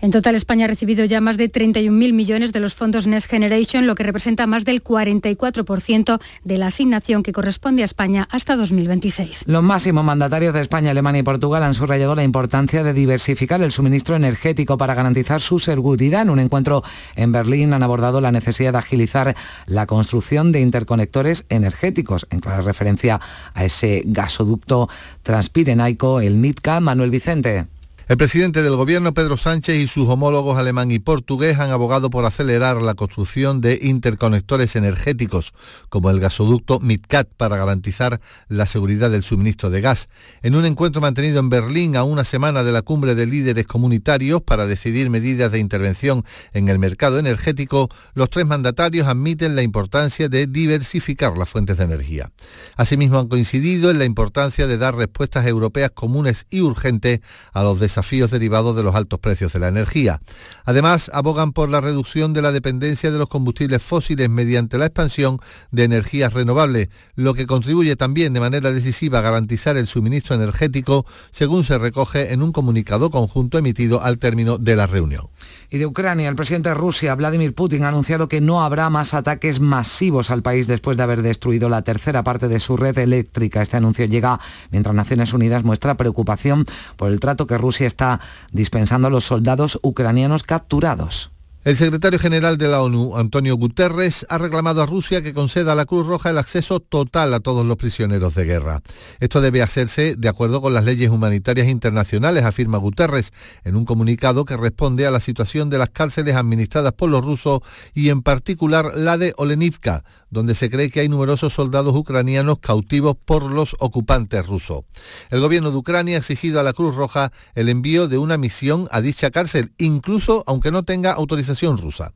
En 0.00 0.12
total, 0.12 0.36
España 0.36 0.66
ha 0.66 0.68
recibido 0.68 1.04
ya 1.04 1.20
más 1.20 1.36
de 1.38 1.50
31.000 1.50 2.12
millones 2.12 2.52
de 2.52 2.60
los 2.60 2.74
fondos 2.74 3.08
Next 3.08 3.28
Generation, 3.28 3.88
lo 3.88 3.96
que 3.96 4.04
representa 4.04 4.46
más 4.46 4.64
del 4.64 4.84
44% 4.84 6.20
de 6.44 6.56
la 6.56 6.68
asignación 6.68 7.24
que 7.24 7.32
corresponde 7.32 7.82
a 7.82 7.84
España 7.84 8.28
hasta 8.30 8.56
2026. 8.56 9.42
Los 9.46 9.62
máximos 9.64 10.04
mandatarios 10.04 10.54
de 10.54 10.60
España, 10.60 10.92
Alemania 10.92 11.20
y 11.20 11.24
Portugal 11.24 11.64
han 11.64 11.74
subrayado 11.74 12.14
la 12.14 12.22
importancia 12.22 12.84
de 12.84 12.94
diversificar 12.94 13.60
el 13.60 13.72
suministro 13.72 14.14
energético 14.14 14.78
para 14.78 14.94
garantizar 14.94 15.40
su 15.40 15.58
seguridad. 15.58 16.22
En 16.22 16.30
un 16.30 16.38
encuentro 16.38 16.84
en 17.16 17.32
Berlín 17.32 17.72
han 17.72 17.82
abordado 17.82 18.20
la 18.20 18.30
necesidad 18.30 18.74
de 18.74 18.78
agilizar 18.78 19.34
la 19.66 19.86
construcción 19.86 20.52
de 20.52 20.60
interconectores 20.60 21.44
energéticos, 21.48 22.28
en 22.30 22.38
clara 22.38 22.60
referencia 22.60 23.20
a 23.52 23.64
ese 23.64 24.04
gasoducto 24.06 24.88
transpirenaico, 25.24 26.20
el 26.20 26.36
MITCA. 26.36 26.78
Manuel 26.78 27.10
Vicente. 27.10 27.66
El 28.08 28.16
presidente 28.16 28.62
del 28.62 28.74
gobierno, 28.74 29.12
Pedro 29.12 29.36
Sánchez, 29.36 29.76
y 29.76 29.86
sus 29.86 30.08
homólogos 30.08 30.56
alemán 30.56 30.90
y 30.90 30.98
portugués 30.98 31.58
han 31.58 31.72
abogado 31.72 32.08
por 32.08 32.24
acelerar 32.24 32.80
la 32.80 32.94
construcción 32.94 33.60
de 33.60 33.78
interconectores 33.82 34.76
energéticos, 34.76 35.52
como 35.90 36.08
el 36.08 36.18
gasoducto 36.18 36.80
MidCat, 36.80 37.28
para 37.36 37.58
garantizar 37.58 38.18
la 38.48 38.64
seguridad 38.64 39.10
del 39.10 39.22
suministro 39.22 39.68
de 39.68 39.82
gas. 39.82 40.08
En 40.40 40.54
un 40.54 40.64
encuentro 40.64 41.02
mantenido 41.02 41.38
en 41.38 41.50
Berlín 41.50 41.96
a 41.96 42.04
una 42.04 42.24
semana 42.24 42.64
de 42.64 42.72
la 42.72 42.80
cumbre 42.80 43.14
de 43.14 43.26
líderes 43.26 43.66
comunitarios 43.66 44.40
para 44.40 44.66
decidir 44.66 45.10
medidas 45.10 45.52
de 45.52 45.58
intervención 45.58 46.24
en 46.54 46.70
el 46.70 46.78
mercado 46.78 47.18
energético, 47.18 47.90
los 48.14 48.30
tres 48.30 48.46
mandatarios 48.46 49.06
admiten 49.06 49.54
la 49.54 49.60
importancia 49.60 50.30
de 50.30 50.46
diversificar 50.46 51.36
las 51.36 51.50
fuentes 51.50 51.76
de 51.76 51.84
energía. 51.84 52.32
Asimismo, 52.74 53.18
han 53.18 53.28
coincidido 53.28 53.90
en 53.90 53.98
la 53.98 54.06
importancia 54.06 54.66
de 54.66 54.78
dar 54.78 54.94
respuestas 54.94 55.46
europeas 55.46 55.90
comunes 55.90 56.46
y 56.48 56.62
urgentes 56.62 57.20
a 57.52 57.62
los 57.62 57.78
desafíos 57.78 57.97
desafíos 57.98 58.30
derivados 58.30 58.76
de 58.76 58.84
los 58.84 58.94
altos 58.94 59.18
precios 59.18 59.52
de 59.52 59.58
la 59.58 59.66
energía. 59.66 60.20
Además, 60.64 61.10
abogan 61.12 61.52
por 61.52 61.68
la 61.68 61.80
reducción 61.80 62.32
de 62.32 62.42
la 62.42 62.52
dependencia 62.52 63.10
de 63.10 63.18
los 63.18 63.28
combustibles 63.28 63.82
fósiles 63.82 64.30
mediante 64.30 64.78
la 64.78 64.86
expansión 64.86 65.38
de 65.72 65.82
energías 65.82 66.32
renovables, 66.32 66.90
lo 67.16 67.34
que 67.34 67.46
contribuye 67.46 67.96
también 67.96 68.34
de 68.34 68.40
manera 68.40 68.70
decisiva 68.70 69.18
a 69.18 69.22
garantizar 69.22 69.76
el 69.76 69.88
suministro 69.88 70.36
energético, 70.36 71.06
según 71.32 71.64
se 71.64 71.76
recoge 71.76 72.32
en 72.32 72.42
un 72.42 72.52
comunicado 72.52 73.10
conjunto 73.10 73.58
emitido 73.58 74.00
al 74.00 74.18
término 74.18 74.58
de 74.58 74.76
la 74.76 74.86
reunión. 74.86 75.26
Y 75.68 75.78
de 75.78 75.86
Ucrania, 75.86 76.28
el 76.28 76.36
presidente 76.36 76.68
de 76.68 76.76
Rusia, 76.76 77.16
Vladimir 77.16 77.52
Putin, 77.52 77.82
ha 77.82 77.88
anunciado 77.88 78.28
que 78.28 78.40
no 78.40 78.62
habrá 78.62 78.90
más 78.90 79.12
ataques 79.12 79.58
masivos 79.58 80.30
al 80.30 80.42
país 80.42 80.68
después 80.68 80.96
de 80.96 81.02
haber 81.02 81.22
destruido 81.22 81.68
la 81.68 81.82
tercera 81.82 82.22
parte 82.22 82.46
de 82.46 82.60
su 82.60 82.76
red 82.76 82.96
eléctrica. 82.96 83.60
Este 83.60 83.76
anuncio 83.76 84.04
llega 84.04 84.38
mientras 84.70 84.94
Naciones 84.94 85.32
Unidas 85.32 85.64
muestra 85.64 85.96
preocupación 85.96 86.64
por 86.96 87.10
el 87.10 87.18
trato 87.18 87.46
que 87.48 87.58
Rusia 87.58 87.87
está 87.88 88.20
dispensando 88.52 89.08
a 89.08 89.10
los 89.10 89.24
soldados 89.24 89.80
ucranianos 89.82 90.44
capturados. 90.44 91.32
El 91.68 91.76
secretario 91.76 92.18
general 92.18 92.56
de 92.56 92.66
la 92.66 92.80
ONU, 92.80 93.18
Antonio 93.18 93.54
Guterres, 93.54 94.24
ha 94.30 94.38
reclamado 94.38 94.80
a 94.80 94.86
Rusia 94.86 95.20
que 95.20 95.34
conceda 95.34 95.72
a 95.72 95.74
la 95.74 95.84
Cruz 95.84 96.06
Roja 96.06 96.30
el 96.30 96.38
acceso 96.38 96.80
total 96.80 97.34
a 97.34 97.40
todos 97.40 97.66
los 97.66 97.76
prisioneros 97.76 98.34
de 98.34 98.46
guerra. 98.46 98.80
Esto 99.20 99.42
debe 99.42 99.60
hacerse 99.60 100.14
de 100.16 100.28
acuerdo 100.30 100.62
con 100.62 100.72
las 100.72 100.84
leyes 100.84 101.10
humanitarias 101.10 101.68
internacionales, 101.68 102.44
afirma 102.44 102.78
Guterres, 102.78 103.34
en 103.64 103.76
un 103.76 103.84
comunicado 103.84 104.46
que 104.46 104.56
responde 104.56 105.06
a 105.06 105.10
la 105.10 105.20
situación 105.20 105.68
de 105.68 105.76
las 105.76 105.90
cárceles 105.90 106.36
administradas 106.36 106.94
por 106.94 107.10
los 107.10 107.22
rusos 107.22 107.60
y 107.92 108.08
en 108.08 108.22
particular 108.22 108.92
la 108.94 109.18
de 109.18 109.34
Olenivka, 109.36 110.04
donde 110.30 110.54
se 110.54 110.70
cree 110.70 110.90
que 110.90 111.00
hay 111.00 111.10
numerosos 111.10 111.52
soldados 111.52 111.94
ucranianos 111.94 112.60
cautivos 112.60 113.14
por 113.22 113.42
los 113.42 113.76
ocupantes 113.78 114.46
rusos. 114.46 114.84
El 115.28 115.40
gobierno 115.40 115.70
de 115.70 115.76
Ucrania 115.76 116.16
ha 116.16 116.20
exigido 116.20 116.60
a 116.60 116.62
la 116.62 116.72
Cruz 116.72 116.94
Roja 116.94 117.30
el 117.54 117.68
envío 117.68 118.08
de 118.08 118.16
una 118.16 118.38
misión 118.38 118.88
a 118.90 119.02
dicha 119.02 119.30
cárcel, 119.30 119.72
incluso 119.76 120.44
aunque 120.46 120.70
no 120.70 120.82
tenga 120.82 121.12
autorización 121.12 121.57
rusa. 121.66 122.12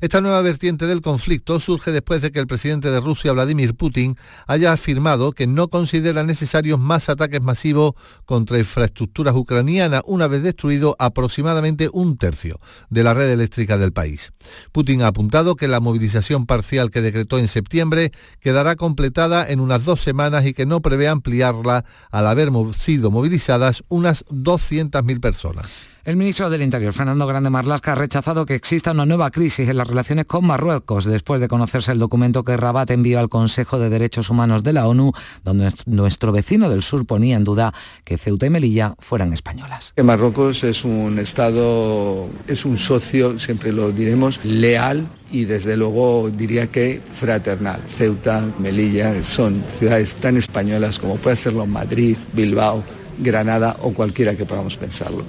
Esta 0.00 0.20
nueva 0.20 0.42
vertiente 0.42 0.86
del 0.86 1.00
conflicto 1.00 1.58
surge 1.58 1.90
después 1.90 2.20
de 2.20 2.30
que 2.30 2.38
el 2.38 2.46
presidente 2.46 2.90
de 2.90 3.00
Rusia, 3.00 3.32
Vladimir 3.32 3.74
Putin, 3.74 4.16
haya 4.46 4.72
afirmado 4.72 5.32
que 5.32 5.46
no 5.46 5.68
considera 5.68 6.22
necesarios 6.22 6.78
más 6.78 7.08
ataques 7.08 7.40
masivos 7.40 7.94
contra 8.26 8.58
infraestructuras 8.58 9.34
ucranianas 9.34 10.02
una 10.04 10.26
vez 10.26 10.42
destruido 10.42 10.96
aproximadamente 10.98 11.88
un 11.92 12.18
tercio 12.18 12.60
de 12.90 13.04
la 13.04 13.14
red 13.14 13.30
eléctrica 13.30 13.78
del 13.78 13.92
país. 13.92 14.32
Putin 14.70 15.00
ha 15.00 15.08
apuntado 15.08 15.56
que 15.56 15.66
la 15.66 15.80
movilización 15.80 16.44
parcial 16.44 16.90
que 16.90 17.00
decretó 17.00 17.38
en 17.38 17.48
septiembre 17.48 18.12
quedará 18.40 18.76
completada 18.76 19.48
en 19.48 19.60
unas 19.60 19.86
dos 19.86 20.02
semanas 20.02 20.44
y 20.44 20.52
que 20.52 20.66
no 20.66 20.82
prevé 20.82 21.08
ampliarla 21.08 21.86
al 22.10 22.26
haber 22.26 22.50
sido 22.74 23.10
movilizadas 23.10 23.82
unas 23.88 24.26
200.000 24.26 25.20
personas. 25.20 25.86
El 26.06 26.16
ministro 26.16 26.48
del 26.48 26.62
Interior, 26.62 26.92
Fernando 26.92 27.26
Grande 27.26 27.50
Marlasca, 27.50 27.90
ha 27.90 27.94
rechazado 27.96 28.46
que 28.46 28.54
exista 28.54 28.92
una 28.92 29.04
nueva 29.06 29.32
crisis 29.32 29.68
en 29.68 29.76
relaciones 29.88 30.26
con 30.26 30.46
Marruecos 30.46 31.04
después 31.04 31.40
de 31.40 31.48
conocerse 31.48 31.92
el 31.92 31.98
documento 31.98 32.44
que 32.44 32.56
Rabat 32.56 32.90
envió 32.90 33.18
al 33.18 33.28
Consejo 33.28 33.78
de 33.78 33.88
Derechos 33.88 34.30
Humanos 34.30 34.62
de 34.62 34.72
la 34.72 34.86
ONU, 34.86 35.12
donde 35.44 35.70
nuestro 35.86 36.32
vecino 36.32 36.68
del 36.68 36.82
sur 36.82 37.06
ponía 37.06 37.36
en 37.36 37.44
duda 37.44 37.72
que 38.04 38.18
Ceuta 38.18 38.46
y 38.46 38.50
Melilla 38.50 38.94
fueran 38.98 39.32
españolas. 39.32 39.92
Marruecos 40.02 40.64
es 40.64 40.84
un 40.84 41.18
Estado, 41.18 42.28
es 42.46 42.64
un 42.64 42.78
socio, 42.78 43.38
siempre 43.38 43.72
lo 43.72 43.90
diremos, 43.90 44.40
leal 44.44 45.06
y 45.30 45.44
desde 45.44 45.76
luego 45.76 46.30
diría 46.30 46.68
que 46.68 47.00
fraternal. 47.14 47.82
Ceuta, 47.96 48.44
Melilla 48.58 49.22
son 49.24 49.62
ciudades 49.78 50.16
tan 50.16 50.36
españolas 50.36 50.98
como 50.98 51.16
puede 51.16 51.36
serlo 51.36 51.66
Madrid, 51.66 52.16
Bilbao, 52.32 52.82
Granada 53.18 53.76
o 53.82 53.92
cualquiera 53.92 54.36
que 54.36 54.44
podamos 54.44 54.76
pensarlo. 54.76 55.24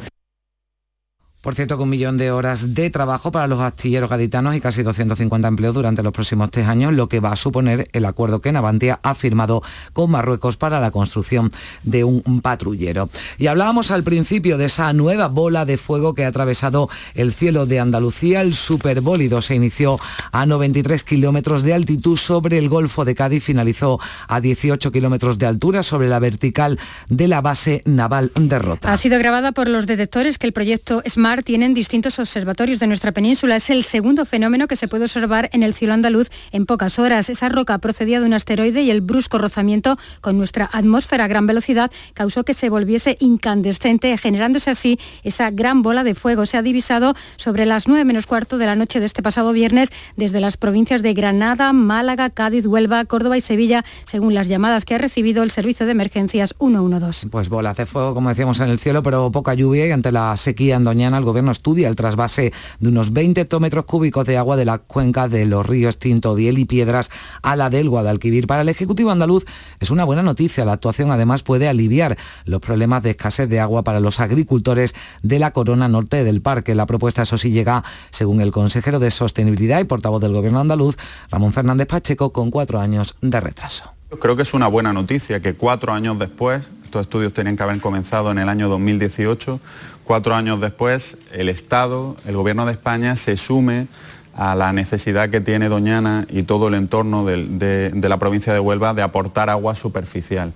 Por 1.48 1.56
cierto, 1.56 1.78
con 1.78 1.84
un 1.84 1.92
millón 1.92 2.18
de 2.18 2.30
horas 2.30 2.76
de 2.76 2.90
trabajo 2.90 3.32
para 3.32 3.48
los 3.48 3.62
astilleros 3.62 4.10
gaditanos 4.10 4.54
y 4.54 4.60
casi 4.60 4.84
250 4.84 5.48
empleos 5.48 5.74
durante 5.74 6.04
los 6.04 6.12
próximos 6.12 6.52
tres 6.52 6.68
años, 6.68 6.92
lo 6.92 7.08
que 7.08 7.22
va 7.22 7.32
a 7.32 7.38
suponer 7.38 7.88
el 7.94 8.04
acuerdo 8.04 8.42
que 8.42 8.52
Navantia 8.52 9.00
ha 9.02 9.16
firmado 9.16 9.64
con 9.94 10.12
Marruecos 10.12 10.58
para 10.58 10.82
la 10.82 10.92
construcción 10.92 11.54
de 11.84 12.04
un 12.04 12.42
patrullero. 12.42 13.10
Y 13.38 13.48
hablábamos 13.48 13.92
al 13.92 14.04
principio 14.04 14.58
de 14.58 14.66
esa 14.66 14.92
nueva 14.92 15.30
bola 15.30 15.64
de 15.64 15.78
fuego 15.78 16.14
que 16.14 16.26
ha 16.26 16.28
atravesado 16.28 16.90
el 17.16 17.32
cielo 17.32 17.66
de 17.66 17.80
Andalucía. 17.80 18.42
El 18.42 18.54
superbólido 18.54 19.42
se 19.42 19.56
inició 19.56 20.02
a 20.34 20.46
93 20.46 21.06
kilómetros 21.06 21.64
de 21.64 21.74
altitud 21.74 22.18
sobre 22.18 22.58
el 22.58 22.68
Golfo 22.68 23.06
de 23.06 23.16
Cádiz, 23.16 23.42
finalizó 23.42 24.02
a 24.28 24.42
18 24.42 24.92
kilómetros 24.92 25.38
de 25.38 25.46
altura 25.46 25.82
sobre 25.82 26.10
la 26.10 26.20
vertical 26.20 26.78
de 27.08 27.30
la 27.30 27.40
base 27.40 27.84
naval 27.86 28.34
de 28.36 28.60
Rota. 28.60 28.92
Ha 28.92 28.98
sido 28.98 29.18
grabada 29.18 29.54
por 29.54 29.70
los 29.70 29.88
detectores 29.88 30.38
que 30.38 30.48
el 30.48 30.52
proyecto 30.52 31.02
Smart 31.08 31.37
tienen 31.44 31.74
distintos 31.74 32.20
observatorios 32.20 32.80
de 32.80 32.88
nuestra 32.88 33.12
península. 33.12 33.56
Es 33.56 33.70
el 33.70 33.84
segundo 33.84 34.26
fenómeno 34.26 34.68
que 34.68 34.76
se 34.76 34.88
puede 34.88 35.06
observar 35.06 35.50
en 35.54 35.64
el 35.64 35.74
cielo 35.74 35.94
andaluz 35.94 36.30
en 36.52 36.66
pocas 36.66 37.00
horas. 37.00 37.30
Esa 37.30 37.50
roca 37.50 37.78
procedía 37.80 38.20
de 38.20 38.26
un 38.26 38.34
asteroide 38.34 38.82
y 38.82 38.92
el 38.92 39.02
brusco 39.02 39.38
rozamiento 39.38 39.98
con 40.22 40.38
nuestra 40.38 40.70
atmósfera 40.72 41.26
a 41.26 41.28
gran 41.28 41.48
velocidad 41.48 41.92
causó 42.14 42.44
que 42.44 42.54
se 42.54 42.70
volviese 42.70 43.18
incandescente, 43.20 44.18
generándose 44.18 44.70
así 44.70 45.00
esa 45.24 45.52
gran 45.52 45.82
bola 45.82 46.04
de 46.04 46.16
fuego. 46.16 46.46
Se 46.46 46.58
ha 46.58 46.62
divisado 46.62 47.16
sobre 47.38 47.66
las 47.66 47.88
9 47.88 48.06
menos 48.06 48.28
cuarto 48.28 48.58
de 48.58 48.66
la 48.66 48.76
noche 48.76 49.00
de 49.00 49.06
este 49.06 49.22
pasado 49.22 49.54
viernes 49.54 49.90
desde 50.16 50.40
las 50.40 50.58
provincias 50.58 51.02
de 51.02 51.14
Granada, 51.14 51.74
Málaga, 51.74 52.30
Cádiz, 52.30 52.66
Huelva, 52.66 53.06
Córdoba 53.06 53.38
y 53.38 53.42
Sevilla, 53.42 53.84
según 54.06 54.34
las 54.34 54.48
llamadas 54.48 54.86
que 54.86 54.96
ha 54.96 54.98
recibido 54.98 55.44
el 55.44 55.52
Servicio 55.52 55.86
de 55.86 55.92
Emergencias 55.92 56.56
112. 56.60 57.28
Pues 57.30 57.50
bolas 57.50 57.78
de 57.78 57.86
fuego, 57.86 58.14
como 58.14 58.30
decíamos 58.30 58.60
en 58.60 58.70
el 58.70 58.80
cielo, 58.80 59.04
pero 59.04 59.32
poca 59.32 59.54
lluvia 59.54 59.88
y 59.88 59.92
ante 59.92 60.12
la 60.12 60.36
sequía 60.38 60.76
en 60.76 60.84
Doñana, 60.84 61.18
el 61.18 61.24
gobierno 61.28 61.52
estudia 61.52 61.88
el 61.88 61.96
trasvase 61.96 62.52
de 62.80 62.90
unos 62.90 63.14
20 63.14 63.42
hectómetros 63.42 63.86
cúbicos 63.86 64.26
de 64.26 64.38
agua 64.38 64.56
de 64.56 64.66
la 64.66 64.80
cuenca 64.80 65.28
de 65.28 65.46
los 65.46 65.66
ríos 65.66 66.00
Tinto, 66.00 66.36
Diel 66.36 66.58
y 66.58 66.66
Piedras 66.66 67.12
a 67.42 67.56
la 67.56 67.70
del 67.70 67.90
Guadalquivir. 67.90 68.48
Para 68.48 68.64
el 68.64 68.70
Ejecutivo 68.70 69.12
andaluz 69.12 69.46
es 69.80 69.92
una 69.92 70.04
buena 70.04 70.24
noticia. 70.24 70.66
La 70.66 70.74
actuación 70.74 71.12
además 71.12 71.44
puede 71.44 71.68
aliviar 71.68 72.18
los 72.46 72.62
problemas 72.62 73.04
de 73.04 73.12
escasez 73.12 73.50
de 73.50 73.60
agua 73.60 73.84
para 73.84 74.00
los 74.00 74.20
agricultores 74.20 74.96
de 75.22 75.40
la 75.40 75.52
corona 75.52 75.88
norte 75.88 76.24
del 76.24 76.42
parque. 76.42 76.74
La 76.74 76.86
propuesta, 76.86 77.22
eso 77.22 77.38
sí, 77.38 77.52
llega, 77.52 77.84
según 78.10 78.42
el 78.42 78.52
consejero 78.52 79.00
de 79.00 79.12
Sostenibilidad 79.12 79.80
y 79.80 79.84
portavoz 79.84 80.22
del 80.22 80.34
Gobierno 80.34 80.60
andaluz, 80.60 80.98
Ramón 81.30 81.54
Fernández 81.54 81.88
Pacheco, 81.88 82.32
con 82.32 82.52
cuatro 82.52 82.80
años 82.80 83.16
de 83.22 83.40
retraso. 83.40 83.98
Creo 84.20 84.38
que 84.38 84.44
es 84.44 84.54
una 84.54 84.68
buena 84.68 84.94
noticia 84.94 85.42
que 85.42 85.54
cuatro 85.54 85.92
años 85.92 86.18
después, 86.18 86.70
estos 86.84 87.02
estudios 87.02 87.34
tenían 87.34 87.58
que 87.58 87.64
haber 87.64 87.82
comenzado 87.82 88.32
en 88.32 88.38
el 88.38 88.48
año 88.48 88.70
2018, 88.70 89.60
cuatro 90.08 90.36
años 90.36 90.62
después 90.62 91.18
el 91.34 91.50
Estado, 91.50 92.16
el 92.26 92.38
Gobierno 92.38 92.66
de 92.66 92.72
España 92.72 93.18
se 93.18 93.36
sume 93.36 93.88
a 94.34 94.56
la 94.56 94.72
necesidad 94.72 95.30
que 95.30 95.42
tiene 95.42 95.68
Doñana 95.68 96.26
y 96.30 96.44
todo 96.44 96.70
el 96.70 96.76
entorno 96.76 97.26
de, 97.26 97.92
la 97.94 98.18
provincia 98.18 98.54
de 98.54 98.60
Huelva 98.60 98.94
de 98.94 99.02
aportar 99.02 99.50
agua 99.50 99.76
superficial. 99.76 100.54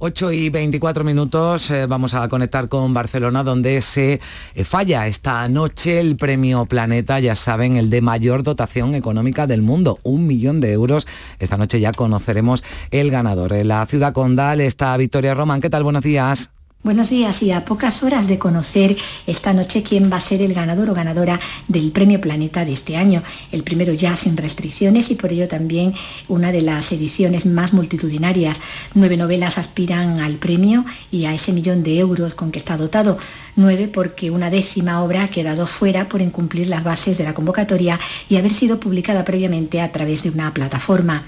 8 0.00 0.32
y 0.32 0.50
24 0.50 1.04
minutos 1.04 1.70
eh, 1.70 1.86
vamos 1.86 2.12
a 2.12 2.28
conectar 2.28 2.68
con 2.68 2.92
Barcelona 2.92 3.44
donde 3.44 3.80
se 3.80 4.20
eh, 4.54 4.64
falla 4.64 5.06
esta 5.06 5.48
noche 5.48 6.00
el 6.00 6.16
premio 6.16 6.66
Planeta, 6.66 7.20
ya 7.20 7.36
saben, 7.36 7.76
el 7.76 7.88
de 7.88 8.00
mayor 8.00 8.42
dotación 8.42 8.96
económica 8.96 9.46
del 9.46 9.62
mundo, 9.62 10.00
un 10.02 10.26
millón 10.26 10.60
de 10.60 10.72
euros. 10.72 11.06
Esta 11.38 11.56
noche 11.56 11.78
ya 11.78 11.92
conoceremos 11.92 12.64
el 12.90 13.12
ganador. 13.12 13.52
En 13.52 13.68
la 13.68 13.86
ciudad 13.86 14.12
condal 14.12 14.60
está 14.60 14.96
Victoria 14.96 15.34
Román. 15.34 15.60
¿Qué 15.60 15.70
tal? 15.70 15.84
Buenos 15.84 16.02
días. 16.02 16.50
Buenos 16.84 17.10
días 17.10 17.44
y 17.44 17.52
a 17.52 17.64
pocas 17.64 18.02
horas 18.02 18.26
de 18.26 18.40
conocer 18.40 18.96
esta 19.28 19.52
noche 19.52 19.84
quién 19.84 20.10
va 20.10 20.16
a 20.16 20.20
ser 20.20 20.42
el 20.42 20.52
ganador 20.52 20.90
o 20.90 20.94
ganadora 20.94 21.38
del 21.68 21.92
Premio 21.92 22.20
Planeta 22.20 22.64
de 22.64 22.72
este 22.72 22.96
año. 22.96 23.22
El 23.52 23.62
primero 23.62 23.92
ya 23.92 24.16
sin 24.16 24.36
restricciones 24.36 25.08
y 25.12 25.14
por 25.14 25.30
ello 25.30 25.46
también 25.46 25.94
una 26.26 26.50
de 26.50 26.60
las 26.60 26.90
ediciones 26.90 27.46
más 27.46 27.72
multitudinarias. 27.72 28.60
Nueve 28.94 29.16
novelas 29.16 29.58
aspiran 29.58 30.18
al 30.18 30.38
premio 30.38 30.84
y 31.12 31.26
a 31.26 31.32
ese 31.32 31.52
millón 31.52 31.84
de 31.84 32.00
euros 32.00 32.34
con 32.34 32.50
que 32.50 32.58
está 32.58 32.76
dotado. 32.76 33.16
Nueve 33.54 33.86
porque 33.86 34.32
una 34.32 34.50
décima 34.50 35.04
obra 35.04 35.22
ha 35.22 35.28
quedado 35.28 35.68
fuera 35.68 36.08
por 36.08 36.20
incumplir 36.20 36.66
las 36.66 36.82
bases 36.82 37.16
de 37.16 37.22
la 37.22 37.32
convocatoria 37.32 38.00
y 38.28 38.38
haber 38.38 38.52
sido 38.52 38.80
publicada 38.80 39.24
previamente 39.24 39.80
a 39.80 39.92
través 39.92 40.24
de 40.24 40.30
una 40.30 40.52
plataforma. 40.52 41.22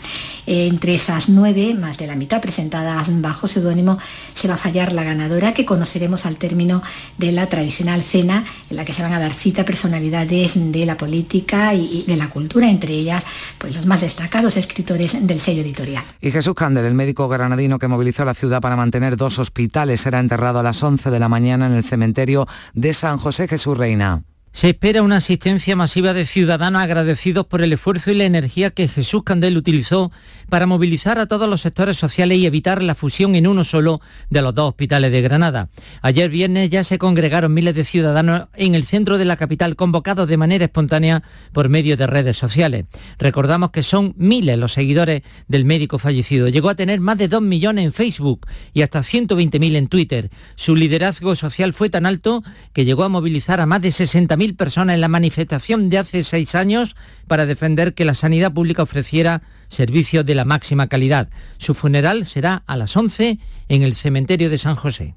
Entre 0.46 0.94
esas 0.94 1.28
nueve, 1.28 1.74
más 1.74 1.96
de 1.96 2.08
la 2.08 2.16
mitad 2.16 2.40
presentadas 2.40 3.08
bajo 3.22 3.46
seudónimo, 3.46 3.98
se 4.34 4.48
va 4.48 4.54
a 4.54 4.58
fallar 4.58 4.92
la 4.92 5.04
ganadora 5.04 5.43
que 5.52 5.66
conoceremos 5.66 6.24
al 6.24 6.36
término 6.36 6.82
de 7.18 7.32
la 7.32 7.48
tradicional 7.48 8.00
cena 8.00 8.44
en 8.70 8.76
la 8.76 8.84
que 8.84 8.92
se 8.92 9.02
van 9.02 9.12
a 9.12 9.18
dar 9.18 9.34
cita 9.34 9.64
personalidades 9.64 10.72
de 10.72 10.86
la 10.86 10.96
política 10.96 11.74
y 11.74 12.04
de 12.06 12.16
la 12.16 12.28
cultura, 12.28 12.70
entre 12.70 12.94
ellas 12.94 13.26
pues, 13.58 13.74
los 13.74 13.86
más 13.86 14.00
destacados 14.00 14.56
escritores 14.56 15.26
del 15.26 15.38
sello 15.38 15.62
editorial. 15.62 16.04
Y 16.20 16.30
Jesús 16.30 16.54
Cander, 16.54 16.84
el 16.84 16.94
médico 16.94 17.28
granadino 17.28 17.78
que 17.78 17.88
movilizó 17.88 18.24
la 18.24 18.34
ciudad 18.34 18.60
para 18.60 18.76
mantener 18.76 19.16
dos 19.16 19.38
hospitales, 19.38 20.00
será 20.00 20.20
enterrado 20.20 20.60
a 20.60 20.62
las 20.62 20.82
11 20.82 21.10
de 21.10 21.18
la 21.18 21.28
mañana 21.28 21.66
en 21.66 21.74
el 21.74 21.84
cementerio 21.84 22.46
de 22.72 22.94
San 22.94 23.18
José 23.18 23.48
Jesús 23.48 23.76
Reina. 23.76 24.22
Se 24.54 24.68
espera 24.68 25.02
una 25.02 25.16
asistencia 25.16 25.74
masiva 25.74 26.12
de 26.12 26.26
ciudadanos 26.26 26.80
agradecidos 26.80 27.44
por 27.44 27.60
el 27.60 27.72
esfuerzo 27.72 28.12
y 28.12 28.14
la 28.14 28.22
energía 28.22 28.70
que 28.70 28.86
Jesús 28.86 29.24
Candel 29.24 29.56
utilizó 29.56 30.12
para 30.48 30.68
movilizar 30.68 31.18
a 31.18 31.26
todos 31.26 31.50
los 31.50 31.62
sectores 31.62 31.96
sociales 31.96 32.38
y 32.38 32.46
evitar 32.46 32.80
la 32.80 32.94
fusión 32.94 33.34
en 33.34 33.48
uno 33.48 33.64
solo 33.64 34.00
de 34.30 34.42
los 34.42 34.54
dos 34.54 34.68
hospitales 34.68 35.10
de 35.10 35.22
Granada. 35.22 35.70
Ayer 36.02 36.30
viernes 36.30 36.70
ya 36.70 36.84
se 36.84 36.98
congregaron 36.98 37.52
miles 37.52 37.74
de 37.74 37.84
ciudadanos 37.84 38.46
en 38.54 38.76
el 38.76 38.84
centro 38.84 39.18
de 39.18 39.24
la 39.24 39.36
capital 39.36 39.74
convocados 39.74 40.28
de 40.28 40.36
manera 40.36 40.66
espontánea 40.66 41.24
por 41.52 41.68
medio 41.68 41.96
de 41.96 42.06
redes 42.06 42.36
sociales. 42.36 42.84
Recordamos 43.18 43.72
que 43.72 43.82
son 43.82 44.14
miles 44.18 44.56
los 44.56 44.72
seguidores 44.72 45.22
del 45.48 45.64
médico 45.64 45.98
fallecido. 45.98 46.46
Llegó 46.46 46.68
a 46.68 46.76
tener 46.76 47.00
más 47.00 47.18
de 47.18 47.26
2 47.26 47.42
millones 47.42 47.86
en 47.86 47.92
Facebook 47.92 48.46
y 48.72 48.82
hasta 48.82 49.00
120.000 49.00 49.74
en 49.74 49.88
Twitter. 49.88 50.30
Su 50.54 50.76
liderazgo 50.76 51.34
social 51.34 51.72
fue 51.72 51.90
tan 51.90 52.06
alto 52.06 52.44
que 52.72 52.84
llegó 52.84 53.02
a 53.02 53.08
movilizar 53.08 53.60
a 53.60 53.66
más 53.66 53.82
de 53.82 53.88
60.000 53.88 54.43
personas 54.52 54.94
en 54.94 55.00
la 55.00 55.08
manifestación 55.08 55.88
de 55.88 55.98
hace 55.98 56.22
seis 56.22 56.54
años 56.54 56.94
para 57.26 57.46
defender 57.46 57.94
que 57.94 58.04
la 58.04 58.12
sanidad 58.12 58.52
pública 58.52 58.82
ofreciera 58.82 59.40
servicios 59.68 60.26
de 60.26 60.34
la 60.34 60.44
máxima 60.44 60.88
calidad. 60.88 61.30
Su 61.56 61.74
funeral 61.74 62.26
será 62.26 62.62
a 62.66 62.76
las 62.76 62.94
11 62.94 63.38
en 63.68 63.82
el 63.82 63.94
cementerio 63.94 64.50
de 64.50 64.58
San 64.58 64.76
José. 64.76 65.14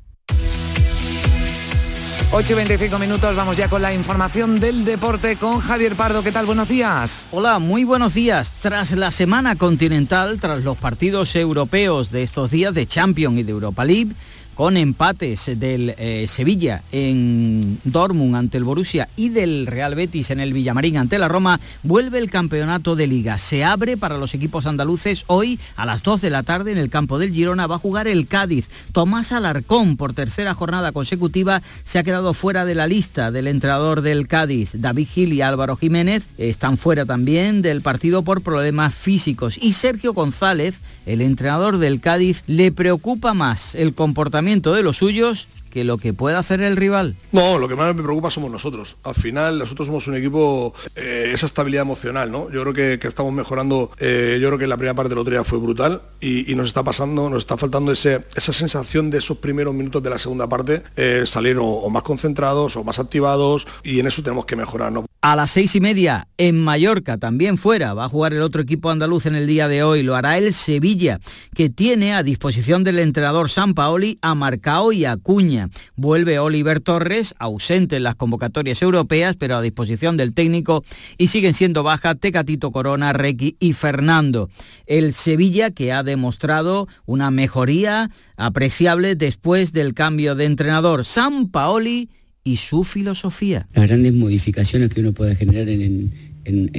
8 2.29 2.51
y 2.51 2.55
25 2.55 2.99
minutos, 2.99 3.35
vamos 3.37 3.55
ya 3.55 3.69
con 3.69 3.81
la 3.81 3.93
información 3.93 4.59
del 4.59 4.83
deporte 4.83 5.37
con 5.37 5.59
Javier 5.59 5.95
Pardo. 5.95 6.21
¿Qué 6.23 6.33
tal? 6.33 6.45
Buenos 6.45 6.67
días. 6.67 7.25
Hola, 7.31 7.57
muy 7.57 7.85
buenos 7.85 8.13
días. 8.13 8.51
Tras 8.59 8.91
la 8.91 9.11
semana 9.11 9.55
continental, 9.55 10.37
tras 10.37 10.61
los 10.63 10.77
partidos 10.77 11.37
europeos 11.37 12.11
de 12.11 12.23
estos 12.23 12.51
días 12.51 12.73
de 12.73 12.85
Champions 12.85 13.39
y 13.39 13.43
de 13.43 13.51
Europa 13.53 13.85
League, 13.85 14.11
con 14.57 14.75
empates 14.75 15.51
del 15.59 15.93
eh, 15.99 16.25
Sevilla 16.27 16.81
en 16.91 17.79
Dortmund 17.83 18.35
ante 18.35 18.57
el 18.57 18.63
Borussia 18.63 19.07
y 19.15 19.29
del 19.29 19.67
Real 19.67 19.93
Betis 19.93 20.31
en 20.31 20.39
el 20.39 20.51
Villamarín 20.51 20.97
ante 20.97 21.19
la 21.19 21.27
Roma, 21.27 21.59
vuelve 21.83 22.17
el 22.17 22.31
campeonato 22.31 22.95
de 22.95 23.05
liga. 23.05 23.37
Se 23.37 23.63
abre 23.63 23.97
para 23.97 24.17
los 24.17 24.33
equipos 24.33 24.65
andaluces 24.65 25.25
hoy 25.27 25.59
a 25.75 25.85
las 25.85 26.01
2 26.01 26.21
de 26.21 26.31
la 26.31 26.41
tarde 26.41 26.71
en 26.71 26.79
el 26.79 26.89
campo 26.89 27.19
del 27.19 27.33
Girona. 27.33 27.67
Va 27.67 27.75
a 27.75 27.79
jugar 27.79 28.07
el 28.07 28.25
Cádiz. 28.25 28.67
Tomás 28.93 29.31
Alarcón, 29.31 29.95
por 29.95 30.13
tercera 30.13 30.55
jornada 30.55 30.91
consecutiva, 30.91 31.61
se 31.83 31.99
ha 31.99 32.03
quedado 32.03 32.33
fuera 32.33 32.65
de 32.65 32.73
la 32.73 32.87
lista 32.87 33.29
del 33.29 33.45
entrenador 33.45 34.01
del 34.01 34.27
Cádiz. 34.27 34.71
David 34.73 35.07
Gil 35.07 35.33
y 35.33 35.41
Álvaro 35.41 35.75
Jiménez 35.75 36.25
están 36.39 36.79
fuera 36.79 37.05
también 37.05 37.61
del 37.61 37.81
partido 37.81 38.23
por 38.23 38.41
problemas 38.41 38.95
físicos. 38.95 39.59
Y 39.61 39.73
Sergio 39.73 40.15
González, 40.15 40.79
el 41.05 41.21
entrenador 41.21 41.77
del 41.77 42.01
Cádiz, 42.01 42.41
le 42.47 42.71
preocupa 42.71 43.35
más 43.35 43.75
el 43.75 43.93
comportamiento 43.93 44.46
de 44.47 44.81
los 44.81 44.95
suyos 44.95 45.49
que 45.69 45.83
lo 45.83 45.97
que 45.97 46.13
pueda 46.13 46.39
hacer 46.39 46.62
el 46.62 46.77
rival? 46.77 47.17
No, 47.33 47.60
lo 47.60 47.67
que 47.67 47.75
más 47.75 47.93
me 47.93 48.01
preocupa 48.01 48.31
somos 48.31 48.49
nosotros. 48.49 48.95
Al 49.03 49.13
final 49.13 49.60
nosotros 49.60 49.88
somos 49.88 50.07
un 50.07 50.15
equipo, 50.15 50.73
eh, 50.95 51.31
esa 51.33 51.45
estabilidad 51.45 51.81
emocional, 51.81 52.31
¿no? 52.31 52.49
Yo 52.49 52.62
creo 52.62 52.73
que, 52.73 53.07
estamos 53.07 53.33
mejorando, 53.33 53.91
eh, 53.99 54.39
yo 54.41 54.47
creo 54.47 54.57
que 54.57 54.67
la 54.67 54.77
primera 54.77 54.95
parte 54.95 55.10
del 55.10 55.17
otro 55.17 55.31
día 55.31 55.43
fue 55.43 55.60
brutal 55.60 56.01
y, 56.21 56.55
nos 56.55 56.67
está 56.67 56.81
pasando, 56.81 57.29
nos 57.29 57.39
está 57.39 57.57
faltando 57.57 57.91
ese, 57.91 58.23
esa 58.36 58.53
sensación 58.53 59.10
de 59.10 59.17
esos 59.17 59.38
primeros 59.38 59.73
minutos 59.73 60.01
de 60.01 60.10
la 60.10 60.17
segunda 60.17 60.47
parte, 60.47 60.81
eh, 60.95 61.23
salir 61.25 61.57
o, 61.60 61.89
más 61.89 62.03
concentrados 62.03 62.77
o 62.77 62.86
más 62.86 62.99
activados 62.99 63.67
y 63.83 63.99
en 63.99 64.07
eso 64.07 64.23
tenemos 64.23 64.45
que 64.45 64.55
mejorar, 64.55 64.93
¿no? 64.93 65.06
A 65.19 65.36
las 65.36 65.49
seis 65.49 65.75
y 65.75 65.82
media 65.82 66.27
en 66.38 66.63
Mallorca, 66.63 67.17
también 67.17 67.58
fuera, 67.58 67.95
va 67.95 68.06
a 68.06 68.10
jugar 68.10 68.34
el 68.34 68.43
otro 68.43 68.62
equipo 68.62 68.91
andaluz 68.91 69.25
en 69.25 69.36
el 69.36 69.47
día 69.47 69.67
de 69.67 69.82
hoy, 69.82 70.03
lo 70.03 70.15
hará 70.15 70.38
el 70.38 70.53
Sevilla, 70.53 71.19
que 71.56 71.69
tiene 71.69 72.13
a 72.13 72.21
disposición 72.21 72.84
del 72.84 72.99
entrenador 72.99 73.49
San 73.49 73.73
Paoli 73.73 74.19
a 74.21 74.36
Marcao 74.36 74.91
y 74.91 75.06
a 75.06 75.17
Cuña. 75.17 75.69
Vuelve 75.95 76.38
Oliver 76.38 76.82
Torres, 76.82 77.34
ausente 77.39 77.95
en 77.95 78.03
las 78.03 78.13
convocatorias 78.13 78.80
europeas, 78.84 79.36
pero 79.36 79.58
a 79.58 79.62
disposición 79.63 80.17
del 80.17 80.36
técnico, 80.36 80.84
y 81.17 81.27
siguen 81.27 81.56
siendo 81.56 81.82
baja 81.82 82.13
Tecatito 82.13 82.71
Corona, 82.71 83.12
Requi 83.12 83.58
y 83.60 83.73
Fernando. 83.73 84.49
El 84.86 85.13
Sevilla 85.13 85.71
que 85.71 85.93
ha 85.93 86.03
demostrado 86.03 86.88
una 87.08 87.32
mejoría 87.32 88.12
apreciable 88.36 89.15
después 89.15 89.73
del 89.73 89.95
cambio 89.95 90.36
de 90.36 90.45
entrenador. 90.45 91.06
San 91.06 91.49
Paoli 91.49 92.12
y 92.47 92.55
su 92.55 92.86
filosofía. 92.86 93.67
Las 93.73 93.88
grandes 93.88 94.13
modificaciones 94.13 94.89
que 94.89 95.01
uno 95.01 95.12
puede 95.12 95.36
generar 95.36 95.67
en, 95.67 96.13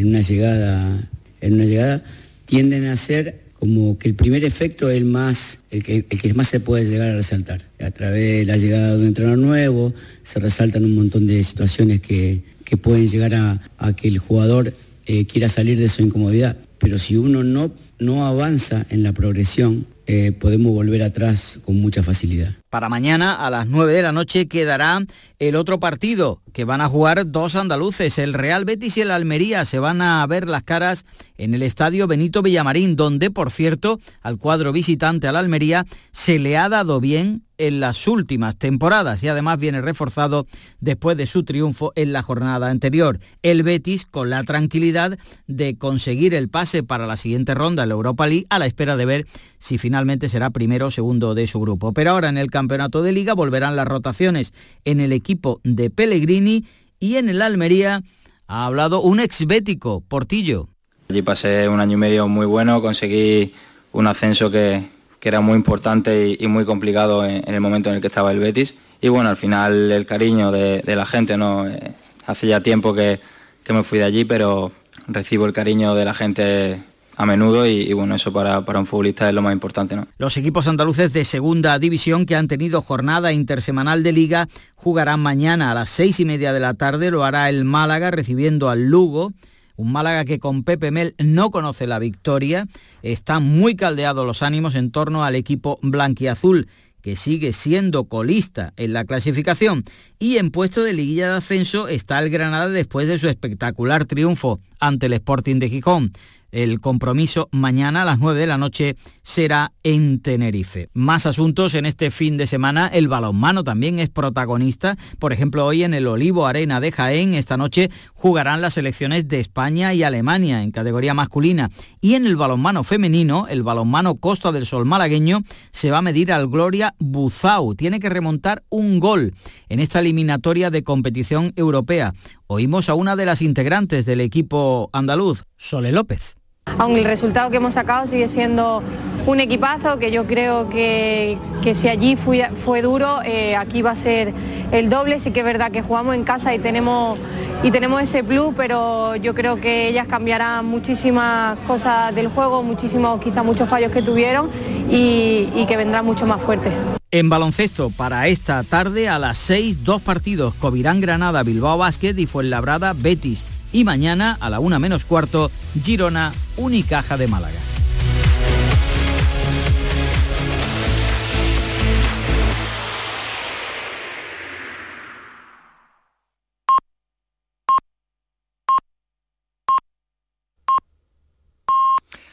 una 0.03 0.23
llegada, 0.23 1.11
en 1.43 1.53
una 1.53 1.65
llegada 1.65 2.03
tienden 2.47 2.87
a 2.87 2.97
ser 2.97 3.43
como 3.59 3.99
que 3.99 4.09
el 4.09 4.15
primer 4.15 4.45
efecto 4.45 4.89
es 4.89 4.97
el, 4.97 5.05
más, 5.05 5.61
el 5.71 5.85
que, 5.85 6.07
el 6.09 6.21
que 6.21 6.33
más 6.33 6.49
se 6.49 6.61
puede 6.61 6.87
llegar 6.89 7.11
a 7.11 7.17
resaltar. 7.17 7.69
A 7.81 7.91
través 7.91 8.39
de 8.39 8.45
la 8.47 8.57
llegada 8.57 8.95
de 8.95 9.01
un 9.01 9.07
entrenador 9.09 9.39
nuevo, 9.39 9.93
se 10.23 10.41
resaltan 10.41 10.87
un 10.87 10.95
montón 10.95 11.27
de 11.27 11.45
situaciones 11.45 12.01
que, 12.01 12.43
que 12.65 12.79
pueden 12.79 13.07
llegar 13.07 13.35
a, 13.35 13.61
a 13.77 13.95
que 13.95 14.09
el 14.09 14.19
jugador 14.19 14.73
eh, 15.05 15.27
quiera 15.27 15.51
salir 15.51 15.79
de 15.79 15.91
su 15.91 16.01
incomodidad. 16.01 16.57
Pero 16.79 16.99
si 16.99 17.17
uno 17.17 17.43
no, 17.43 17.73
no 17.99 18.27
avanza 18.27 18.87
en 18.89 19.03
la 19.03 19.13
progresión, 19.13 19.87
eh, 20.07 20.33
podemos 20.33 20.73
volver 20.73 21.03
atrás 21.03 21.59
con 21.65 21.79
mucha 21.79 22.03
facilidad. 22.03 22.57
Para 22.71 22.91
mañana 22.91 23.35
a 23.35 23.49
las 23.49 23.67
9 23.67 23.95
de 23.95 24.03
la 24.03 24.13
noche 24.13 24.47
quedará 24.47 25.01
el 25.39 25.57
otro 25.57 25.81
partido 25.81 26.43
que 26.53 26.65
van 26.65 26.83
a 26.83 26.89
jugar 26.89 27.31
dos 27.31 27.57
andaluces, 27.57 28.19
el 28.19 28.35
Real 28.35 28.67
Betis 28.67 28.99
y 28.99 29.01
el 29.01 29.11
Almería. 29.11 29.65
Se 29.65 29.79
van 29.79 30.03
a 30.03 30.27
ver 30.27 30.49
las 30.49 30.65
caras 30.65 31.07
en 31.39 31.55
el 31.55 31.63
estadio 31.63 32.07
Benito 32.07 32.43
Villamarín, 32.43 32.95
donde, 32.95 33.31
por 33.31 33.51
cierto, 33.51 33.99
al 34.21 34.37
cuadro 34.37 34.73
visitante 34.73 35.29
al 35.29 35.37
Almería 35.37 35.87
se 36.13 36.39
le 36.39 36.59
ha 36.59 36.69
dado 36.69 37.01
bien 37.01 37.45
en 37.59 37.81
las 37.81 38.07
últimas 38.07 38.57
temporadas 38.57 39.23
y 39.23 39.29
además 39.29 39.59
viene 39.59 39.81
reforzado 39.81 40.47
después 40.81 41.17
de 41.17 41.27
su 41.27 41.43
triunfo 41.43 41.93
en 41.97 42.13
la 42.13 42.23
jornada 42.23 42.71
anterior. 42.71 43.19
El 43.43 43.65
Betis 43.65 44.07
con 44.07 44.31
la 44.31 44.45
tranquilidad 44.45 45.19
de 45.49 45.77
conseguir 45.77 46.35
el 46.35 46.49
pase 46.49 46.85
para 46.85 47.07
la 47.07 47.17
siguiente 47.17 47.55
ronda 47.55 47.83
en 47.83 47.91
la 47.91 47.97
Europa 47.97 48.27
League 48.27 48.47
a 48.49 48.61
la 48.61 48.67
espera 48.67 48.97
de 48.97 49.05
ver 49.05 49.27
si 49.59 49.77
finalmente 49.77 50.29
será 50.29 50.51
primero 50.51 50.87
o 50.87 50.91
segundo 50.91 51.35
de 51.35 51.49
su 51.49 51.61
grupo. 51.61 51.93
Pero 51.93 52.13
ahora 52.13 52.29
en 52.29 52.39
el 52.39 52.51
campeonato 52.59 53.05
de 53.05 53.13
liga 53.13 53.35
volverán 53.35 53.77
las 53.77 53.87
rotaciones 53.87 54.53
en 54.85 54.99
el 54.99 55.13
equipo 55.13 55.61
de 55.63 55.91
Pellegrini 55.91 56.65
y 56.99 57.15
en 57.15 57.29
el 57.29 57.41
Almería 57.41 58.03
ha 58.49 58.67
hablado 58.67 59.01
un 59.01 59.21
exbético, 59.21 60.01
Portillo. 60.01 60.69
Allí 61.09 61.23
pasé 61.23 61.69
un 61.69 61.79
año 61.79 61.93
y 61.93 62.01
medio 62.01 62.27
muy 62.27 62.47
bueno, 62.47 62.83
conseguí 62.83 63.55
un 63.93 64.09
ascenso 64.09 64.51
que, 64.51 64.89
era 65.23 65.41
muy 65.41 65.55
importante 65.55 66.37
y, 66.41 66.47
muy 66.49 66.65
complicado 66.65 67.25
en, 67.25 67.47
el 67.47 67.61
momento 67.61 67.91
en 67.91 67.97
el 67.97 68.01
que 68.01 68.07
estaba 68.09 68.33
el 68.33 68.41
Betis. 68.41 68.75
Y 69.01 69.09
bueno, 69.09 69.29
al 69.29 69.37
final 69.37 69.93
el 69.93 70.05
cariño 70.07 70.51
de, 70.51 70.83
la 70.85 71.07
gente, 71.07 71.37
¿no? 71.37 71.69
Eh, 71.69 71.93
hace 72.27 72.49
ya 72.49 72.61
tiempo 72.61 72.95
que, 72.95 73.21
que 73.63 73.73
me 73.75 73.85
fui 73.85 73.99
de 73.99 74.07
allí, 74.07 74.25
pero 74.25 74.73
recibo 75.07 75.47
el 75.47 75.53
cariño 75.53 75.95
de 75.95 76.05
la 76.05 76.15
gente 76.15 76.83
a 77.19 77.27
menudo 77.27 77.67
y, 77.67 77.93
bueno, 77.95 78.15
eso 78.15 78.33
para, 78.33 78.65
para, 78.65 78.79
un 78.79 78.87
futbolista 78.87 79.29
es 79.29 79.35
lo 79.35 79.43
más 79.43 79.53
importante. 79.53 79.97
¿no? 79.97 80.07
Los 80.19 80.37
equipos 80.37 80.69
andaluces 80.69 81.13
de 81.13 81.25
segunda 81.25 81.77
división 81.81 82.27
que 82.27 82.37
han 82.37 82.47
tenido 82.47 82.81
jornada 82.81 83.33
intersemanal 83.33 84.05
de 84.05 84.13
liga 84.13 84.47
jugarán 84.77 85.19
mañana 85.19 85.73
a 85.73 85.75
las 85.75 85.91
seis 85.91 86.21
y 86.21 86.25
media 86.25 86.53
de 86.53 86.61
la 86.61 86.75
tarde, 86.75 87.11
lo 87.11 87.25
hará 87.25 87.49
el 87.49 87.65
Málaga 87.65 88.13
recibiendo 88.13 88.71
al 88.71 88.87
Lugo. 88.87 89.33
Un 89.75 89.91
Málaga 89.91 90.25
que 90.25 90.39
con 90.39 90.63
Pepe 90.63 90.93
Mel 90.93 91.17
no 91.19 91.51
conoce 91.51 91.89
la 91.89 91.99
victoria. 91.99 92.69
Están 93.03 93.43
muy 93.43 93.75
caldeados 93.75 94.25
los 94.25 94.45
ánimos 94.45 94.77
en 94.77 94.93
torno 94.93 95.25
al 95.25 95.35
equipo 95.35 95.81
blanquiazul 95.83 96.69
que 97.01 97.17
sigue 97.17 97.53
siendo 97.53 98.05
colista 98.05 98.73
en 98.77 98.93
la 98.93 99.05
clasificación. 99.05 99.85
Y 100.19 100.37
en 100.37 100.51
puesto 100.51 100.83
de 100.83 100.93
liguilla 100.93 101.31
de 101.31 101.39
ascenso 101.39 101.89
está 101.89 102.19
el 102.21 102.31
Granada 102.31 102.69
después 102.69 103.09
de 103.09 103.19
su 103.19 103.29
espectacular 103.29 104.05
triunfo 104.05 104.61
ante 104.81 105.07
el 105.07 105.15
Sporting 105.15 105.59
de 105.59 105.69
Gijón. 105.69 106.13
El 106.51 106.81
compromiso 106.81 107.51
mañana 107.53 108.03
a 108.03 108.05
las 108.07 108.19
9 108.19 108.41
de 108.41 108.47
la 108.47 108.57
noche 108.57 108.97
será 109.23 109.73
en 109.83 110.21
Tenerife. 110.21 110.89
Más 110.95 111.27
asuntos 111.27 111.75
en 111.75 111.85
este 111.85 112.11
fin 112.11 112.39
de 112.39 112.47
semana. 112.47 112.87
El 112.87 113.07
balonmano 113.07 113.65
también 113.65 113.99
es 113.99 114.09
protagonista. 114.09 114.97
Por 115.19 115.35
ejemplo, 115.35 115.67
hoy 115.67 115.83
en 115.83 115.93
el 115.93 116.07
Olivo 116.07 116.47
Arena 116.47 116.81
de 116.81 116.91
Jaén, 116.91 117.35
esta 117.35 117.59
noche 117.59 117.91
jugarán 118.15 118.63
las 118.63 118.75
selecciones 118.75 119.29
de 119.29 119.41
España 119.41 119.93
y 119.93 120.03
Alemania 120.05 120.63
en 120.63 120.71
categoría 120.71 121.13
masculina. 121.13 121.69
Y 122.01 122.15
en 122.15 122.27
el 122.27 122.37
balonmano 122.37 122.83
femenino, 122.83 123.47
el 123.49 123.63
balonmano 123.63 124.15
Costa 124.15 124.51
del 124.51 124.65
Sol 124.65 124.87
malagueño, 124.87 125.41
se 125.71 125.91
va 125.91 125.99
a 125.99 126.03
medir 126.03 126.33
al 126.33 126.49
Gloria 126.49 126.95
Buzau. 126.99 127.75
Tiene 127.75 128.01
que 128.01 128.09
remontar 128.09 128.63
un 128.71 129.01
gol 129.01 129.35
en 129.69 129.81
esta 129.81 130.01
eliminatoria 130.01 130.71
de 130.71 130.83
competición 130.83 131.53
europea. 131.57 132.15
Oímos 132.47 132.89
a 132.89 132.95
una 132.95 133.17
de 133.17 133.27
las 133.27 133.43
integrantes 133.43 134.07
del 134.07 134.23
equipo 134.23 134.89
andaluz, 134.95 135.45
Sole 135.59 135.93
López 135.93 136.38
aunque 136.77 137.01
el 137.01 137.07
resultado 137.07 137.51
que 137.51 137.57
hemos 137.57 137.75
sacado 137.75 138.07
sigue 138.07 138.29
siendo 138.29 138.83
un 139.27 139.41
equipazo, 139.41 139.99
que 139.99 140.11
yo 140.11 140.27
creo 140.27 140.69
que, 140.71 141.39
si 141.75 141.89
allí 141.89 142.17
fue, 142.17 142.83
duro, 142.83 143.21
eh, 143.25 143.57
aquí 143.57 143.83
va 143.83 143.91
a 143.91 143.95
ser 143.95 144.33
el 144.73 144.89
doble, 144.89 145.21
sí 145.21 145.31
que 145.31 145.41
es 145.41 145.45
verdad 145.45 145.71
que 145.71 145.83
jugamos 145.83 146.15
en 146.15 146.25
casa 146.25 146.55
y 146.55 146.59
tenemos, 146.59 147.19
y 147.63 147.71
tenemos 147.71 148.01
ese 148.01 148.25
plus, 148.25 148.55
pero 148.57 149.17
yo 149.17 149.35
creo 149.35 149.61
que 149.61 149.89
ellas 149.89 150.07
cambiarán 150.07 150.65
muchísimas 150.65 151.59
cosas 151.67 152.15
del 152.15 152.29
juego, 152.29 152.63
muchísimos, 152.63 153.21
quizá 153.21 153.43
muchos 153.43 153.69
fallos 153.69 153.93
que 153.93 154.03
tuvieron 154.03 154.51
y, 154.91 155.49
y 155.55 155.67
que 155.67 155.77
vendrán 155.77 156.07
mucho 156.07 156.25
más 156.27 156.41
fuertes. 156.41 156.73
En 157.11 157.29
baloncesto, 157.29 157.91
para 157.91 158.29
esta 158.29 158.63
tarde 158.63 159.09
a 159.09 159.19
las 159.19 159.39
6, 159.39 159.83
dos 159.85 160.03
partidos, 160.03 160.55
Covirán 160.55 161.01
Granada, 161.01 161.43
Bilbao 161.43 161.79
Basket 161.79 162.15
y 162.19 162.27
Fuenlabrada 162.27 162.93
Betis. 162.93 163.45
Y 163.71 163.85
mañana 163.85 164.37
a 164.41 164.51
la 164.51 164.61
1 164.61 164.79
menos 164.79 165.05
cuarto, 165.05 165.51
Girona, 165.83 166.33
Unicaja 166.57 167.17
de 167.17 167.29
Málaga. 167.29 167.59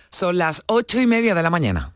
Son 0.10 0.38
las 0.38 0.63
ocho 0.67 1.02
y 1.02 1.08
media 1.08 1.36
de 1.36 1.43
la 1.43 1.50
mañana. 1.50 1.94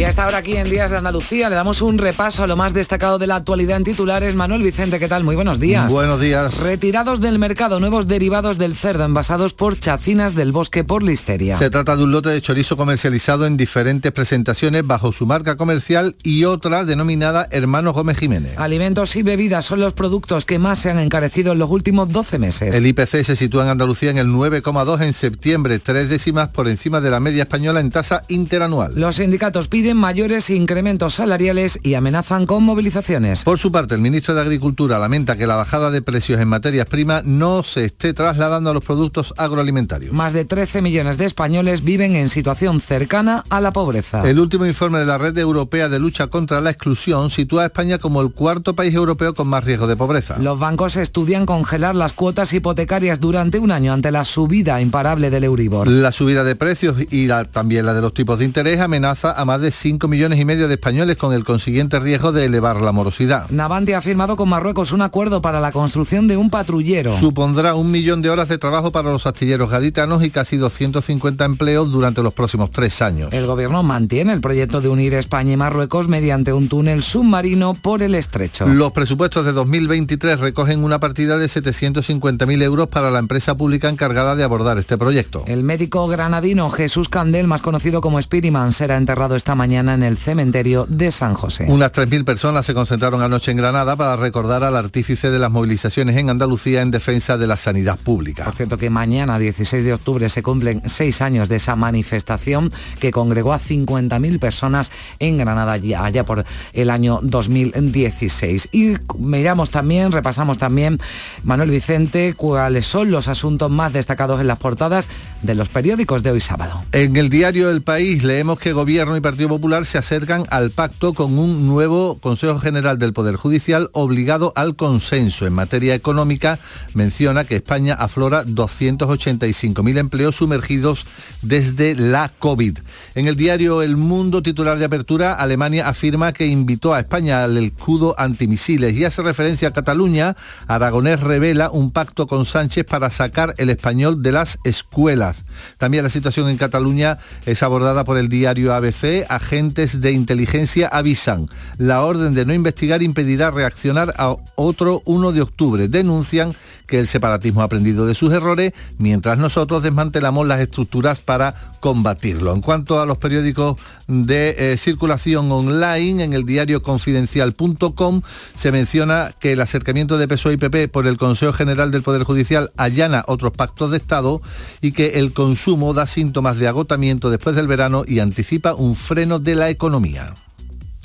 Y 0.00 0.04
hasta 0.04 0.24
ahora 0.24 0.38
aquí 0.38 0.56
en 0.56 0.70
Días 0.70 0.90
de 0.90 0.96
Andalucía 0.96 1.50
le 1.50 1.56
damos 1.56 1.82
un 1.82 1.98
repaso 1.98 2.42
a 2.42 2.46
lo 2.46 2.56
más 2.56 2.72
destacado 2.72 3.18
de 3.18 3.26
la 3.26 3.36
actualidad 3.36 3.76
en 3.76 3.84
titulares. 3.84 4.34
Manuel 4.34 4.62
Vicente, 4.62 4.98
¿qué 4.98 5.08
tal? 5.08 5.24
Muy 5.24 5.36
buenos 5.36 5.60
días. 5.60 5.92
Buenos 5.92 6.22
días. 6.22 6.62
Retirados 6.62 7.20
del 7.20 7.38
mercado 7.38 7.78
nuevos 7.80 8.08
derivados 8.08 8.56
del 8.56 8.74
cerdo 8.74 9.04
envasados 9.04 9.52
por 9.52 9.78
chacinas 9.78 10.34
del 10.34 10.52
bosque 10.52 10.84
por 10.84 11.02
listeria. 11.02 11.58
Se 11.58 11.68
trata 11.68 11.96
de 11.96 12.04
un 12.04 12.12
lote 12.12 12.30
de 12.30 12.40
chorizo 12.40 12.78
comercializado 12.78 13.44
en 13.44 13.58
diferentes 13.58 14.10
presentaciones 14.10 14.86
bajo 14.86 15.12
su 15.12 15.26
marca 15.26 15.58
comercial 15.58 16.16
y 16.22 16.44
otra 16.44 16.86
denominada 16.86 17.46
Hermanos 17.50 17.92
Gómez 17.92 18.16
Jiménez. 18.16 18.54
Alimentos 18.56 19.14
y 19.16 19.22
bebidas 19.22 19.66
son 19.66 19.80
los 19.80 19.92
productos 19.92 20.46
que 20.46 20.58
más 20.58 20.78
se 20.78 20.88
han 20.88 20.98
encarecido 20.98 21.52
en 21.52 21.58
los 21.58 21.68
últimos 21.68 22.10
12 22.10 22.38
meses. 22.38 22.74
El 22.74 22.86
IPC 22.86 23.22
se 23.22 23.36
sitúa 23.36 23.64
en 23.64 23.68
Andalucía 23.68 24.08
en 24.08 24.16
el 24.16 24.28
9,2 24.28 25.02
en 25.02 25.12
septiembre, 25.12 25.78
tres 25.78 26.08
décimas 26.08 26.48
por 26.48 26.68
encima 26.68 27.02
de 27.02 27.10
la 27.10 27.20
media 27.20 27.42
española 27.42 27.80
en 27.80 27.90
tasa 27.90 28.22
interanual. 28.28 28.94
Los 28.94 29.16
sindicatos 29.16 29.68
piden 29.68 29.89
mayores 29.96 30.50
incrementos 30.50 31.14
salariales 31.14 31.78
y 31.82 31.94
amenazan 31.94 32.46
con 32.46 32.64
movilizaciones. 32.64 33.44
Por 33.44 33.58
su 33.58 33.72
parte, 33.72 33.94
el 33.94 34.00
ministro 34.00 34.34
de 34.34 34.40
Agricultura 34.40 34.98
lamenta 34.98 35.36
que 35.36 35.46
la 35.46 35.56
bajada 35.56 35.90
de 35.90 36.02
precios 36.02 36.40
en 36.40 36.48
materias 36.48 36.86
primas 36.86 37.24
no 37.24 37.62
se 37.62 37.84
esté 37.86 38.12
trasladando 38.12 38.70
a 38.70 38.74
los 38.74 38.84
productos 38.84 39.34
agroalimentarios. 39.36 40.12
Más 40.12 40.32
de 40.32 40.44
13 40.44 40.82
millones 40.82 41.18
de 41.18 41.26
españoles 41.26 41.84
viven 41.84 42.16
en 42.16 42.28
situación 42.28 42.80
cercana 42.80 43.44
a 43.50 43.60
la 43.60 43.72
pobreza. 43.72 44.28
El 44.28 44.38
último 44.38 44.66
informe 44.66 44.98
de 44.98 45.06
la 45.06 45.18
Red 45.18 45.36
Europea 45.38 45.88
de 45.88 45.98
Lucha 45.98 46.28
contra 46.28 46.60
la 46.60 46.70
Exclusión 46.70 47.30
sitúa 47.30 47.62
a 47.62 47.66
España 47.66 47.98
como 47.98 48.20
el 48.20 48.32
cuarto 48.32 48.74
país 48.74 48.94
europeo 48.94 49.34
con 49.34 49.48
más 49.48 49.64
riesgo 49.64 49.86
de 49.86 49.96
pobreza. 49.96 50.38
Los 50.38 50.58
bancos 50.58 50.96
estudian 50.96 51.46
congelar 51.46 51.94
las 51.94 52.12
cuotas 52.12 52.52
hipotecarias 52.52 53.20
durante 53.20 53.58
un 53.58 53.70
año 53.70 53.92
ante 53.92 54.10
la 54.10 54.24
subida 54.24 54.80
imparable 54.80 55.30
del 55.30 55.44
Euribor. 55.44 55.88
La 55.88 56.12
subida 56.12 56.44
de 56.44 56.56
precios 56.56 56.96
y 57.10 57.26
la, 57.26 57.44
también 57.44 57.86
la 57.86 57.94
de 57.94 58.00
los 58.00 58.14
tipos 58.14 58.38
de 58.38 58.44
interés 58.44 58.80
amenaza 58.80 59.32
a 59.32 59.44
más 59.44 59.60
de 59.60 59.70
5 59.80 60.08
millones 60.08 60.38
y 60.38 60.44
medio 60.44 60.68
de 60.68 60.74
españoles 60.74 61.16
con 61.16 61.32
el 61.32 61.46
consiguiente 61.46 61.98
riesgo 62.00 62.32
de 62.32 62.44
elevar 62.44 62.82
la 62.82 62.92
morosidad. 62.92 63.48
Navanti 63.48 63.94
ha 63.94 64.02
firmado 64.02 64.36
con 64.36 64.50
Marruecos 64.50 64.92
un 64.92 65.00
acuerdo 65.00 65.40
para 65.40 65.58
la 65.58 65.72
construcción 65.72 66.28
de 66.28 66.36
un 66.36 66.50
patrullero. 66.50 67.16
Supondrá 67.16 67.74
un 67.74 67.90
millón 67.90 68.20
de 68.20 68.28
horas 68.28 68.48
de 68.48 68.58
trabajo 68.58 68.90
para 68.90 69.10
los 69.10 69.26
astilleros 69.26 69.70
gaditanos 69.70 70.22
y 70.22 70.28
casi 70.28 70.58
250 70.58 71.46
empleos 71.46 71.92
durante 71.92 72.22
los 72.22 72.34
próximos 72.34 72.70
tres 72.70 73.00
años. 73.00 73.32
El 73.32 73.46
gobierno 73.46 73.82
mantiene 73.82 74.34
el 74.34 74.42
proyecto 74.42 74.82
de 74.82 74.90
unir 74.90 75.14
España 75.14 75.54
y 75.54 75.56
Marruecos 75.56 76.08
mediante 76.08 76.52
un 76.52 76.68
túnel 76.68 77.02
submarino 77.02 77.72
por 77.72 78.02
el 78.02 78.14
estrecho. 78.14 78.66
Los 78.66 78.92
presupuestos 78.92 79.46
de 79.46 79.52
2023 79.52 80.40
recogen 80.40 80.84
una 80.84 81.00
partida 81.00 81.38
de 81.38 81.46
750.000 81.46 82.62
euros 82.62 82.88
para 82.88 83.10
la 83.10 83.18
empresa 83.18 83.56
pública 83.56 83.88
encargada 83.88 84.36
de 84.36 84.44
abordar 84.44 84.76
este 84.76 84.98
proyecto. 84.98 85.42
El 85.46 85.64
médico 85.64 86.06
granadino 86.06 86.68
Jesús 86.68 87.08
Candel, 87.08 87.46
más 87.46 87.62
conocido 87.62 88.02
como 88.02 88.20
Spiriman, 88.20 88.72
será 88.72 88.98
enterrado 88.98 89.36
esta 89.36 89.54
mañana 89.54 89.59
en 89.62 90.02
el 90.02 90.16
cementerio 90.16 90.86
de 90.88 91.12
San 91.12 91.34
José. 91.34 91.66
Unas 91.68 91.92
3.000 91.92 92.24
personas 92.24 92.64
se 92.64 92.72
concentraron 92.72 93.20
anoche 93.20 93.50
en 93.50 93.58
Granada 93.58 93.94
para 93.94 94.16
recordar 94.16 94.64
al 94.64 94.74
artífice 94.74 95.30
de 95.30 95.38
las 95.38 95.50
movilizaciones 95.50 96.16
en 96.16 96.30
Andalucía 96.30 96.80
en 96.80 96.90
defensa 96.90 97.36
de 97.36 97.46
la 97.46 97.58
sanidad 97.58 97.98
pública. 97.98 98.44
Por 98.44 98.54
cierto 98.54 98.78
que 98.78 98.88
mañana, 98.88 99.38
16 99.38 99.84
de 99.84 99.92
octubre, 99.92 100.30
se 100.30 100.42
cumplen 100.42 100.80
seis 100.86 101.20
años 101.20 101.50
de 101.50 101.56
esa 101.56 101.76
manifestación 101.76 102.72
que 103.00 103.12
congregó 103.12 103.52
a 103.52 103.60
50.000 103.60 104.38
personas 104.38 104.90
en 105.18 105.36
Granada 105.36 105.76
ya, 105.76 106.06
allá 106.06 106.24
por 106.24 106.46
el 106.72 106.88
año 106.88 107.20
2016. 107.22 108.70
Y 108.72 108.94
miramos 109.18 109.68
también, 109.70 110.10
repasamos 110.10 110.56
también, 110.56 110.98
Manuel 111.44 111.70
Vicente, 111.70 112.32
cuáles 112.34 112.86
son 112.86 113.10
los 113.10 113.28
asuntos 113.28 113.70
más 113.70 113.92
destacados 113.92 114.40
en 114.40 114.46
las 114.46 114.58
portadas 114.58 115.10
de 115.42 115.54
los 115.54 115.68
periódicos 115.68 116.22
de 116.22 116.30
hoy 116.30 116.40
sábado. 116.40 116.80
En 116.92 117.16
el 117.16 117.28
diario 117.28 117.70
El 117.70 117.82
País 117.82 118.24
leemos 118.24 118.58
que 118.58 118.72
Gobierno 118.72 119.18
y 119.18 119.20
Partido 119.20 119.49
Popular 119.50 119.84
se 119.84 119.98
acercan 119.98 120.46
al 120.50 120.70
pacto 120.70 121.12
con 121.12 121.36
un 121.36 121.66
nuevo 121.66 122.18
Consejo 122.20 122.60
General 122.60 123.00
del 123.00 123.12
Poder 123.12 123.34
Judicial 123.34 123.90
obligado 123.92 124.52
al 124.54 124.76
consenso. 124.76 125.44
En 125.44 125.52
materia 125.52 125.96
económica 125.96 126.60
menciona 126.94 127.44
que 127.44 127.56
España 127.56 127.94
aflora 127.94 128.44
285.000 128.46 129.98
empleos 129.98 130.36
sumergidos 130.36 131.04
desde 131.42 131.96
la 131.96 132.30
COVID. 132.38 132.78
En 133.16 133.26
el 133.26 133.34
diario 133.34 133.82
El 133.82 133.96
Mundo, 133.96 134.40
titular 134.40 134.78
de 134.78 134.84
apertura, 134.84 135.32
Alemania 135.32 135.88
afirma 135.88 136.32
que 136.32 136.46
invitó 136.46 136.94
a 136.94 137.00
España 137.00 137.42
al 137.42 137.56
escudo 137.58 138.14
antimisiles 138.18 138.96
y 138.96 139.04
hace 139.04 139.20
referencia 139.22 139.68
a 139.68 139.72
Cataluña. 139.72 140.36
Aragonés 140.68 141.18
revela 141.18 141.70
un 141.70 141.90
pacto 141.90 142.28
con 142.28 142.46
Sánchez 142.46 142.86
para 142.86 143.10
sacar 143.10 143.56
el 143.58 143.68
español 143.70 144.22
de 144.22 144.30
las 144.30 144.60
escuelas. 144.62 145.44
También 145.76 146.04
la 146.04 146.10
situación 146.10 146.48
en 146.48 146.56
Cataluña 146.56 147.18
es 147.46 147.64
abordada 147.64 148.04
por 148.04 148.16
el 148.16 148.28
diario 148.28 148.72
ABC. 148.72 149.26
Agentes 149.40 150.00
de 150.00 150.12
inteligencia 150.12 150.88
avisan. 150.88 151.48
La 151.78 152.04
orden 152.04 152.34
de 152.34 152.44
no 152.44 152.54
investigar 152.54 153.02
impedirá 153.02 153.50
reaccionar 153.50 154.14
a 154.18 154.36
otro 154.54 155.02
1 155.06 155.32
de 155.32 155.40
octubre. 155.42 155.88
Denuncian 155.88 156.54
que 156.86 156.98
el 156.98 157.06
separatismo 157.06 157.62
ha 157.62 157.64
aprendido 157.64 158.04
de 158.04 158.14
sus 158.14 158.32
errores, 158.32 158.72
mientras 158.98 159.38
nosotros 159.38 159.82
desmantelamos 159.82 160.46
las 160.46 160.60
estructuras 160.60 161.20
para 161.20 161.54
combatirlo. 161.78 162.52
En 162.52 162.60
cuanto 162.60 163.00
a 163.00 163.06
los 163.06 163.16
periódicos 163.16 163.76
de 164.08 164.56
eh, 164.58 164.76
circulación 164.76 165.50
online, 165.50 166.24
en 166.24 166.32
el 166.32 166.44
diario 166.44 166.82
confidencial.com 166.82 168.22
se 168.54 168.72
menciona 168.72 169.32
que 169.38 169.52
el 169.52 169.60
acercamiento 169.60 170.18
de 170.18 170.26
PSOE 170.26 170.54
y 170.54 170.56
PP 170.56 170.88
por 170.88 171.06
el 171.06 171.16
Consejo 171.16 171.52
General 171.52 171.90
del 171.90 172.02
Poder 172.02 172.24
Judicial 172.24 172.72
allana 172.76 173.24
otros 173.28 173.52
pactos 173.52 173.92
de 173.92 173.96
Estado 173.96 174.42
y 174.80 174.92
que 174.92 175.20
el 175.20 175.32
consumo 175.32 175.94
da 175.94 176.06
síntomas 176.06 176.58
de 176.58 176.68
agotamiento 176.68 177.30
después 177.30 177.54
del 177.54 177.68
verano 177.68 178.02
y 178.06 178.18
anticipa 178.18 178.74
un 178.74 178.96
freno 178.96 179.29
de 179.38 179.54
la 179.54 179.70
economía. 179.70 180.34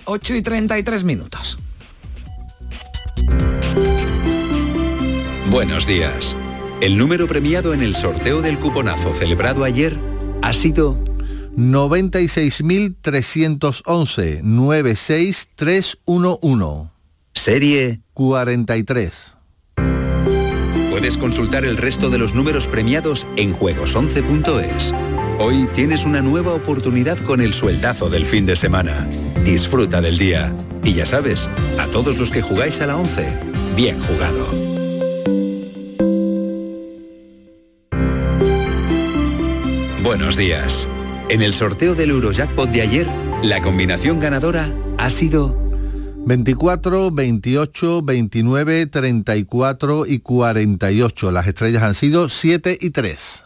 8 0.06 0.36
y 0.36 0.42
33 0.42 1.04
minutos. 1.04 1.58
Buenos 5.50 5.86
días. 5.86 6.36
El 6.82 6.98
número 6.98 7.28
premiado 7.28 7.74
en 7.74 7.82
el 7.82 7.96
sorteo 7.96 8.42
del 8.42 8.60
cuponazo 8.60 9.14
celebrado 9.14 9.64
ayer 9.64 9.98
ha 10.42 10.52
sido 10.54 11.02
96.311 11.56 14.42
96311. 14.42 16.90
Serie 17.34 18.02
43. 18.14 19.38
Puedes 20.90 21.18
consultar 21.18 21.64
el 21.66 21.76
resto 21.78 22.10
de 22.10 22.18
los 22.18 22.34
números 22.34 22.68
premiados 22.68 23.28
en 23.36 23.54
juegos11.es. 23.54 24.94
Hoy 25.38 25.68
tienes 25.76 26.06
una 26.06 26.22
nueva 26.22 26.54
oportunidad 26.54 27.18
con 27.18 27.42
el 27.42 27.54
sueldazo 27.54 28.10
del 28.10 28.26
fin 28.26 28.46
de 28.46 28.56
semana. 28.56 29.06
Disfruta 29.44 30.00
del 30.00 30.18
día. 30.18 30.56
Y 30.82 30.94
ya 30.94 31.06
sabes, 31.06 31.50
a 31.78 31.88
todos 31.88 32.18
los 32.18 32.32
que 32.32 32.42
jugáis 32.42 32.80
a 32.80 32.88
la 32.88 32.96
11, 32.96 33.28
bien 33.76 34.00
jugado. 34.00 34.46
Buenos 40.02 40.38
días. 40.38 40.88
En 41.28 41.42
el 41.42 41.54
sorteo 41.54 41.96
del 41.96 42.12
Eurojackpot 42.12 42.70
de 42.70 42.82
ayer, 42.82 43.08
la 43.44 43.62
combinación 43.62 44.22
ganadora 44.22 44.74
ha 44.98 45.10
sido 45.10 45.54
24, 46.26 47.12
28, 47.12 48.02
29, 48.04 48.86
34 48.86 50.06
y 50.06 50.20
48. 50.20 51.32
Las 51.32 51.48
estrellas 51.48 51.84
han 51.84 51.94
sido 51.94 52.30
7 52.30 52.78
y 52.80 52.92
3. 52.92 53.46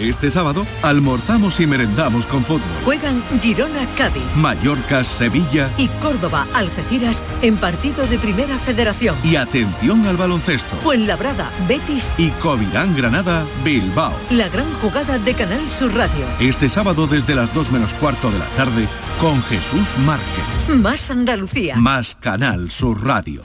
Este 0.00 0.30
sábado 0.30 0.66
almorzamos 0.82 1.60
y 1.60 1.66
merendamos 1.66 2.26
con 2.26 2.42
fútbol. 2.42 2.62
Juegan 2.86 3.22
Girona 3.42 3.86
Cádiz. 3.98 4.22
Mallorca, 4.34 5.04
Sevilla. 5.04 5.68
Y 5.76 5.88
Córdoba 6.00 6.46
Algeciras 6.54 7.22
en 7.42 7.58
partido 7.58 8.06
de 8.06 8.18
Primera 8.18 8.58
Federación. 8.58 9.14
Y 9.22 9.36
atención 9.36 10.06
al 10.06 10.16
baloncesto. 10.16 10.74
Fuenlabrada 10.76 11.50
Betis. 11.68 12.10
Y 12.16 12.30
Covirán 12.30 12.96
Granada 12.96 13.44
Bilbao. 13.62 14.14
La 14.30 14.48
gran 14.48 14.72
jugada 14.80 15.18
de 15.18 15.34
Canal 15.34 15.70
Sur 15.70 15.94
Radio. 15.94 16.24
Este 16.38 16.70
sábado 16.70 17.06
desde 17.06 17.34
las 17.34 17.52
2 17.52 17.70
menos 17.70 17.92
cuarto 17.92 18.30
de 18.30 18.38
la 18.38 18.46
tarde 18.56 18.88
con 19.20 19.42
Jesús 19.42 19.98
Márquez. 19.98 20.76
Más 20.76 21.10
Andalucía. 21.10 21.76
Más 21.76 22.16
Canal 22.18 22.70
Sur 22.70 23.04
Radio. 23.04 23.42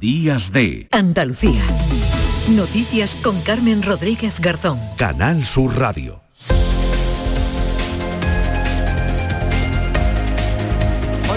Días 0.00 0.52
de 0.52 0.88
Andalucía. 0.92 1.60
Noticias 2.56 3.14
con 3.22 3.40
Carmen 3.42 3.80
Rodríguez 3.80 4.40
Garzón. 4.40 4.80
Canal 4.96 5.44
Sur 5.44 5.78
Radio. 5.78 6.20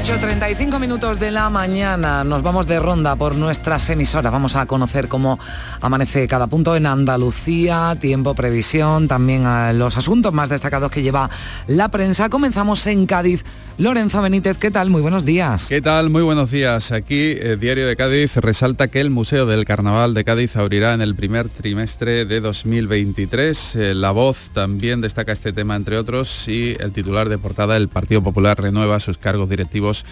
8.35 0.03 0.79
minutos 0.81 1.17
de 1.17 1.31
la 1.31 1.49
mañana, 1.49 2.25
nos 2.25 2.43
vamos 2.43 2.67
de 2.67 2.77
ronda 2.77 3.15
por 3.15 3.35
nuestras 3.35 3.89
emisoras, 3.89 4.33
vamos 4.33 4.57
a 4.57 4.65
conocer 4.65 5.07
cómo 5.07 5.39
amanece 5.79 6.27
cada 6.27 6.47
punto 6.47 6.75
en 6.75 6.87
Andalucía, 6.87 7.95
tiempo, 8.01 8.33
previsión, 8.33 9.07
también 9.07 9.45
a 9.45 9.71
los 9.71 9.95
asuntos 9.95 10.33
más 10.33 10.49
destacados 10.49 10.91
que 10.91 11.03
lleva 11.03 11.29
la 11.67 11.87
prensa. 11.87 12.27
Comenzamos 12.27 12.85
en 12.87 13.05
Cádiz. 13.05 13.45
Lorenzo 13.79 14.21
Benítez, 14.21 14.59
¿qué 14.59 14.69
tal? 14.69 14.91
Muy 14.91 15.01
buenos 15.01 15.25
días. 15.25 15.67
¿Qué 15.67 15.81
tal? 15.81 16.11
Muy 16.11 16.21
buenos 16.21 16.51
días. 16.51 16.91
Aquí, 16.91 17.31
el 17.41 17.59
Diario 17.59 17.87
de 17.87 17.95
Cádiz 17.95 18.37
resalta 18.37 18.87
que 18.87 19.01
el 19.01 19.09
Museo 19.09 19.47
del 19.47 19.65
Carnaval 19.65 20.13
de 20.13 20.23
Cádiz 20.23 20.55
abrirá 20.55 20.93
en 20.93 21.01
el 21.01 21.15
primer 21.15 21.49
trimestre 21.49 22.25
de 22.25 22.39
2023. 22.39 23.75
Eh, 23.75 23.93
la 23.95 24.11
Voz 24.11 24.51
también 24.53 25.01
destaca 25.01 25.31
este 25.31 25.53
tema, 25.53 25.75
entre 25.75 25.97
otros, 25.97 26.47
y 26.47 26.77
el 26.79 26.91
titular 26.91 27.29
de 27.29 27.39
portada, 27.39 27.75
el 27.75 27.87
Partido 27.87 28.21
Popular 28.21 28.61
renueva 28.61 28.99
sus 28.99 29.17
cargos 29.17 29.49
directivos 29.49 30.05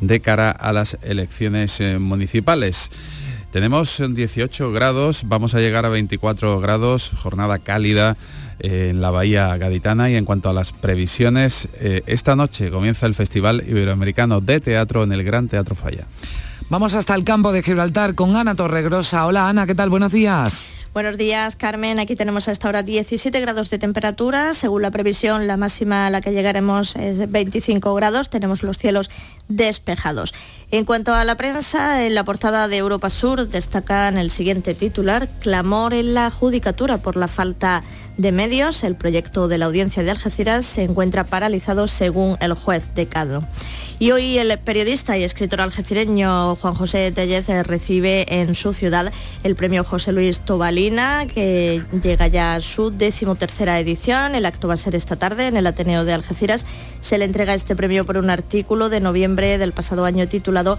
de 0.00 0.20
cara 0.20 0.52
a 0.52 0.72
las 0.72 0.96
elecciones 1.02 1.80
eh, 1.80 1.98
municipales. 1.98 2.88
Tenemos 3.50 4.02
18 4.06 4.72
grados, 4.72 5.22
vamos 5.26 5.54
a 5.54 5.60
llegar 5.60 5.86
a 5.86 5.88
24 5.88 6.60
grados, 6.60 7.12
jornada 7.22 7.58
cálida 7.58 8.18
en 8.58 9.00
la 9.00 9.10
bahía 9.10 9.56
gaditana 9.56 10.10
y 10.10 10.16
en 10.16 10.26
cuanto 10.26 10.50
a 10.50 10.52
las 10.52 10.74
previsiones, 10.74 11.68
eh, 11.80 12.02
esta 12.06 12.36
noche 12.36 12.70
comienza 12.70 13.06
el 13.06 13.14
Festival 13.14 13.64
Iberoamericano 13.66 14.42
de 14.42 14.60
Teatro 14.60 15.02
en 15.02 15.12
el 15.12 15.24
Gran 15.24 15.48
Teatro 15.48 15.74
Falla. 15.74 16.06
Vamos 16.68 16.92
hasta 16.92 17.14
el 17.14 17.24
campo 17.24 17.50
de 17.50 17.62
Gibraltar 17.62 18.14
con 18.14 18.36
Ana 18.36 18.54
Torregrosa. 18.54 19.24
Hola 19.24 19.48
Ana, 19.48 19.66
¿qué 19.66 19.74
tal? 19.74 19.88
Buenos 19.88 20.12
días. 20.12 20.66
Buenos 20.92 21.16
días, 21.16 21.54
Carmen. 21.54 21.98
Aquí 21.98 22.16
tenemos 22.16 22.48
a 22.48 22.52
esta 22.52 22.68
hora 22.68 22.82
17 22.82 23.40
grados 23.40 23.70
de 23.70 23.78
temperatura. 23.78 24.52
Según 24.52 24.82
la 24.82 24.90
previsión, 24.90 25.46
la 25.46 25.56
máxima 25.56 26.06
a 26.06 26.10
la 26.10 26.20
que 26.20 26.32
llegaremos 26.32 26.96
es 26.96 27.30
25 27.30 27.94
grados. 27.94 28.30
Tenemos 28.30 28.62
los 28.62 28.78
cielos 28.78 29.08
despejados. 29.48 30.32
En 30.70 30.84
cuanto 30.84 31.14
a 31.14 31.24
la 31.24 31.36
prensa, 31.36 32.04
en 32.04 32.14
la 32.14 32.24
portada 32.24 32.68
de 32.68 32.76
Europa 32.76 33.08
Sur 33.08 33.48
destacan 33.48 34.18
el 34.18 34.30
siguiente 34.30 34.74
titular, 34.74 35.26
clamor 35.40 35.94
en 35.94 36.12
la 36.12 36.30
judicatura 36.30 36.98
por 36.98 37.16
la 37.16 37.26
falta 37.26 37.82
de 38.18 38.32
medios. 38.32 38.84
El 38.84 38.94
proyecto 38.94 39.48
de 39.48 39.56
la 39.56 39.64
audiencia 39.64 40.02
de 40.02 40.10
Algeciras 40.10 40.66
se 40.66 40.82
encuentra 40.82 41.24
paralizado 41.24 41.88
según 41.88 42.36
el 42.40 42.52
juez 42.52 42.94
de 42.94 43.06
Cadro. 43.06 43.44
Y 43.98 44.10
hoy 44.10 44.36
el 44.36 44.58
periodista 44.58 45.16
y 45.16 45.24
escritor 45.24 45.62
algecireño 45.62 46.56
Juan 46.56 46.74
José 46.74 47.10
Tellez 47.12 47.48
recibe 47.66 48.26
en 48.28 48.54
su 48.54 48.74
ciudad 48.74 49.10
el 49.44 49.56
premio 49.56 49.84
José 49.84 50.12
Luis 50.12 50.40
Tobalina, 50.40 51.26
que 51.26 51.82
llega 52.02 52.26
ya 52.26 52.56
a 52.56 52.60
su 52.60 52.90
decimotercera 52.90 53.80
edición. 53.80 54.34
El 54.34 54.44
acto 54.44 54.68
va 54.68 54.74
a 54.74 54.76
ser 54.76 54.94
esta 54.94 55.16
tarde 55.16 55.46
en 55.46 55.56
el 55.56 55.66
Ateneo 55.66 56.04
de 56.04 56.12
Algeciras. 56.12 56.66
Se 57.00 57.16
le 57.16 57.24
entrega 57.24 57.54
este 57.54 57.74
premio 57.74 58.04
por 58.04 58.18
un 58.18 58.30
artículo 58.30 58.88
de 58.88 59.00
noviembre 59.00 59.37
del 59.38 59.72
pasado 59.72 60.04
año 60.04 60.26
titulado 60.26 60.78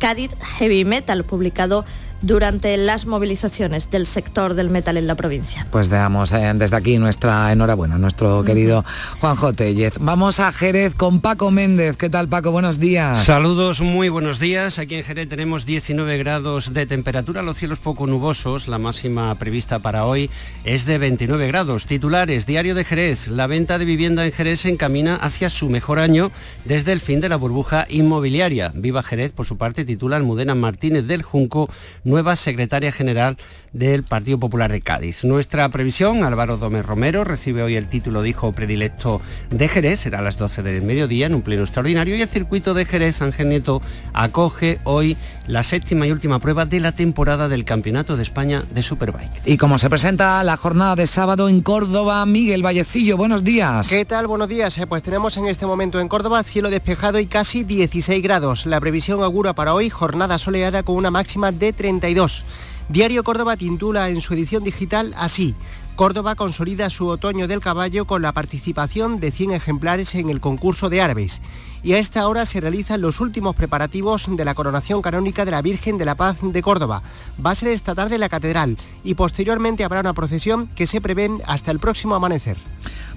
Cádiz 0.00 0.32
Heavy 0.58 0.84
Metal, 0.84 1.22
publicado 1.22 1.84
durante 2.22 2.76
las 2.76 3.06
movilizaciones 3.06 3.90
del 3.90 4.06
sector 4.06 4.54
del 4.54 4.70
metal 4.70 4.96
en 4.96 5.06
la 5.06 5.14
provincia. 5.14 5.66
Pues 5.70 5.88
damos 5.88 6.32
eh, 6.32 6.52
desde 6.54 6.76
aquí 6.76 6.98
nuestra 6.98 7.52
enhorabuena 7.52 7.96
a 7.96 7.98
nuestro 7.98 8.44
querido 8.44 8.84
Juanjo 9.20 9.52
Tellez. 9.52 9.94
Vamos 10.00 10.40
a 10.40 10.52
Jerez 10.52 10.94
con 10.94 11.20
Paco 11.20 11.50
Méndez. 11.50 11.96
¿Qué 11.96 12.08
tal 12.08 12.28
Paco? 12.28 12.50
Buenos 12.50 12.78
días. 12.78 13.24
Saludos, 13.24 13.80
muy 13.80 14.08
buenos 14.08 14.38
días. 14.38 14.78
Aquí 14.78 14.96
en 14.96 15.04
Jerez 15.04 15.28
tenemos 15.28 15.66
19 15.66 16.18
grados 16.18 16.72
de 16.72 16.86
temperatura, 16.86 17.42
los 17.42 17.56
cielos 17.56 17.78
poco 17.78 18.06
nubosos. 18.06 18.68
La 18.68 18.78
máxima 18.78 19.34
prevista 19.36 19.78
para 19.78 20.04
hoy 20.04 20.30
es 20.64 20.84
de 20.84 20.98
29 20.98 21.46
grados. 21.46 21.86
Titulares, 21.86 22.46
Diario 22.46 22.74
de 22.74 22.84
Jerez. 22.84 23.28
La 23.28 23.46
venta 23.46 23.78
de 23.78 23.84
vivienda 23.84 24.24
en 24.24 24.32
Jerez 24.32 24.60
se 24.60 24.68
encamina 24.68 25.16
hacia 25.16 25.50
su 25.50 25.68
mejor 25.68 25.98
año 25.98 26.30
desde 26.64 26.92
el 26.92 27.00
fin 27.00 27.20
de 27.20 27.28
la 27.28 27.36
burbuja 27.36 27.86
inmobiliaria. 27.88 28.72
Viva 28.74 29.02
Jerez, 29.02 29.32
por 29.32 29.46
su 29.46 29.56
parte, 29.56 29.84
titula 29.84 30.16
Almudena 30.16 30.54
Martínez 30.54 31.06
del 31.06 31.22
Junco 31.22 31.70
nueva 32.10 32.36
secretaria 32.36 32.92
general 32.92 33.36
del 33.72 34.02
Partido 34.02 34.38
Popular 34.38 34.72
de 34.72 34.80
Cádiz. 34.80 35.24
Nuestra 35.24 35.68
previsión, 35.68 36.24
Álvaro 36.24 36.58
Gómez 36.58 36.84
Romero 36.84 37.24
recibe 37.24 37.62
hoy 37.62 37.76
el 37.76 37.88
título 37.88 38.22
de 38.22 38.30
hijo 38.30 38.52
predilecto 38.52 39.20
de 39.50 39.68
Jerez, 39.68 40.00
será 40.00 40.18
a 40.18 40.22
las 40.22 40.38
12 40.38 40.62
del 40.62 40.82
mediodía 40.82 41.26
en 41.26 41.34
un 41.34 41.42
pleno 41.42 41.62
extraordinario 41.62 42.16
y 42.16 42.22
el 42.22 42.28
circuito 42.28 42.74
de 42.74 42.84
Jerez 42.84 43.22
Ángel 43.22 43.48
Nieto 43.48 43.80
acoge 44.12 44.80
hoy 44.84 45.16
la 45.46 45.62
séptima 45.62 46.06
y 46.06 46.12
última 46.12 46.38
prueba 46.38 46.64
de 46.64 46.80
la 46.80 46.92
temporada 46.92 47.48
del 47.48 47.64
Campeonato 47.64 48.16
de 48.16 48.22
España 48.22 48.62
de 48.72 48.82
Superbike. 48.82 49.42
Y 49.44 49.56
como 49.56 49.78
se 49.78 49.90
presenta 49.90 50.42
la 50.44 50.56
jornada 50.56 50.96
de 50.96 51.06
sábado 51.06 51.48
en 51.48 51.60
Córdoba, 51.60 52.24
Miguel 52.26 52.64
Vallecillo, 52.64 53.16
buenos 53.16 53.44
días. 53.44 53.88
¿Qué 53.88 54.04
tal? 54.04 54.26
Buenos 54.26 54.48
días. 54.48 54.78
Eh, 54.78 54.86
pues 54.86 55.02
tenemos 55.02 55.36
en 55.36 55.46
este 55.46 55.66
momento 55.66 56.00
en 56.00 56.08
Córdoba 56.08 56.42
cielo 56.42 56.70
despejado 56.70 57.18
y 57.18 57.26
casi 57.26 57.64
16 57.64 58.22
grados. 58.22 58.66
La 58.66 58.80
previsión 58.80 59.22
augura 59.22 59.52
para 59.52 59.74
hoy 59.74 59.90
jornada 59.90 60.38
soleada 60.38 60.82
con 60.82 60.96
una 60.96 61.10
máxima 61.10 61.52
de 61.52 61.72
32. 61.72 62.44
Diario 62.90 63.22
Córdoba 63.22 63.56
titula 63.56 64.08
en 64.08 64.20
su 64.20 64.34
edición 64.34 64.64
digital 64.64 65.14
así. 65.16 65.54
Córdoba 65.94 66.34
consolida 66.34 66.90
su 66.90 67.06
otoño 67.06 67.46
del 67.46 67.60
caballo 67.60 68.04
con 68.04 68.20
la 68.20 68.32
participación 68.32 69.20
de 69.20 69.30
100 69.30 69.52
ejemplares 69.52 70.16
en 70.16 70.28
el 70.28 70.40
concurso 70.40 70.90
de 70.90 71.00
árabes. 71.00 71.40
Y 71.84 71.92
a 71.92 71.98
esta 71.98 72.26
hora 72.26 72.44
se 72.46 72.60
realizan 72.60 73.00
los 73.00 73.20
últimos 73.20 73.54
preparativos 73.54 74.24
de 74.28 74.44
la 74.44 74.54
coronación 74.54 75.02
canónica 75.02 75.44
de 75.44 75.52
la 75.52 75.62
Virgen 75.62 75.98
de 75.98 76.04
la 76.04 76.16
Paz 76.16 76.38
de 76.42 76.62
Córdoba. 76.62 77.00
Va 77.46 77.52
a 77.52 77.54
ser 77.54 77.68
esta 77.68 77.94
tarde 77.94 78.18
la 78.18 78.28
catedral 78.28 78.76
y 79.04 79.14
posteriormente 79.14 79.84
habrá 79.84 80.00
una 80.00 80.12
procesión 80.12 80.66
que 80.66 80.88
se 80.88 81.00
prevé 81.00 81.30
hasta 81.46 81.70
el 81.70 81.78
próximo 81.78 82.16
amanecer. 82.16 82.56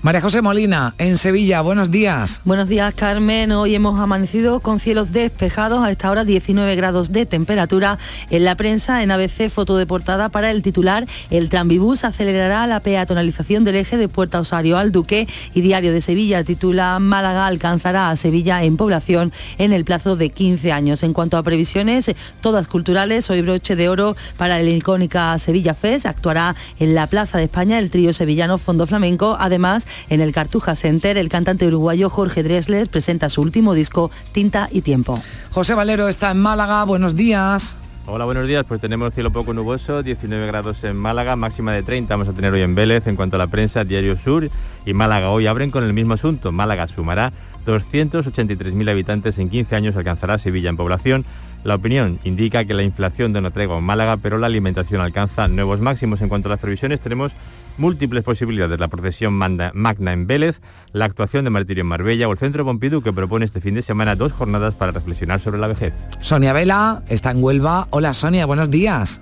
María 0.03 0.19
José 0.19 0.41
Molina, 0.41 0.95
en 0.97 1.17
Sevilla, 1.17 1.61
buenos 1.61 1.89
días. 1.89 2.41
Buenos 2.43 2.67
días, 2.67 2.93
Carmen. 2.93 3.53
Hoy 3.53 3.73
hemos 3.73 3.97
amanecido 4.01 4.59
con 4.59 4.81
cielos 4.81 5.13
despejados, 5.13 5.81
a 5.81 5.89
esta 5.89 6.11
hora 6.11 6.25
19 6.25 6.75
grados 6.75 7.13
de 7.13 7.25
temperatura. 7.25 7.97
En 8.29 8.43
la 8.43 8.55
prensa, 8.57 9.01
en 9.01 9.11
ABC, 9.11 9.49
foto 9.49 9.77
de 9.77 9.85
portada 9.85 10.27
para 10.27 10.51
el 10.51 10.61
titular, 10.61 11.07
el 11.29 11.47
tranvibús 11.47 12.03
acelerará 12.03 12.67
la 12.67 12.81
peatonalización 12.81 13.63
del 13.63 13.77
eje 13.77 13.95
de 13.95 14.09
Puerta 14.09 14.41
Osario 14.41 14.77
al 14.77 14.91
Duque 14.91 15.25
y 15.53 15.61
Diario 15.61 15.93
de 15.93 16.01
Sevilla 16.01 16.43
titula 16.43 16.99
Málaga 16.99 17.47
alcanzará 17.47 18.09
a 18.09 18.17
Sevilla 18.17 18.61
en 18.65 18.75
población 18.75 19.31
en 19.57 19.71
el 19.71 19.85
plazo 19.85 20.17
de 20.17 20.31
15 20.31 20.73
años. 20.73 21.03
En 21.03 21.13
cuanto 21.13 21.37
a 21.37 21.43
previsiones, 21.43 22.11
todas 22.41 22.67
culturales, 22.67 23.29
hoy 23.29 23.41
broche 23.41 23.77
de 23.77 23.87
oro 23.87 24.17
para 24.35 24.61
la 24.61 24.69
icónica 24.69 25.39
Sevilla 25.39 25.73
Fest, 25.75 26.05
actuará 26.05 26.57
en 26.77 26.93
la 26.93 27.07
Plaza 27.07 27.37
de 27.37 27.45
España 27.45 27.79
el 27.79 27.89
trío 27.89 28.11
sevillano 28.11 28.57
Fondo 28.57 28.85
Flamenco, 28.85 29.37
además 29.39 29.85
en 30.09 30.21
el 30.21 30.31
Cartuja 30.31 30.75
Center, 30.75 31.17
el 31.17 31.29
cantante 31.29 31.67
uruguayo 31.67 32.09
Jorge 32.09 32.43
Dressler 32.43 32.87
presenta 32.87 33.29
su 33.29 33.41
último 33.41 33.73
disco, 33.73 34.11
Tinta 34.31 34.69
y 34.71 34.81
Tiempo. 34.81 35.21
José 35.51 35.73
Valero 35.73 36.07
está 36.07 36.31
en 36.31 36.39
Málaga, 36.39 36.83
buenos 36.83 37.15
días. 37.15 37.77
Hola, 38.05 38.25
buenos 38.25 38.47
días. 38.47 38.65
Pues 38.67 38.81
tenemos 38.81 39.13
cielo 39.13 39.31
poco 39.31 39.53
nuboso, 39.53 40.03
19 40.03 40.45
grados 40.45 40.83
en 40.83 40.97
Málaga, 40.97 41.37
máxima 41.37 41.71
de 41.71 41.83
30 41.83 42.13
vamos 42.13 42.27
a 42.27 42.33
tener 42.33 42.51
hoy 42.51 42.61
en 42.61 42.75
Vélez. 42.75 43.07
En 43.07 43.15
cuanto 43.15 43.37
a 43.37 43.39
la 43.39 43.47
prensa, 43.47 43.85
Diario 43.85 44.17
Sur 44.17 44.49
y 44.85 44.93
Málaga 44.93 45.29
hoy 45.29 45.47
abren 45.47 45.71
con 45.71 45.85
el 45.85 45.93
mismo 45.93 46.15
asunto. 46.15 46.51
Málaga 46.51 46.87
sumará 46.87 47.31
283.000 47.65 48.89
habitantes 48.89 49.39
en 49.39 49.49
15 49.49 49.75
años, 49.77 49.95
alcanzará 49.95 50.37
Sevilla 50.37 50.69
en 50.69 50.75
población. 50.75 51.25
La 51.63 51.75
opinión 51.75 52.19
indica 52.25 52.65
que 52.65 52.73
la 52.73 52.83
inflación 52.83 53.31
de 53.31 53.39
no 53.39 53.51
tregua 53.51 53.77
en 53.77 53.85
Málaga, 53.85 54.17
pero 54.17 54.37
la 54.37 54.47
alimentación 54.47 54.99
alcanza 54.99 55.47
nuevos 55.47 55.79
máximos. 55.79 56.19
En 56.21 56.27
cuanto 56.27 56.49
a 56.49 56.51
las 56.51 56.59
previsiones, 56.59 56.99
tenemos 56.99 57.31
múltiples 57.77 58.23
posibilidades, 58.23 58.79
la 58.79 58.87
procesión 58.87 59.33
magna 59.33 60.13
en 60.13 60.27
Vélez, 60.27 60.61
la 60.91 61.05
actuación 61.05 61.43
de 61.43 61.49
Martirio 61.49 61.81
en 61.81 61.87
Marbella 61.87 62.27
o 62.27 62.31
el 62.31 62.37
Centro 62.37 62.65
Pompidou 62.65 63.01
que 63.01 63.13
propone 63.13 63.45
este 63.45 63.61
fin 63.61 63.75
de 63.75 63.81
semana 63.81 64.15
dos 64.15 64.31
jornadas 64.31 64.73
para 64.75 64.91
reflexionar 64.91 65.39
sobre 65.39 65.59
la 65.59 65.67
vejez. 65.67 65.93
Sonia 66.21 66.53
Vela 66.53 67.03
está 67.09 67.31
en 67.31 67.43
Huelva. 67.43 67.87
Hola 67.91 68.13
Sonia, 68.13 68.45
buenos 68.45 68.69
días. 68.69 69.19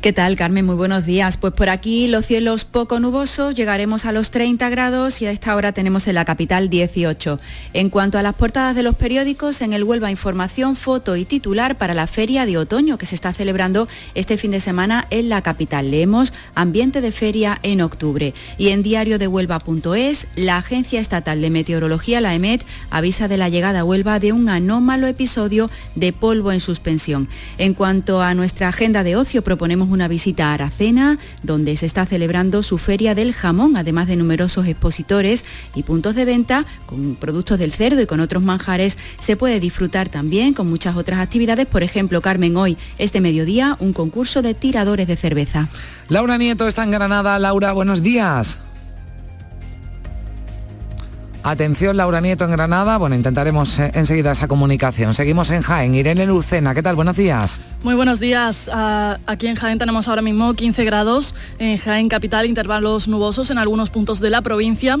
¿Qué 0.00 0.14
tal, 0.14 0.34
Carmen? 0.34 0.64
Muy 0.64 0.76
buenos 0.76 1.04
días. 1.04 1.36
Pues 1.36 1.52
por 1.52 1.68
aquí 1.68 2.08
los 2.08 2.24
cielos 2.24 2.64
poco 2.64 3.00
nubosos, 3.00 3.54
llegaremos 3.54 4.06
a 4.06 4.12
los 4.12 4.30
30 4.30 4.70
grados 4.70 5.20
y 5.20 5.26
a 5.26 5.30
esta 5.30 5.54
hora 5.54 5.72
tenemos 5.72 6.08
en 6.08 6.14
la 6.14 6.24
capital 6.24 6.70
18. 6.70 7.38
En 7.74 7.90
cuanto 7.90 8.16
a 8.16 8.22
las 8.22 8.34
portadas 8.34 8.74
de 8.74 8.82
los 8.82 8.94
periódicos, 8.94 9.60
en 9.60 9.74
el 9.74 9.84
Huelva 9.84 10.10
información, 10.10 10.74
foto 10.74 11.16
y 11.16 11.26
titular 11.26 11.76
para 11.76 11.92
la 11.92 12.06
feria 12.06 12.46
de 12.46 12.56
otoño 12.56 12.96
que 12.96 13.04
se 13.04 13.14
está 13.14 13.34
celebrando 13.34 13.88
este 14.14 14.38
fin 14.38 14.52
de 14.52 14.60
semana 14.60 15.06
en 15.10 15.28
la 15.28 15.42
capital. 15.42 15.90
Leemos 15.90 16.32
ambiente 16.54 17.02
de 17.02 17.12
feria 17.12 17.58
en 17.62 17.82
octubre. 17.82 18.32
Y 18.56 18.70
en 18.70 18.82
diario 18.82 19.18
de 19.18 19.26
Huelva.es, 19.26 20.28
la 20.34 20.56
Agencia 20.56 20.98
Estatal 20.98 21.42
de 21.42 21.50
Meteorología, 21.50 22.22
la 22.22 22.34
EMET, 22.34 22.64
avisa 22.90 23.28
de 23.28 23.36
la 23.36 23.50
llegada 23.50 23.80
a 23.80 23.84
Huelva 23.84 24.18
de 24.18 24.32
un 24.32 24.48
anómalo 24.48 25.08
episodio 25.08 25.70
de 25.94 26.14
polvo 26.14 26.52
en 26.52 26.60
suspensión. 26.60 27.28
En 27.58 27.74
cuanto 27.74 28.22
a 28.22 28.32
nuestra 28.32 28.68
agenda 28.68 29.04
de 29.04 29.16
ocio, 29.16 29.44
proponemos 29.44 29.89
una 29.90 30.08
visita 30.08 30.50
a 30.50 30.54
Aracena, 30.54 31.18
donde 31.42 31.76
se 31.76 31.86
está 31.86 32.06
celebrando 32.06 32.62
su 32.62 32.78
feria 32.78 33.14
del 33.14 33.32
jamón, 33.32 33.76
además 33.76 34.06
de 34.06 34.16
numerosos 34.16 34.66
expositores 34.66 35.44
y 35.74 35.82
puntos 35.82 36.14
de 36.14 36.24
venta 36.24 36.64
con 36.86 37.16
productos 37.16 37.58
del 37.58 37.72
cerdo 37.72 38.00
y 38.00 38.06
con 38.06 38.20
otros 38.20 38.42
manjares. 38.42 38.98
Se 39.18 39.36
puede 39.36 39.60
disfrutar 39.60 40.08
también 40.08 40.54
con 40.54 40.68
muchas 40.68 40.96
otras 40.96 41.20
actividades, 41.20 41.66
por 41.66 41.82
ejemplo, 41.82 42.20
Carmen, 42.20 42.56
hoy, 42.56 42.76
este 42.98 43.20
mediodía, 43.20 43.76
un 43.80 43.92
concurso 43.92 44.42
de 44.42 44.54
tiradores 44.54 45.06
de 45.06 45.16
cerveza. 45.16 45.68
Laura 46.08 46.38
Nieto 46.38 46.66
está 46.66 46.84
en 46.84 46.90
Granada. 46.90 47.38
Laura, 47.38 47.72
buenos 47.72 48.02
días. 48.02 48.60
Atención, 51.42 51.96
Laura 51.96 52.20
Nieto 52.20 52.44
en 52.44 52.50
Granada. 52.50 52.98
Bueno, 52.98 53.16
intentaremos 53.16 53.78
eh, 53.78 53.90
enseguida 53.94 54.32
esa 54.32 54.46
comunicación. 54.46 55.14
Seguimos 55.14 55.50
en 55.50 55.62
Jaén. 55.62 55.94
Irene 55.94 56.26
Lucena, 56.26 56.74
¿qué 56.74 56.82
tal? 56.82 56.96
Buenos 56.96 57.16
días. 57.16 57.62
Muy 57.82 57.94
buenos 57.94 58.20
días. 58.20 58.70
Ah, 58.72 59.18
aquí 59.26 59.46
en 59.46 59.56
Jaén 59.56 59.78
tenemos 59.78 60.06
ahora 60.08 60.20
mismo 60.20 60.52
15 60.52 60.84
grados. 60.84 61.34
En 61.58 61.78
Jaén 61.78 62.08
capital, 62.10 62.46
intervalos 62.46 63.08
nubosos 63.08 63.50
en 63.50 63.56
algunos 63.56 63.88
puntos 63.88 64.20
de 64.20 64.28
la 64.28 64.42
provincia. 64.42 64.98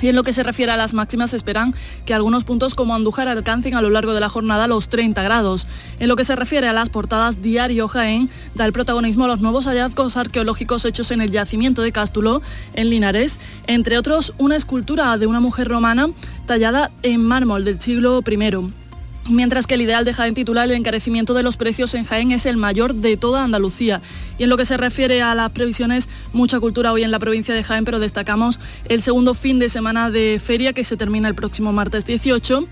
Y 0.00 0.08
en 0.08 0.16
lo 0.16 0.22
que 0.22 0.32
se 0.32 0.42
refiere 0.42 0.72
a 0.72 0.76
las 0.76 0.94
máximas, 0.94 1.34
esperan 1.34 1.74
que 2.04 2.14
algunos 2.14 2.44
puntos 2.44 2.74
como 2.74 2.94
Andújar 2.94 3.28
alcancen 3.28 3.74
a 3.74 3.82
lo 3.82 3.90
largo 3.90 4.14
de 4.14 4.20
la 4.20 4.28
jornada 4.28 4.66
los 4.66 4.88
30 4.88 5.22
grados. 5.22 5.66
En 5.98 6.08
lo 6.08 6.16
que 6.16 6.24
se 6.24 6.36
refiere 6.36 6.68
a 6.68 6.72
las 6.72 6.88
portadas, 6.88 7.42
Diario 7.42 7.88
Jaén 7.88 8.28
da 8.54 8.66
el 8.66 8.72
protagonismo 8.72 9.24
a 9.24 9.28
los 9.28 9.40
nuevos 9.40 9.66
hallazgos 9.66 10.16
arqueológicos 10.16 10.84
hechos 10.84 11.10
en 11.10 11.20
el 11.20 11.30
yacimiento 11.30 11.82
de 11.82 11.92
Cástulo, 11.92 12.42
en 12.74 12.90
Linares, 12.90 13.38
entre 13.66 13.98
otros 13.98 14.34
una 14.38 14.56
escultura 14.56 15.16
de 15.18 15.26
una 15.26 15.40
mujer 15.40 15.68
romana 15.68 16.10
tallada 16.46 16.90
en 17.02 17.22
mármol 17.22 17.64
del 17.64 17.80
siglo 17.80 18.22
I 18.26 18.85
mientras 19.28 19.66
que 19.66 19.74
el 19.74 19.82
ideal 19.82 20.04
de 20.04 20.14
Jaén 20.14 20.34
titular, 20.34 20.68
el 20.68 20.76
encarecimiento 20.76 21.34
de 21.34 21.42
los 21.42 21.56
precios 21.56 21.94
en 21.94 22.04
Jaén 22.04 22.32
es 22.32 22.46
el 22.46 22.56
mayor 22.56 22.94
de 22.94 23.16
toda 23.16 23.44
Andalucía. 23.44 24.00
Y 24.38 24.44
en 24.44 24.50
lo 24.50 24.56
que 24.56 24.66
se 24.66 24.76
refiere 24.76 25.22
a 25.22 25.34
las 25.34 25.50
previsiones, 25.50 26.08
mucha 26.32 26.60
cultura 26.60 26.92
hoy 26.92 27.02
en 27.02 27.10
la 27.10 27.18
provincia 27.18 27.54
de 27.54 27.64
Jaén, 27.64 27.84
pero 27.84 27.98
destacamos 27.98 28.60
el 28.88 29.02
segundo 29.02 29.34
fin 29.34 29.58
de 29.58 29.68
semana 29.68 30.10
de 30.10 30.40
feria 30.44 30.72
que 30.72 30.84
se 30.84 30.96
termina 30.96 31.28
el 31.28 31.34
próximo 31.34 31.72
martes 31.72 32.06
18. 32.06 32.68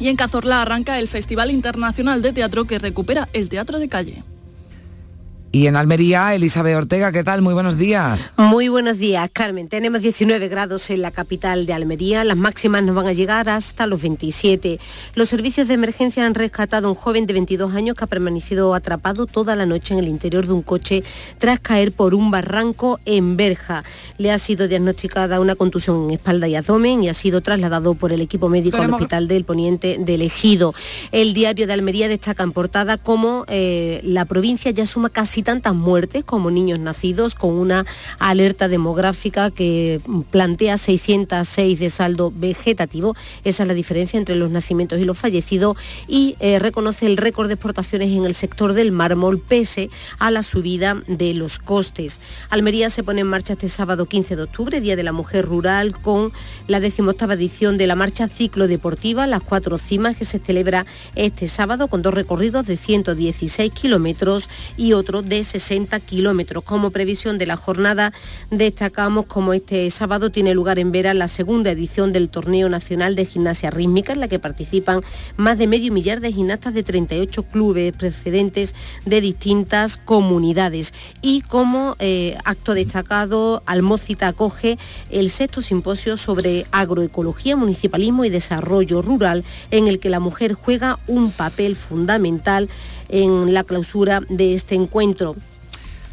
Y 0.00 0.08
en 0.08 0.16
Cazorla 0.16 0.62
arranca 0.62 0.98
el 0.98 1.08
Festival 1.08 1.50
Internacional 1.50 2.22
de 2.22 2.32
Teatro 2.32 2.64
que 2.64 2.78
recupera 2.78 3.28
el 3.32 3.48
teatro 3.48 3.78
de 3.78 3.88
calle. 3.88 4.24
Y 5.54 5.66
en 5.66 5.76
Almería, 5.76 6.34
Elizabeth 6.34 6.74
Ortega, 6.74 7.12
¿qué 7.12 7.22
tal? 7.22 7.42
Muy 7.42 7.52
buenos 7.52 7.76
días. 7.76 8.32
Muy 8.38 8.68
buenos 8.68 8.96
días, 8.96 9.28
Carmen. 9.30 9.68
Tenemos 9.68 10.00
19 10.00 10.48
grados 10.48 10.88
en 10.88 11.02
la 11.02 11.10
capital 11.10 11.66
de 11.66 11.74
Almería. 11.74 12.24
Las 12.24 12.38
máximas 12.38 12.82
nos 12.82 12.96
van 12.96 13.06
a 13.06 13.12
llegar 13.12 13.50
hasta 13.50 13.86
los 13.86 14.00
27. 14.00 14.80
Los 15.14 15.28
servicios 15.28 15.68
de 15.68 15.74
emergencia 15.74 16.24
han 16.24 16.32
rescatado 16.32 16.88
a 16.88 16.90
un 16.92 16.96
joven 16.96 17.26
de 17.26 17.34
22 17.34 17.74
años 17.74 17.96
que 17.96 18.04
ha 18.04 18.06
permanecido 18.06 18.74
atrapado 18.74 19.26
toda 19.26 19.54
la 19.54 19.66
noche 19.66 19.92
en 19.92 20.00
el 20.00 20.08
interior 20.08 20.46
de 20.46 20.54
un 20.54 20.62
coche 20.62 21.04
tras 21.36 21.60
caer 21.60 21.92
por 21.92 22.14
un 22.14 22.30
barranco 22.30 22.98
en 23.04 23.36
Berja. 23.36 23.84
Le 24.16 24.32
ha 24.32 24.38
sido 24.38 24.68
diagnosticada 24.68 25.38
una 25.38 25.54
contusión 25.54 26.04
en 26.04 26.12
espalda 26.12 26.48
y 26.48 26.56
abdomen 26.56 27.04
y 27.04 27.10
ha 27.10 27.14
sido 27.14 27.42
trasladado 27.42 27.92
por 27.92 28.12
el 28.12 28.22
equipo 28.22 28.48
médico 28.48 28.78
al 28.78 28.90
hospital 28.90 29.28
del 29.28 29.44
Poniente 29.44 29.98
del 30.00 30.22
Ejido. 30.22 30.72
El 31.10 31.34
diario 31.34 31.66
de 31.66 31.74
Almería 31.74 32.08
destaca 32.08 32.42
en 32.42 32.52
portada 32.52 32.96
cómo 32.96 33.44
eh, 33.48 34.00
la 34.02 34.24
provincia 34.24 34.70
ya 34.70 34.86
suma 34.86 35.10
casi 35.10 35.41
tantas 35.42 35.74
muertes 35.74 36.24
como 36.24 36.50
niños 36.50 36.78
nacidos, 36.78 37.34
con 37.34 37.54
una 37.54 37.86
alerta 38.18 38.68
demográfica 38.68 39.50
que 39.50 40.00
plantea 40.30 40.78
606 40.78 41.78
de 41.78 41.90
saldo 41.90 42.32
vegetativo. 42.34 43.14
Esa 43.44 43.62
es 43.62 43.66
la 43.66 43.74
diferencia 43.74 44.18
entre 44.18 44.36
los 44.36 44.50
nacimientos 44.50 44.98
y 44.98 45.04
los 45.04 45.18
fallecidos 45.18 45.76
y 46.08 46.36
eh, 46.40 46.58
reconoce 46.58 47.06
el 47.06 47.16
récord 47.16 47.48
de 47.48 47.54
exportaciones 47.54 48.10
en 48.10 48.24
el 48.24 48.34
sector 48.34 48.72
del 48.72 48.92
mármol 48.92 49.38
pese 49.38 49.90
a 50.18 50.30
la 50.30 50.42
subida 50.42 51.02
de 51.06 51.34
los 51.34 51.58
costes. 51.58 52.20
Almería 52.50 52.90
se 52.90 53.02
pone 53.02 53.20
en 53.22 53.26
marcha 53.26 53.54
este 53.54 53.68
sábado 53.68 54.06
15 54.06 54.36
de 54.36 54.42
octubre, 54.42 54.80
Día 54.80 54.96
de 54.96 55.02
la 55.02 55.12
Mujer 55.12 55.46
Rural, 55.46 55.98
con 56.00 56.32
la 56.66 56.80
decimoctava 56.80 57.34
edición 57.34 57.78
de 57.78 57.86
la 57.86 57.96
marcha 57.96 58.28
ciclo 58.28 58.68
deportiva, 58.68 59.26
las 59.26 59.42
cuatro 59.42 59.78
cimas 59.78 60.16
que 60.16 60.24
se 60.24 60.38
celebra 60.38 60.86
este 61.14 61.48
sábado 61.48 61.88
con 61.88 62.02
dos 62.02 62.14
recorridos 62.14 62.66
de 62.66 62.76
116 62.76 63.72
kilómetros 63.72 64.48
y 64.76 64.92
otro 64.92 65.22
de 65.22 65.31
60 65.42 65.98
kilómetros. 66.00 66.62
Como 66.64 66.90
previsión 66.90 67.38
de 67.38 67.46
la 67.46 67.56
jornada, 67.56 68.12
destacamos 68.50 69.26
como 69.26 69.54
este 69.54 69.90
sábado 69.90 70.30
tiene 70.30 70.54
lugar 70.54 70.78
en 70.78 70.92
Vera 70.92 71.14
la 71.14 71.28
segunda 71.28 71.70
edición 71.70 72.12
del 72.12 72.28
Torneo 72.28 72.68
Nacional 72.68 73.16
de 73.16 73.26
Gimnasia 73.26 73.70
Rítmica, 73.70 74.12
en 74.12 74.20
la 74.20 74.28
que 74.28 74.38
participan 74.38 75.00
más 75.36 75.58
de 75.58 75.66
medio 75.66 75.92
millar 75.92 76.20
de 76.20 76.32
gimnastas 76.32 76.74
de 76.74 76.82
38 76.82 77.42
clubes 77.44 77.92
precedentes 77.96 78.74
de 79.06 79.20
distintas 79.20 79.96
comunidades. 79.96 80.92
Y 81.22 81.40
como 81.40 81.96
eh, 81.98 82.36
acto 82.44 82.74
destacado, 82.74 83.62
Almócita 83.66 84.28
acoge 84.28 84.78
el 85.10 85.30
sexto 85.30 85.62
simposio 85.62 86.16
sobre 86.16 86.66
agroecología, 86.72 87.56
municipalismo 87.56 88.24
y 88.24 88.30
desarrollo 88.30 89.02
rural, 89.02 89.44
en 89.70 89.88
el 89.88 89.98
que 89.98 90.10
la 90.10 90.20
mujer 90.20 90.52
juega 90.54 90.98
un 91.06 91.30
papel 91.30 91.76
fundamental 91.76 92.68
en 93.12 93.54
la 93.54 93.62
clausura 93.62 94.22
de 94.28 94.54
este 94.54 94.74
encuentro. 94.74 95.36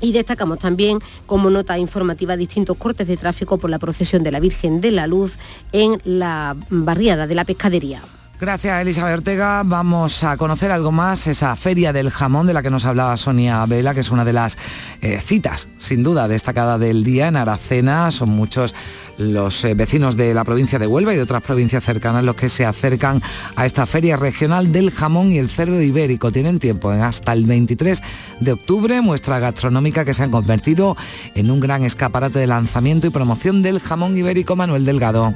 Y 0.01 0.11
destacamos 0.11 0.59
también 0.59 0.99
como 1.25 1.49
nota 1.49 1.77
informativa 1.79 2.37
distintos 2.37 2.77
cortes 2.77 3.07
de 3.07 3.17
tráfico 3.17 3.57
por 3.57 3.69
la 3.69 3.79
procesión 3.79 4.23
de 4.23 4.31
la 4.31 4.39
Virgen 4.39 4.79
de 4.79 4.91
la 4.91 5.07
Luz 5.07 5.37
en 5.71 5.99
la 6.05 6.55
barriada 6.69 7.25
de 7.25 7.35
la 7.35 7.43
pescadería. 7.43 8.03
Gracias 8.39 8.81
Elizabeth 8.81 9.17
Ortega. 9.17 9.63
Vamos 9.65 10.23
a 10.23 10.37
conocer 10.37 10.71
algo 10.71 10.93
más, 10.93 11.27
esa 11.27 11.57
feria 11.57 11.91
del 11.91 12.09
jamón 12.09 12.47
de 12.47 12.53
la 12.53 12.61
que 12.61 12.69
nos 12.69 12.85
hablaba 12.85 13.17
Sonia 13.17 13.65
Vela, 13.65 13.93
que 13.93 13.99
es 13.99 14.11
una 14.11 14.23
de 14.23 14.31
las 14.31 14.57
eh, 15.01 15.19
citas, 15.19 15.67
sin 15.77 16.03
duda, 16.03 16.29
destacada 16.29 16.77
del 16.77 17.03
día 17.03 17.27
en 17.27 17.35
Aracena. 17.35 18.11
Son 18.11 18.29
muchos 18.29 18.73
los 19.17 19.65
eh, 19.65 19.73
vecinos 19.73 20.15
de 20.15 20.33
la 20.33 20.45
provincia 20.45 20.79
de 20.79 20.87
Huelva 20.87 21.13
y 21.13 21.17
de 21.17 21.23
otras 21.23 21.41
provincias 21.41 21.83
cercanas 21.83 22.23
los 22.23 22.35
que 22.35 22.47
se 22.47 22.65
acercan 22.65 23.21
a 23.57 23.65
esta 23.65 23.85
feria 23.85 24.15
regional 24.15 24.71
del 24.71 24.91
jamón 24.91 25.33
y 25.33 25.37
el 25.37 25.49
cerdo 25.49 25.81
ibérico. 25.81 26.31
Tienen 26.31 26.59
tiempo 26.59 26.93
en 26.93 27.01
hasta 27.01 27.33
el 27.33 27.45
23 27.45 28.01
de 28.39 28.53
octubre, 28.53 29.01
muestra 29.01 29.39
gastronómica 29.39 30.05
que 30.05 30.13
se 30.13 30.23
han 30.23 30.31
convertido 30.31 30.95
en 31.35 31.51
un 31.51 31.59
gran 31.59 31.83
escaparate 31.83 32.39
de 32.39 32.47
lanzamiento 32.47 33.05
y 33.05 33.09
promoción 33.09 33.61
del 33.61 33.81
jamón 33.81 34.15
ibérico 34.15 34.55
Manuel 34.55 34.85
Delgado. 34.85 35.35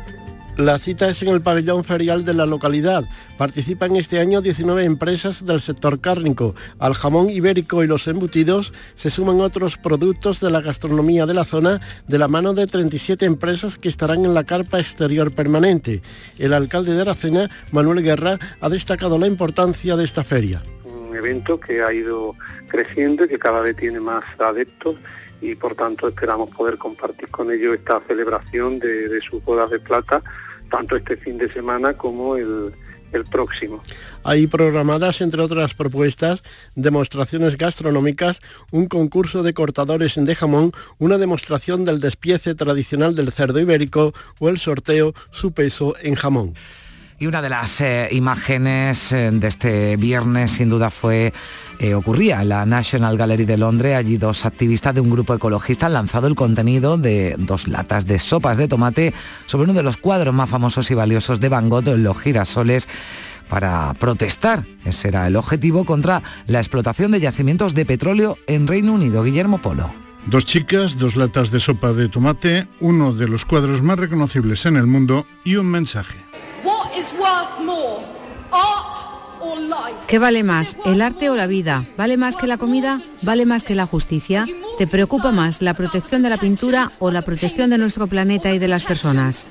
La 0.57 0.77
cita 0.77 1.09
es 1.09 1.19
en 1.23 1.29
el 1.29 1.41
pabellón 1.41 1.83
ferial 1.83 2.25
de 2.25 2.35
la 2.35 2.45
localidad. 2.45 3.05
Participan 3.39 3.95
este 3.95 4.19
año 4.19 4.39
19 4.39 4.83
empresas 4.83 5.43
del 5.43 5.59
sector 5.61 5.99
cárnico. 5.99 6.53
Al 6.77 6.93
jamón 6.93 7.31
ibérico 7.31 7.83
y 7.83 7.87
los 7.87 8.07
embutidos 8.07 8.71
se 8.93 9.09
suman 9.09 9.41
otros 9.41 9.77
productos 9.77 10.39
de 10.41 10.51
la 10.51 10.61
gastronomía 10.61 11.25
de 11.25 11.33
la 11.33 11.43
zona 11.43 11.81
de 12.07 12.19
la 12.19 12.27
mano 12.27 12.53
de 12.53 12.67
37 12.67 13.25
empresas 13.25 13.79
que 13.79 13.89
estarán 13.89 14.25
en 14.25 14.35
la 14.35 14.43
carpa 14.43 14.79
exterior 14.79 15.33
permanente. 15.33 16.03
El 16.37 16.53
alcalde 16.53 16.93
de 16.93 17.01
Aracena, 17.01 17.49
Manuel 17.71 18.03
Guerra, 18.03 18.37
ha 18.61 18.69
destacado 18.69 19.17
la 19.17 19.25
importancia 19.25 19.95
de 19.95 20.03
esta 20.03 20.23
feria. 20.23 20.61
Un 20.85 21.15
evento 21.15 21.59
que 21.59 21.81
ha 21.81 21.91
ido 21.91 22.35
creciendo 22.67 23.25
y 23.25 23.27
que 23.27 23.39
cada 23.39 23.61
vez 23.61 23.75
tiene 23.75 23.99
más 23.99 24.23
adeptos 24.37 24.97
y 25.43 25.55
por 25.55 25.75
tanto 25.75 26.07
esperamos 26.07 26.49
poder 26.51 26.77
compartir 26.77 27.27
con 27.29 27.51
ellos 27.51 27.75
esta 27.75 28.01
celebración 28.07 28.79
de, 28.79 29.19
sus 29.21 29.43
bodas 29.43 29.69
de 29.69 29.79
plata, 29.79 30.23
tanto 30.71 30.95
este 30.95 31.17
fin 31.17 31.37
de 31.37 31.51
semana 31.51 31.93
como 31.93 32.37
el, 32.37 32.73
el 33.11 33.25
próximo. 33.25 33.83
Hay 34.23 34.47
programadas, 34.47 35.19
entre 35.19 35.41
otras 35.41 35.73
propuestas, 35.73 36.43
demostraciones 36.75 37.57
gastronómicas, 37.57 38.39
un 38.71 38.87
concurso 38.87 39.43
de 39.43 39.53
cortadores 39.53 40.15
de 40.15 40.35
jamón, 40.35 40.71
una 40.97 41.17
demostración 41.17 41.83
del 41.83 41.99
despiece 41.99 42.55
tradicional 42.55 43.13
del 43.13 43.33
cerdo 43.33 43.59
ibérico 43.59 44.13
o 44.39 44.47
el 44.47 44.59
sorteo 44.59 45.13
su 45.31 45.51
peso 45.51 45.93
en 46.01 46.15
jamón. 46.15 46.53
Y 47.19 47.27
una 47.27 47.41
de 47.41 47.49
las 47.49 47.79
eh, 47.79 48.09
imágenes 48.11 49.11
eh, 49.11 49.29
de 49.31 49.47
este 49.47 49.95
viernes 49.97 50.51
sin 50.51 50.69
duda 50.69 50.89
fue, 50.89 51.31
eh, 51.83 51.95
ocurría 51.95 52.41
en 52.41 52.47
la 52.47 52.65
National 52.65 53.17
Gallery 53.17 53.43
de 53.43 53.57
Londres. 53.57 53.97
Allí 53.97 54.17
dos 54.17 54.45
activistas 54.45 54.95
de 54.95 55.01
un 55.01 55.09
grupo 55.09 55.33
ecologista 55.33 55.87
han 55.87 55.93
lanzado 55.93 56.27
el 56.27 56.35
contenido 56.35 56.97
de 56.97 57.35
dos 57.37 57.67
latas 57.67 58.07
de 58.07 58.19
sopas 58.19 58.55
de 58.55 58.69
tomate 58.69 59.13
sobre 59.47 59.65
uno 59.65 59.73
de 59.73 59.83
los 59.83 59.97
cuadros 59.97 60.33
más 60.33 60.49
famosos 60.49 60.89
y 60.91 60.95
valiosos 60.95 61.41
de 61.41 61.49
Van 61.49 61.67
Gogh, 61.67 61.87
Los 61.97 62.17
girasoles 62.17 62.87
para 63.49 63.93
protestar, 63.95 64.63
ese 64.85 65.09
era 65.09 65.27
el 65.27 65.35
objetivo, 65.35 65.83
contra 65.83 66.23
la 66.47 66.59
explotación 66.59 67.11
de 67.11 67.19
yacimientos 67.19 67.75
de 67.75 67.85
petróleo 67.85 68.37
en 68.47 68.65
Reino 68.65 68.93
Unido. 68.93 69.21
Guillermo 69.21 69.57
Polo. 69.57 69.93
Dos 70.25 70.45
chicas, 70.45 70.97
dos 70.97 71.17
latas 71.17 71.51
de 71.51 71.59
sopa 71.59 71.91
de 71.91 72.07
tomate, 72.07 72.65
uno 72.79 73.11
de 73.11 73.27
los 73.27 73.43
cuadros 73.43 73.81
más 73.81 73.99
reconocibles 73.99 74.65
en 74.65 74.77
el 74.77 74.87
mundo 74.87 75.27
y 75.43 75.57
un 75.57 75.65
mensaje. 75.67 76.17
¿Qué 80.07 80.19
vale 80.19 80.43
más, 80.43 80.77
el 80.85 81.01
arte 81.01 81.29
o 81.29 81.35
la 81.35 81.47
vida? 81.47 81.85
¿Vale 81.97 82.17
más 82.17 82.35
que 82.35 82.47
la 82.47 82.57
comida? 82.57 83.01
¿Vale 83.21 83.45
más 83.45 83.63
que 83.63 83.75
la 83.75 83.85
justicia? 83.85 84.45
¿Te 84.77 84.87
preocupa 84.87 85.31
más 85.31 85.61
la 85.61 85.73
protección 85.73 86.21
de 86.21 86.29
la 86.29 86.37
pintura 86.37 86.91
o 86.99 87.11
la 87.11 87.21
protección 87.21 87.69
de 87.69 87.77
nuestro 87.77 88.07
planeta 88.07 88.51
y 88.51 88.59
de 88.59 88.67
las 88.67 88.83
personas? 88.83 89.47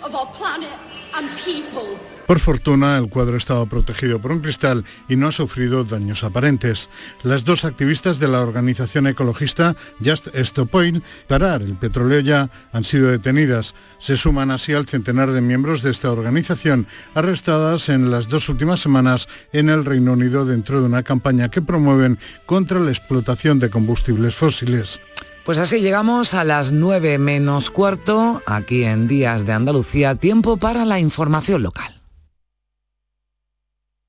Por 2.32 2.40
fortuna, 2.40 2.96
el 2.96 3.10
cuadro 3.10 3.36
estaba 3.36 3.66
protegido 3.66 4.18
por 4.18 4.32
un 4.32 4.40
cristal 4.40 4.86
y 5.06 5.16
no 5.16 5.26
ha 5.26 5.32
sufrido 5.32 5.84
daños 5.84 6.24
aparentes. 6.24 6.88
Las 7.22 7.44
dos 7.44 7.66
activistas 7.66 8.18
de 8.18 8.26
la 8.26 8.40
organización 8.40 9.06
ecologista 9.06 9.76
Just 10.02 10.28
Stop 10.34 10.74
Oil, 10.74 11.02
Parar 11.28 11.60
el 11.60 11.74
petróleo 11.74 12.20
ya, 12.20 12.48
han 12.72 12.84
sido 12.84 13.10
detenidas. 13.10 13.74
Se 13.98 14.16
suman 14.16 14.50
así 14.50 14.72
al 14.72 14.86
centenar 14.86 15.30
de 15.32 15.42
miembros 15.42 15.82
de 15.82 15.90
esta 15.90 16.10
organización 16.10 16.86
arrestadas 17.14 17.90
en 17.90 18.10
las 18.10 18.28
dos 18.28 18.48
últimas 18.48 18.80
semanas 18.80 19.28
en 19.52 19.68
el 19.68 19.84
Reino 19.84 20.14
Unido 20.14 20.46
dentro 20.46 20.80
de 20.80 20.86
una 20.86 21.02
campaña 21.02 21.50
que 21.50 21.60
promueven 21.60 22.18
contra 22.46 22.80
la 22.80 22.92
explotación 22.92 23.58
de 23.58 23.68
combustibles 23.68 24.34
fósiles. 24.34 25.02
Pues 25.44 25.58
así 25.58 25.82
llegamos 25.82 26.32
a 26.32 26.44
las 26.44 26.72
9 26.72 27.18
menos 27.18 27.70
cuarto, 27.70 28.40
aquí 28.46 28.84
en 28.84 29.06
Días 29.06 29.44
de 29.44 29.52
Andalucía, 29.52 30.14
tiempo 30.14 30.56
para 30.56 30.86
la 30.86 30.98
información 30.98 31.62
local. 31.62 32.01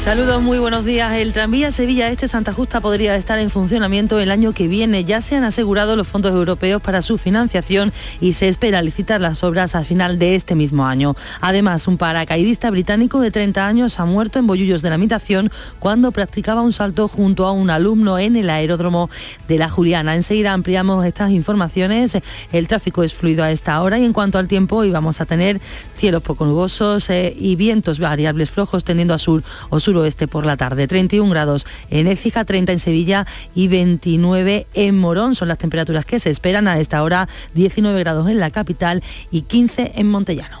Saludos, 0.00 0.40
muy 0.40 0.58
buenos 0.58 0.86
días. 0.86 1.12
El 1.12 1.34
tranvía 1.34 1.70
Sevilla 1.70 2.08
Este 2.08 2.26
Santa 2.26 2.54
Justa 2.54 2.80
podría 2.80 3.16
estar 3.16 3.38
en 3.38 3.50
funcionamiento 3.50 4.18
el 4.18 4.30
año 4.30 4.54
que 4.54 4.66
viene. 4.66 5.04
Ya 5.04 5.20
se 5.20 5.36
han 5.36 5.44
asegurado 5.44 5.94
los 5.94 6.08
fondos 6.08 6.32
europeos 6.32 6.80
para 6.80 7.02
su 7.02 7.18
financiación 7.18 7.92
y 8.18 8.32
se 8.32 8.48
espera 8.48 8.80
licitar 8.80 9.20
las 9.20 9.44
obras 9.44 9.74
al 9.74 9.84
final 9.84 10.18
de 10.18 10.36
este 10.36 10.54
mismo 10.54 10.86
año. 10.86 11.16
Además, 11.42 11.86
un 11.86 11.98
paracaidista 11.98 12.70
británico 12.70 13.20
de 13.20 13.30
30 13.30 13.66
años 13.66 14.00
ha 14.00 14.06
muerto 14.06 14.38
en 14.38 14.46
Bollullos 14.46 14.80
de 14.80 14.88
la 14.88 14.96
Mitación 14.96 15.52
cuando 15.78 16.12
practicaba 16.12 16.62
un 16.62 16.72
salto 16.72 17.06
junto 17.06 17.46
a 17.46 17.52
un 17.52 17.68
alumno 17.68 18.18
en 18.18 18.36
el 18.36 18.48
aeródromo 18.48 19.10
de 19.48 19.58
la 19.58 19.68
Juliana. 19.68 20.16
Enseguida 20.16 20.54
ampliamos 20.54 21.04
estas 21.04 21.30
informaciones. 21.30 22.16
El 22.52 22.68
tráfico 22.68 23.02
es 23.02 23.12
fluido 23.12 23.44
a 23.44 23.52
esta 23.52 23.80
hora 23.82 23.98
y 23.98 24.06
en 24.06 24.14
cuanto 24.14 24.38
al 24.38 24.48
tiempo, 24.48 24.76
hoy 24.76 24.90
vamos 24.90 25.20
a 25.20 25.26
tener 25.26 25.60
cielos 25.94 26.22
poco 26.22 26.46
nubosos 26.46 27.10
eh, 27.10 27.36
y 27.38 27.54
vientos 27.56 27.98
variables 27.98 28.50
flojos 28.50 28.82
tendiendo 28.82 29.12
a 29.12 29.18
sur 29.18 29.42
o 29.68 29.78
sur 29.78 29.89
suroeste 29.90 30.28
por 30.28 30.46
la 30.46 30.56
tarde. 30.56 30.86
31 30.86 31.28
grados 31.30 31.66
en 31.90 32.06
Écija, 32.06 32.44
30 32.44 32.72
en 32.72 32.78
Sevilla 32.78 33.26
y 33.54 33.68
29 33.68 34.66
en 34.74 34.98
Morón. 34.98 35.34
Son 35.34 35.48
las 35.48 35.58
temperaturas 35.58 36.04
que 36.04 36.20
se 36.20 36.30
esperan 36.30 36.68
a 36.68 36.78
esta 36.78 37.02
hora. 37.02 37.28
19 37.54 37.98
grados 38.00 38.28
en 38.28 38.38
la 38.38 38.50
capital 38.50 39.02
y 39.30 39.42
15 39.42 39.92
en 39.96 40.08
Montellano. 40.08 40.60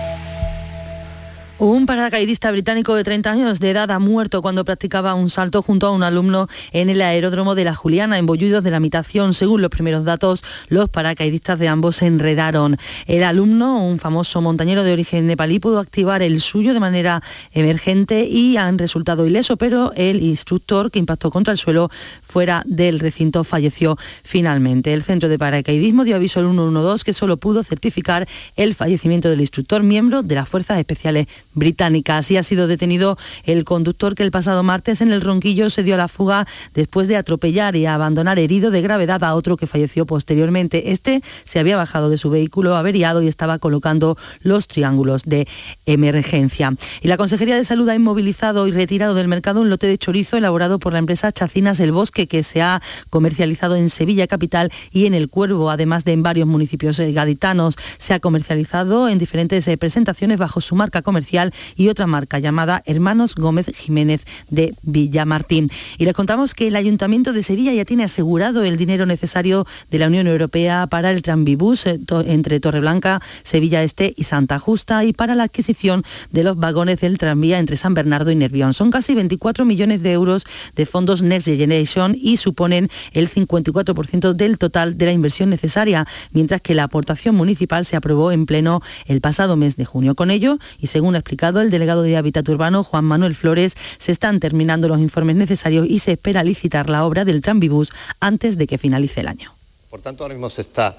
Un 1.61 1.85
paracaidista 1.85 2.49
británico 2.49 2.95
de 2.95 3.03
30 3.03 3.29
años 3.29 3.59
de 3.59 3.69
edad 3.69 3.91
ha 3.91 3.99
muerto 3.99 4.41
cuando 4.41 4.65
practicaba 4.65 5.13
un 5.13 5.29
salto 5.29 5.61
junto 5.61 5.85
a 5.85 5.91
un 5.91 6.01
alumno 6.01 6.47
en 6.71 6.89
el 6.89 7.03
aeródromo 7.03 7.53
de 7.53 7.63
la 7.63 7.75
Juliana, 7.75 8.17
en 8.17 8.25
Bolludos 8.25 8.63
de 8.63 8.71
la 8.71 8.79
Mitación. 8.79 9.35
Según 9.35 9.61
los 9.61 9.69
primeros 9.69 10.03
datos, 10.03 10.43
los 10.69 10.89
paracaidistas 10.89 11.59
de 11.59 11.67
ambos 11.67 11.97
se 11.97 12.07
enredaron. 12.07 12.77
El 13.05 13.21
alumno, 13.21 13.85
un 13.85 13.99
famoso 13.99 14.41
montañero 14.41 14.83
de 14.83 14.91
origen 14.91 15.27
nepalí, 15.27 15.59
pudo 15.59 15.77
activar 15.77 16.23
el 16.23 16.41
suyo 16.41 16.73
de 16.73 16.79
manera 16.79 17.21
emergente 17.51 18.25
y 18.25 18.57
han 18.57 18.79
resultado 18.79 19.27
ileso, 19.27 19.55
pero 19.55 19.93
el 19.95 20.23
instructor 20.23 20.89
que 20.89 20.97
impactó 20.97 21.29
contra 21.29 21.51
el 21.51 21.59
suelo 21.59 21.91
fuera 22.23 22.63
del 22.65 22.97
recinto 22.97 23.43
falleció 23.43 23.99
finalmente. 24.23 24.93
El 24.93 25.03
centro 25.03 25.29
de 25.29 25.37
paracaidismo 25.37 26.05
dio 26.05 26.15
aviso 26.15 26.39
al 26.39 26.49
112 26.49 27.05
que 27.05 27.13
solo 27.13 27.37
pudo 27.37 27.63
certificar 27.63 28.27
el 28.55 28.73
fallecimiento 28.73 29.29
del 29.29 29.41
instructor, 29.41 29.83
miembro 29.83 30.23
de 30.23 30.33
las 30.33 30.49
Fuerzas 30.49 30.79
Especiales 30.79 31.27
británica. 31.53 32.17
Así 32.17 32.37
ha 32.37 32.43
sido 32.43 32.67
detenido 32.67 33.17
el 33.43 33.63
conductor 33.63 34.15
que 34.15 34.23
el 34.23 34.31
pasado 34.31 34.63
martes 34.63 35.01
en 35.01 35.11
el 35.11 35.21
Ronquillo 35.21 35.69
se 35.69 35.83
dio 35.83 35.95
a 35.95 35.97
la 35.97 36.07
fuga 36.07 36.47
después 36.73 37.07
de 37.07 37.17
atropellar 37.17 37.75
y 37.75 37.85
abandonar 37.85 38.39
herido 38.39 38.71
de 38.71 38.81
gravedad 38.81 39.23
a 39.23 39.35
otro 39.35 39.57
que 39.57 39.67
falleció 39.67 40.05
posteriormente. 40.05 40.91
Este 40.91 41.21
se 41.45 41.59
había 41.59 41.77
bajado 41.77 42.09
de 42.09 42.17
su 42.17 42.29
vehículo 42.29 42.75
averiado 42.75 43.21
y 43.21 43.27
estaba 43.27 43.59
colocando 43.59 44.17
los 44.41 44.67
triángulos 44.67 45.23
de 45.23 45.47
emergencia. 45.85 46.75
Y 47.01 47.07
la 47.07 47.17
Consejería 47.17 47.55
de 47.55 47.65
Salud 47.65 47.87
ha 47.89 47.95
inmovilizado 47.95 48.67
y 48.67 48.71
retirado 48.71 49.15
del 49.15 49.27
mercado 49.27 49.61
un 49.61 49.69
lote 49.69 49.87
de 49.87 49.97
chorizo 49.97 50.37
elaborado 50.37 50.79
por 50.79 50.93
la 50.93 50.99
empresa 50.99 51.31
Chacinas 51.31 51.79
El 51.79 51.91
Bosque 51.91 52.27
que 52.27 52.43
se 52.43 52.61
ha 52.61 52.81
comercializado 53.09 53.75
en 53.75 53.89
Sevilla 53.89 54.27
capital 54.27 54.71
y 54.91 55.05
en 55.05 55.13
El 55.13 55.29
Cuervo, 55.29 55.69
además 55.69 56.05
de 56.05 56.13
en 56.13 56.23
varios 56.23 56.47
municipios 56.47 56.99
gaditanos. 56.99 57.75
Se 57.97 58.13
ha 58.13 58.19
comercializado 58.19 59.09
en 59.09 59.17
diferentes 59.17 59.67
eh, 59.67 59.77
presentaciones 59.77 60.37
bajo 60.37 60.61
su 60.61 60.75
marca 60.75 61.01
comercial 61.01 61.40
y 61.75 61.89
otra 61.89 62.07
marca 62.07 62.39
llamada 62.39 62.83
Hermanos 62.85 63.35
Gómez 63.35 63.67
Jiménez 63.75 64.25
de 64.49 64.75
Villamartín. 64.83 65.69
Y 65.97 66.05
les 66.05 66.13
contamos 66.13 66.53
que 66.53 66.67
el 66.67 66.75
Ayuntamiento 66.75 67.33
de 67.33 67.43
Sevilla 67.43 67.73
ya 67.73 67.85
tiene 67.85 68.03
asegurado 68.03 68.63
el 68.63 68.77
dinero 68.77 69.05
necesario 69.05 69.65
de 69.89 69.99
la 69.99 70.07
Unión 70.07 70.27
Europea 70.27 70.87
para 70.87 71.11
el 71.11 71.21
tranvibús 71.21 71.85
eh, 71.85 71.99
entre 72.25 72.59
Torreblanca, 72.59 73.21
Sevilla 73.43 73.83
Este 73.83 74.13
y 74.15 74.23
Santa 74.25 74.59
Justa 74.59 75.03
y 75.05 75.13
para 75.13 75.35
la 75.35 75.43
adquisición 75.43 76.03
de 76.31 76.43
los 76.43 76.57
vagones 76.57 77.01
del 77.01 77.17
tranvía 77.17 77.59
entre 77.59 77.77
San 77.77 77.93
Bernardo 77.93 78.31
y 78.31 78.35
Nervión. 78.35 78.73
Son 78.73 78.91
casi 78.91 79.15
24 79.15 79.65
millones 79.65 80.03
de 80.03 80.11
euros 80.11 80.45
de 80.75 80.85
fondos 80.85 81.21
Next 81.21 81.47
Generation 81.47 82.17
y 82.19 82.37
suponen 82.37 82.89
el 83.13 83.29
54% 83.29 84.33
del 84.33 84.57
total 84.57 84.97
de 84.97 85.05
la 85.05 85.11
inversión 85.11 85.49
necesaria, 85.49 86.07
mientras 86.31 86.61
que 86.61 86.73
la 86.73 86.83
aportación 86.83 87.35
municipal 87.35 87.85
se 87.85 87.95
aprobó 87.95 88.31
en 88.31 88.45
pleno 88.45 88.81
el 89.05 89.21
pasado 89.21 89.55
mes 89.55 89.75
de 89.75 89.85
junio. 89.85 90.15
Con 90.15 90.31
ello, 90.31 90.59
y 90.79 90.87
según 90.87 91.15
el 91.61 91.69
delegado 91.69 92.03
de 92.03 92.17
Hábitat 92.17 92.47
Urbano, 92.49 92.83
Juan 92.83 93.05
Manuel 93.05 93.35
Flores, 93.35 93.75
se 93.97 94.11
están 94.11 94.39
terminando 94.39 94.87
los 94.87 94.99
informes 94.99 95.35
necesarios 95.35 95.87
y 95.89 95.99
se 95.99 96.13
espera 96.13 96.43
licitar 96.43 96.89
la 96.89 97.05
obra 97.05 97.25
del 97.25 97.41
Tranvibus 97.41 97.91
antes 98.19 98.57
de 98.57 98.67
que 98.67 98.77
finalice 98.77 99.21
el 99.21 99.27
año. 99.27 99.55
Por 99.89 100.01
tanto, 100.01 100.23
ahora 100.23 100.35
mismo 100.35 100.49
se 100.49 100.61
está 100.61 100.97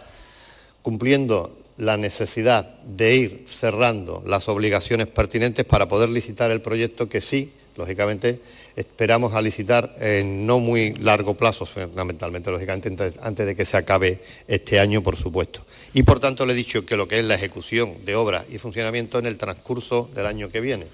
cumpliendo 0.83 1.59
la 1.79 1.97
necesidad 1.97 2.81
de 2.85 3.17
ir 3.17 3.45
cerrando 3.47 4.23
las 4.27 4.49
obligaciones 4.49 5.07
pertinentes 5.07 5.65
para 5.65 5.89
poder 5.89 6.09
licitar 6.11 6.51
el 6.51 6.61
proyecto 6.61 7.09
que 7.09 7.21
sí, 7.21 7.53
lógicamente, 7.77 8.41
esperamos 8.77 9.35
a 9.35 9.41
licitar 9.41 9.95
en 9.99 10.47
no 10.47 10.59
muy 10.59 10.95
largo 10.95 11.35
plazo, 11.35 11.67
fundamentalmente, 11.67 12.51
lógicamente, 12.51 13.15
antes 13.21 13.47
de 13.47 13.55
que 13.55 13.65
se 13.65 13.77
acabe 13.77 14.21
este 14.49 14.81
año, 14.81 15.03
por 15.03 15.17
supuesto. 15.17 15.65
Y 15.95 16.05
por 16.05 16.21
tanto 16.21 16.47
le 16.47 16.55
he 16.55 16.57
dicho 16.57 16.87
que 16.87 16.97
lo 16.97 17.07
que 17.07 17.19
es 17.19 17.25
la 17.25 17.35
ejecución 17.35 18.05
de 18.05 18.17
obras 18.17 18.47
y 18.51 18.59
funcionamiento 18.59 19.19
en 19.19 19.27
el 19.27 19.37
transcurso 19.37 20.11
del 20.15 20.27
año 20.27 20.51
que 20.51 20.61
viene. 20.61 20.87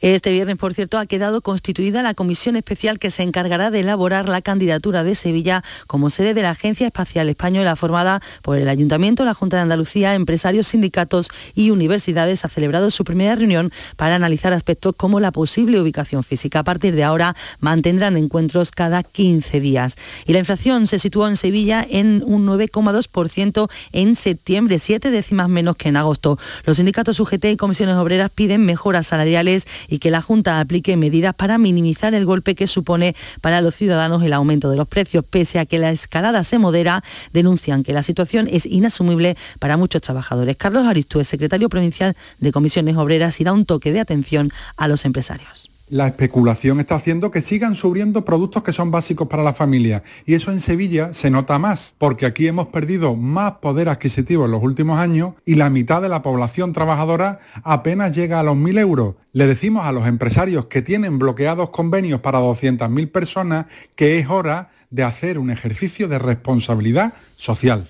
Este 0.00 0.30
viernes, 0.30 0.56
por 0.56 0.74
cierto, 0.74 0.98
ha 0.98 1.06
quedado 1.06 1.42
constituida 1.42 2.02
la 2.02 2.14
comisión 2.14 2.56
especial 2.56 2.98
que 2.98 3.10
se 3.10 3.22
encargará 3.22 3.70
de 3.70 3.80
elaborar 3.80 4.28
la 4.28 4.40
candidatura 4.40 5.04
de 5.04 5.14
Sevilla 5.14 5.62
como 5.86 6.10
sede 6.10 6.32
de 6.32 6.42
la 6.42 6.50
Agencia 6.50 6.86
Espacial 6.86 7.28
Española, 7.28 7.76
formada 7.76 8.22
por 8.42 8.56
el 8.56 8.68
Ayuntamiento, 8.68 9.24
la 9.24 9.34
Junta 9.34 9.56
de 9.56 9.62
Andalucía, 9.62 10.14
empresarios, 10.14 10.68
sindicatos 10.68 11.28
y 11.54 11.70
universidades. 11.70 12.44
Ha 12.44 12.48
celebrado 12.48 12.90
su 12.90 13.04
primera 13.04 13.34
reunión 13.34 13.72
para 13.96 14.14
analizar 14.14 14.52
aspectos 14.52 14.94
como 14.96 15.20
la 15.20 15.32
posible 15.32 15.80
ubicación 15.80 16.22
física. 16.22 16.60
A 16.60 16.64
partir 16.64 16.94
de 16.94 17.04
ahora 17.04 17.36
mantendrán 17.58 18.16
encuentros 18.16 18.70
cada 18.70 19.02
15 19.02 19.60
días. 19.60 19.96
Y 20.26 20.32
la 20.32 20.38
inflación 20.38 20.86
se 20.86 20.98
situó 20.98 21.28
en 21.28 21.36
Sevilla 21.36 21.86
en 21.88 22.22
un 22.24 22.46
9,2% 22.46 23.68
en 23.92 24.16
septiembre, 24.16 24.39
siete 24.78 25.10
décimas 25.10 25.48
menos 25.48 25.76
que 25.76 25.88
en 25.88 25.96
agosto. 25.96 26.38
Los 26.64 26.76
sindicatos 26.76 27.20
UGT 27.20 27.44
y 27.46 27.56
comisiones 27.56 27.96
obreras 27.96 28.30
piden 28.30 28.64
mejoras 28.64 29.06
salariales 29.06 29.66
y 29.88 29.98
que 29.98 30.10
la 30.10 30.22
Junta 30.22 30.60
aplique 30.60 30.96
medidas 30.96 31.34
para 31.34 31.58
minimizar 31.58 32.14
el 32.14 32.26
golpe 32.26 32.54
que 32.54 32.66
supone 32.66 33.14
para 33.40 33.60
los 33.60 33.74
ciudadanos 33.74 34.22
el 34.22 34.32
aumento 34.32 34.70
de 34.70 34.76
los 34.76 34.88
precios. 34.88 35.24
Pese 35.28 35.58
a 35.58 35.66
que 35.66 35.78
la 35.78 35.90
escalada 35.90 36.44
se 36.44 36.58
modera, 36.58 37.02
denuncian 37.32 37.82
que 37.82 37.92
la 37.92 38.02
situación 38.02 38.48
es 38.50 38.66
inasumible 38.66 39.36
para 39.58 39.76
muchos 39.76 40.02
trabajadores. 40.02 40.56
Carlos 40.56 40.86
Aristú, 40.86 41.22
secretario 41.24 41.68
provincial 41.68 42.16
de 42.38 42.52
Comisiones 42.52 42.96
Obreras, 42.96 43.40
y 43.40 43.44
da 43.44 43.52
un 43.52 43.64
toque 43.64 43.92
de 43.92 44.00
atención 44.00 44.50
a 44.76 44.88
los 44.88 45.04
empresarios 45.04 45.69
la 45.90 46.06
especulación 46.06 46.78
está 46.80 46.94
haciendo 46.94 47.30
que 47.30 47.42
sigan 47.42 47.74
subiendo 47.74 48.24
productos 48.24 48.62
que 48.62 48.72
son 48.72 48.90
básicos 48.90 49.28
para 49.28 49.42
la 49.42 49.52
familia. 49.52 50.04
Y 50.24 50.34
eso 50.34 50.52
en 50.52 50.60
Sevilla 50.60 51.12
se 51.12 51.30
nota 51.30 51.58
más, 51.58 51.94
porque 51.98 52.26
aquí 52.26 52.46
hemos 52.46 52.68
perdido 52.68 53.16
más 53.16 53.54
poder 53.54 53.88
adquisitivo 53.88 54.44
en 54.44 54.52
los 54.52 54.62
últimos 54.62 54.98
años 55.00 55.34
y 55.44 55.56
la 55.56 55.68
mitad 55.68 56.00
de 56.00 56.08
la 56.08 56.22
población 56.22 56.72
trabajadora 56.72 57.40
apenas 57.64 58.12
llega 58.12 58.38
a 58.38 58.44
los 58.44 58.54
1.000 58.54 58.78
euros. 58.78 59.16
Le 59.32 59.46
decimos 59.48 59.84
a 59.84 59.92
los 59.92 60.06
empresarios 60.06 60.66
que 60.66 60.80
tienen 60.80 61.18
bloqueados 61.18 61.70
convenios 61.70 62.20
para 62.20 62.40
200.000 62.40 63.10
personas 63.10 63.66
que 63.96 64.18
es 64.18 64.28
hora 64.28 64.70
de 64.90 65.02
hacer 65.02 65.38
un 65.38 65.50
ejercicio 65.50 66.06
de 66.06 66.18
responsabilidad 66.18 67.14
social. 67.34 67.88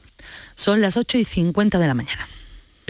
Son 0.54 0.80
las 0.80 0.96
8 0.96 1.18
y 1.18 1.24
50 1.24 1.78
de 1.78 1.86
la 1.86 1.94
mañana. 1.94 2.28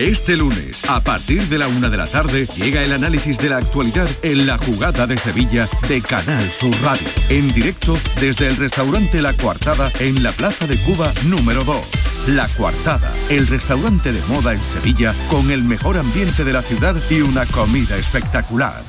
Este 0.00 0.34
lunes, 0.34 0.82
a 0.88 1.02
partir 1.02 1.42
de 1.50 1.58
la 1.58 1.68
una 1.68 1.90
de 1.90 1.98
la 1.98 2.06
tarde, 2.06 2.46
llega 2.56 2.82
el 2.82 2.94
análisis 2.94 3.36
de 3.36 3.50
la 3.50 3.58
actualidad 3.58 4.08
en 4.22 4.46
la 4.46 4.56
jugada 4.56 5.06
de 5.06 5.18
Sevilla 5.18 5.68
de 5.90 6.00
Canal 6.00 6.50
Sur 6.50 6.74
Radio. 6.80 7.06
En 7.28 7.52
directo 7.52 7.98
desde 8.18 8.48
el 8.48 8.56
restaurante 8.56 9.20
La 9.20 9.34
Cuartada 9.34 9.92
en 10.00 10.22
la 10.22 10.32
Plaza 10.32 10.66
de 10.66 10.78
Cuba 10.78 11.12
número 11.26 11.64
2. 11.64 11.90
La 12.28 12.48
Cuartada, 12.48 13.12
el 13.28 13.46
restaurante 13.46 14.10
de 14.10 14.22
moda 14.22 14.54
en 14.54 14.60
Sevilla 14.60 15.14
con 15.28 15.50
el 15.50 15.64
mejor 15.64 15.98
ambiente 15.98 16.44
de 16.44 16.54
la 16.54 16.62
ciudad 16.62 16.96
y 17.10 17.20
una 17.20 17.44
comida 17.44 17.98
espectacular. 17.98 18.82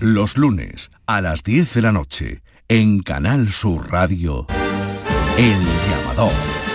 Los 0.00 0.38
lunes, 0.38 0.90
a 1.04 1.20
las 1.20 1.42
10 1.42 1.74
de 1.74 1.82
la 1.82 1.92
noche, 1.92 2.42
en 2.68 3.00
Canal 3.00 3.52
Sur 3.52 3.92
Radio, 3.92 4.46
El 5.36 5.58
Llamador. 5.90 6.65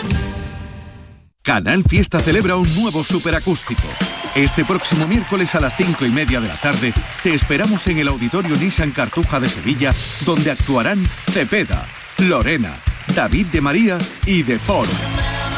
Canal 1.43 1.83
Fiesta 1.83 2.19
celebra 2.19 2.55
un 2.55 2.71
nuevo 2.75 3.03
superacústico. 3.03 3.81
Este 4.35 4.63
próximo 4.63 5.07
miércoles 5.07 5.55
a 5.55 5.59
las 5.59 5.75
5 5.75 6.05
y 6.05 6.09
media 6.09 6.39
de 6.39 6.47
la 6.47 6.55
tarde 6.55 6.93
te 7.23 7.33
esperamos 7.33 7.87
en 7.87 7.97
el 7.97 8.07
Auditorio 8.09 8.55
Nissan 8.55 8.91
Cartuja 8.91 9.39
de 9.39 9.49
Sevilla, 9.49 9.91
donde 10.23 10.51
actuarán 10.51 11.03
Cepeda, 11.31 11.87
Lorena, 12.19 12.75
David 13.15 13.47
de 13.47 13.61
María 13.61 13.97
y 14.27 14.43
De 14.43 14.59
Poro. 14.59 14.91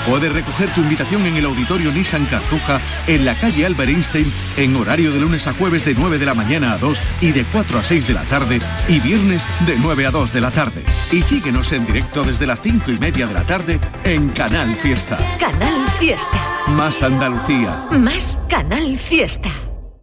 Puedes 0.08 0.34
recoger 0.34 0.70
tu 0.70 0.82
invitación 0.82 1.26
en 1.26 1.38
el 1.38 1.46
Auditorio 1.46 1.92
Nissan 1.92 2.26
Cartuja 2.26 2.80
en 3.08 3.24
la 3.24 3.36
calle 3.36 3.66
Albert 3.66 3.90
Einstein 3.90 4.32
en 4.58 4.76
horario 4.76 5.12
de 5.14 5.20
lunes 5.20 5.48
a 5.48 5.54
jueves 5.54 5.86
de 5.86 5.96
9 5.96 6.18
de 6.18 6.26
la 6.26 6.34
mañana 6.34 6.74
a 6.74 6.78
2 6.78 7.02
y 7.22 7.32
de 7.32 7.46
4 7.46 7.80
a 7.80 7.84
6 7.84 8.08
de 8.08 8.14
la 8.14 8.24
tarde 8.24 8.60
y 8.90 9.00
viernes 9.00 9.42
de 9.66 9.78
9 9.78 10.06
a 10.06 10.12
2 10.12 10.34
de 10.34 10.42
la 10.42 10.52
tarde. 10.52 10.84
Y 11.12 11.22
síguenos 11.22 11.72
en 11.72 11.86
directo 11.86 12.24
desde 12.24 12.46
las 12.46 12.62
5 12.62 12.92
y 12.92 13.00
media 13.00 13.28
de 13.28 13.34
la 13.34 13.44
tarde 13.44 13.80
en 14.04 14.30
Canal 14.30 14.76
Fiesta. 14.76 15.18
Canal 15.40 15.90
Fiesta. 16.00 16.38
Más 16.68 17.02
Andalucía. 17.02 17.86
Más 17.92 18.38
Canal 18.50 18.98
Fiesta. 18.98 19.52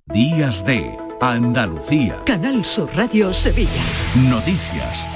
Días 0.06 0.64
de 0.64 0.96
Andalucía. 1.20 2.16
Canal 2.24 2.64
Sur 2.64 2.88
Radio 2.96 3.34
Sevilla. 3.34 3.82
Noticias. 4.14 5.06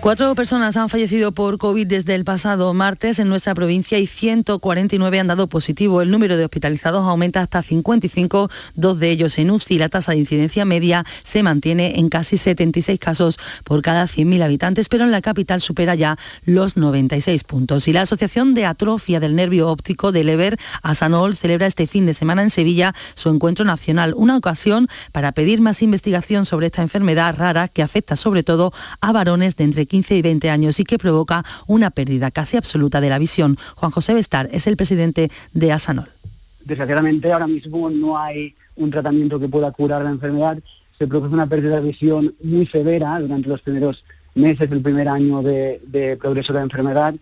Cuatro 0.00 0.34
personas 0.34 0.78
han 0.78 0.88
fallecido 0.88 1.32
por 1.32 1.58
COVID 1.58 1.86
desde 1.86 2.14
el 2.14 2.24
pasado 2.24 2.72
martes 2.72 3.18
en 3.18 3.28
nuestra 3.28 3.54
provincia 3.54 3.98
y 3.98 4.06
149 4.06 5.20
han 5.20 5.26
dado 5.26 5.46
positivo. 5.46 6.00
El 6.00 6.10
número 6.10 6.38
de 6.38 6.44
hospitalizados 6.46 7.06
aumenta 7.06 7.42
hasta 7.42 7.62
55, 7.62 8.50
dos 8.74 8.98
de 8.98 9.10
ellos 9.10 9.38
en 9.38 9.50
UCI. 9.50 9.76
La 9.76 9.90
tasa 9.90 10.12
de 10.12 10.18
incidencia 10.18 10.64
media 10.64 11.04
se 11.22 11.42
mantiene 11.42 11.98
en 11.98 12.08
casi 12.08 12.38
76 12.38 12.98
casos 12.98 13.38
por 13.62 13.82
cada 13.82 14.04
100.000 14.04 14.42
habitantes, 14.42 14.88
pero 14.88 15.04
en 15.04 15.10
la 15.10 15.20
capital 15.20 15.60
supera 15.60 15.94
ya 15.94 16.16
los 16.46 16.78
96 16.78 17.44
puntos. 17.44 17.86
Y 17.86 17.92
la 17.92 18.00
Asociación 18.00 18.54
de 18.54 18.64
Atrofia 18.64 19.20
del 19.20 19.36
Nervio 19.36 19.68
Óptico 19.68 20.12
de 20.12 20.24
Lever, 20.24 20.56
Asanol, 20.82 21.36
celebra 21.36 21.66
este 21.66 21.86
fin 21.86 22.06
de 22.06 22.14
semana 22.14 22.40
en 22.40 22.48
Sevilla 22.48 22.94
su 23.16 23.28
encuentro 23.28 23.66
nacional, 23.66 24.14
una 24.16 24.38
ocasión 24.38 24.88
para 25.12 25.32
pedir 25.32 25.60
más 25.60 25.82
investigación 25.82 26.46
sobre 26.46 26.68
esta 26.68 26.80
enfermedad 26.80 27.36
rara 27.36 27.68
que 27.68 27.82
afecta 27.82 28.16
sobre 28.16 28.42
todo 28.42 28.72
a 29.02 29.12
varones 29.12 29.56
de 29.56 29.64
entre 29.64 29.89
15 29.90 30.16
y 30.16 30.22
20 30.22 30.50
años 30.50 30.78
y 30.78 30.84
que 30.84 30.98
provoca 30.98 31.44
una 31.66 31.90
pérdida 31.90 32.30
casi 32.30 32.56
absoluta 32.56 33.00
de 33.00 33.10
la 33.10 33.18
visión. 33.18 33.58
Juan 33.74 33.90
José 33.90 34.14
Bestar 34.14 34.48
es 34.52 34.68
el 34.68 34.76
presidente 34.76 35.30
de 35.52 35.72
Asanol. 35.72 36.08
Desgraciadamente 36.64 37.32
ahora 37.32 37.48
mismo 37.48 37.90
no 37.90 38.16
hay 38.16 38.54
un 38.76 38.90
tratamiento 38.90 39.40
que 39.40 39.48
pueda 39.48 39.72
curar 39.72 40.02
la 40.02 40.10
enfermedad. 40.10 40.58
Se 40.96 41.08
produce 41.08 41.34
una 41.34 41.48
pérdida 41.48 41.80
de 41.80 41.88
visión 41.88 42.34
muy 42.42 42.66
severa 42.66 43.18
durante 43.18 43.48
los 43.48 43.60
primeros 43.62 44.04
meses 44.34 44.70
del 44.70 44.80
primer 44.80 45.08
año 45.08 45.42
de, 45.42 46.16
progreso 46.20 46.52
de 46.52 46.60
la 46.60 46.64
enfermedad 46.64 47.14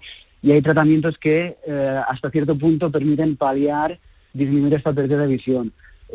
y 0.43 0.53
hay 0.53 0.61
tratamientos 0.61 1.17
que 1.17 1.57
eh, 1.67 2.01
hasta 2.07 2.31
cierto 2.31 2.57
punto 2.57 2.91
permiten 2.91 3.37
paliar, 3.37 3.99
disminuir 4.35 4.75
esta 4.75 4.93
pérdida 4.93 5.23
de 5.23 5.27
visión. 5.27 5.73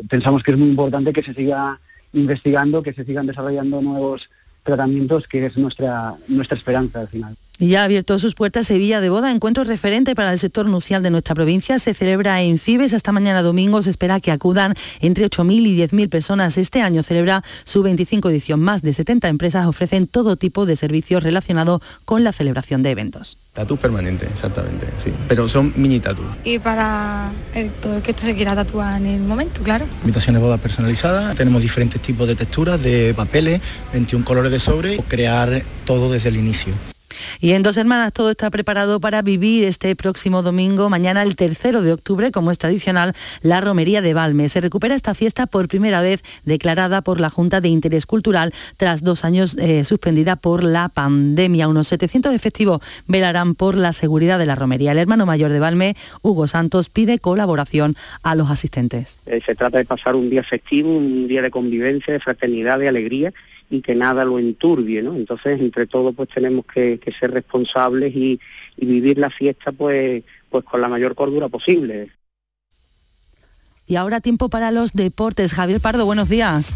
Pensamos 0.08 0.42
que 0.44 0.52
es 0.52 0.56
muy 0.56 0.68
importante 0.68 1.12
que 1.12 1.22
se 1.22 1.34
siga 1.34 1.80
investigando, 2.12 2.82
que 2.82 2.92
se 2.92 3.04
sigan 3.04 3.26
desarrollando 3.26 3.82
nuevos 3.82 4.30
tratamientos, 4.64 5.28
que 5.28 5.46
es 5.46 5.56
nuestra, 5.56 6.16
nuestra 6.26 6.58
esperanza 6.58 7.00
al 7.00 7.08
final. 7.08 7.36
Y 7.58 7.68
ya 7.68 7.82
ha 7.82 7.84
abierto 7.84 8.18
sus 8.18 8.34
puertas 8.34 8.66
Sevilla 8.66 9.00
de 9.00 9.10
Boda, 9.10 9.30
encuentro 9.30 9.62
referente 9.62 10.16
para 10.16 10.32
el 10.32 10.40
sector 10.40 10.66
nucial 10.66 11.04
de 11.04 11.10
nuestra 11.10 11.36
provincia. 11.36 11.78
Se 11.78 11.94
celebra 11.94 12.42
en 12.42 12.58
Fibes 12.58 12.94
hasta 12.94 13.12
mañana 13.12 13.42
domingo. 13.42 13.80
Se 13.80 13.90
espera 13.90 14.18
que 14.18 14.32
acudan 14.32 14.74
entre 15.00 15.26
8.000 15.26 15.66
y 15.66 15.76
10.000 15.78 16.08
personas. 16.08 16.58
Este 16.58 16.80
año 16.80 17.04
celebra 17.04 17.44
su 17.62 17.84
25 17.84 18.28
edición. 18.30 18.60
Más 18.60 18.82
de 18.82 18.92
70 18.92 19.28
empresas 19.28 19.66
ofrecen 19.66 20.08
todo 20.08 20.34
tipo 20.36 20.66
de 20.66 20.74
servicios 20.74 21.22
relacionados 21.22 21.80
con 22.04 22.24
la 22.24 22.32
celebración 22.32 22.82
de 22.82 22.90
eventos. 22.90 23.38
Tatu 23.52 23.76
permanente, 23.76 24.26
exactamente, 24.26 24.88
sí. 24.96 25.12
Pero 25.28 25.46
son 25.46 25.72
mini 25.76 26.00
tatu. 26.00 26.24
Y 26.42 26.58
para 26.58 27.30
el, 27.54 27.70
todo 27.70 27.98
el 27.98 28.02
que 28.02 28.12
se 28.14 28.34
quiera 28.34 28.56
tatuar 28.56 29.00
en 29.00 29.06
el 29.06 29.20
momento, 29.20 29.62
claro. 29.62 29.86
Invitaciones 30.00 30.42
de 30.42 30.46
boda 30.46 30.58
personalizadas. 30.58 31.36
Tenemos 31.36 31.62
diferentes 31.62 32.02
tipos 32.02 32.26
de 32.26 32.34
texturas, 32.34 32.82
de 32.82 33.14
papeles, 33.14 33.60
21 33.92 34.24
colores 34.24 34.50
de 34.50 34.58
sobre. 34.58 34.98
Crear 35.04 35.62
todo 35.84 36.10
desde 36.10 36.30
el 36.30 36.36
inicio. 36.36 36.74
Y 37.40 37.52
en 37.52 37.62
Dos 37.62 37.76
Hermanas 37.76 38.12
todo 38.12 38.30
está 38.30 38.50
preparado 38.50 39.00
para 39.00 39.22
vivir 39.22 39.64
este 39.64 39.94
próximo 39.96 40.42
domingo, 40.42 40.88
mañana 40.90 41.22
el 41.22 41.36
tercero 41.36 41.82
de 41.82 41.92
octubre, 41.92 42.30
como 42.30 42.50
es 42.50 42.58
tradicional, 42.58 43.14
la 43.42 43.60
Romería 43.60 44.02
de 44.02 44.14
Valme. 44.14 44.48
Se 44.48 44.60
recupera 44.60 44.94
esta 44.94 45.14
fiesta 45.14 45.46
por 45.46 45.68
primera 45.68 46.00
vez 46.00 46.22
declarada 46.44 47.02
por 47.02 47.20
la 47.20 47.30
Junta 47.30 47.60
de 47.60 47.68
Interés 47.68 48.06
Cultural 48.06 48.52
tras 48.76 49.02
dos 49.02 49.24
años 49.24 49.56
eh, 49.58 49.84
suspendida 49.84 50.36
por 50.36 50.64
la 50.64 50.88
pandemia. 50.88 51.68
Unos 51.68 51.88
700 51.88 52.34
efectivos 52.34 52.80
velarán 53.06 53.54
por 53.54 53.76
la 53.76 53.92
seguridad 53.92 54.38
de 54.38 54.46
la 54.46 54.54
romería. 54.54 54.92
El 54.92 54.98
hermano 54.98 55.26
mayor 55.26 55.52
de 55.52 55.60
Valme, 55.60 55.96
Hugo 56.22 56.46
Santos, 56.46 56.90
pide 56.90 57.18
colaboración 57.18 57.96
a 58.22 58.34
los 58.34 58.50
asistentes. 58.50 59.18
Eh, 59.26 59.40
se 59.44 59.54
trata 59.54 59.78
de 59.78 59.84
pasar 59.84 60.14
un 60.14 60.30
día 60.30 60.42
festivo, 60.42 60.96
un 60.96 61.28
día 61.28 61.42
de 61.42 61.50
convivencia, 61.50 62.12
de 62.12 62.20
fraternidad, 62.20 62.78
de 62.78 62.88
alegría 62.88 63.32
y 63.70 63.80
que 63.80 63.94
nada 63.94 64.24
lo 64.24 64.38
enturbie, 64.38 65.02
¿no? 65.02 65.14
Entonces, 65.14 65.60
entre 65.60 65.86
todos, 65.86 66.14
pues 66.14 66.28
tenemos 66.28 66.64
que, 66.66 67.00
ser 67.18 67.32
responsables 67.32 68.14
y, 68.14 68.40
vivir 68.76 69.18
la 69.18 69.30
fiesta, 69.30 69.72
pues, 69.72 70.22
pues 70.50 70.64
con 70.64 70.80
la 70.80 70.88
mayor 70.88 71.14
cordura 71.14 71.48
posible. 71.48 72.10
Y 73.86 73.96
ahora 73.96 74.20
tiempo 74.20 74.48
para 74.48 74.70
los 74.70 74.92
deportes. 74.92 75.52
Javier 75.52 75.80
Pardo, 75.80 76.06
buenos 76.06 76.28
días. 76.28 76.74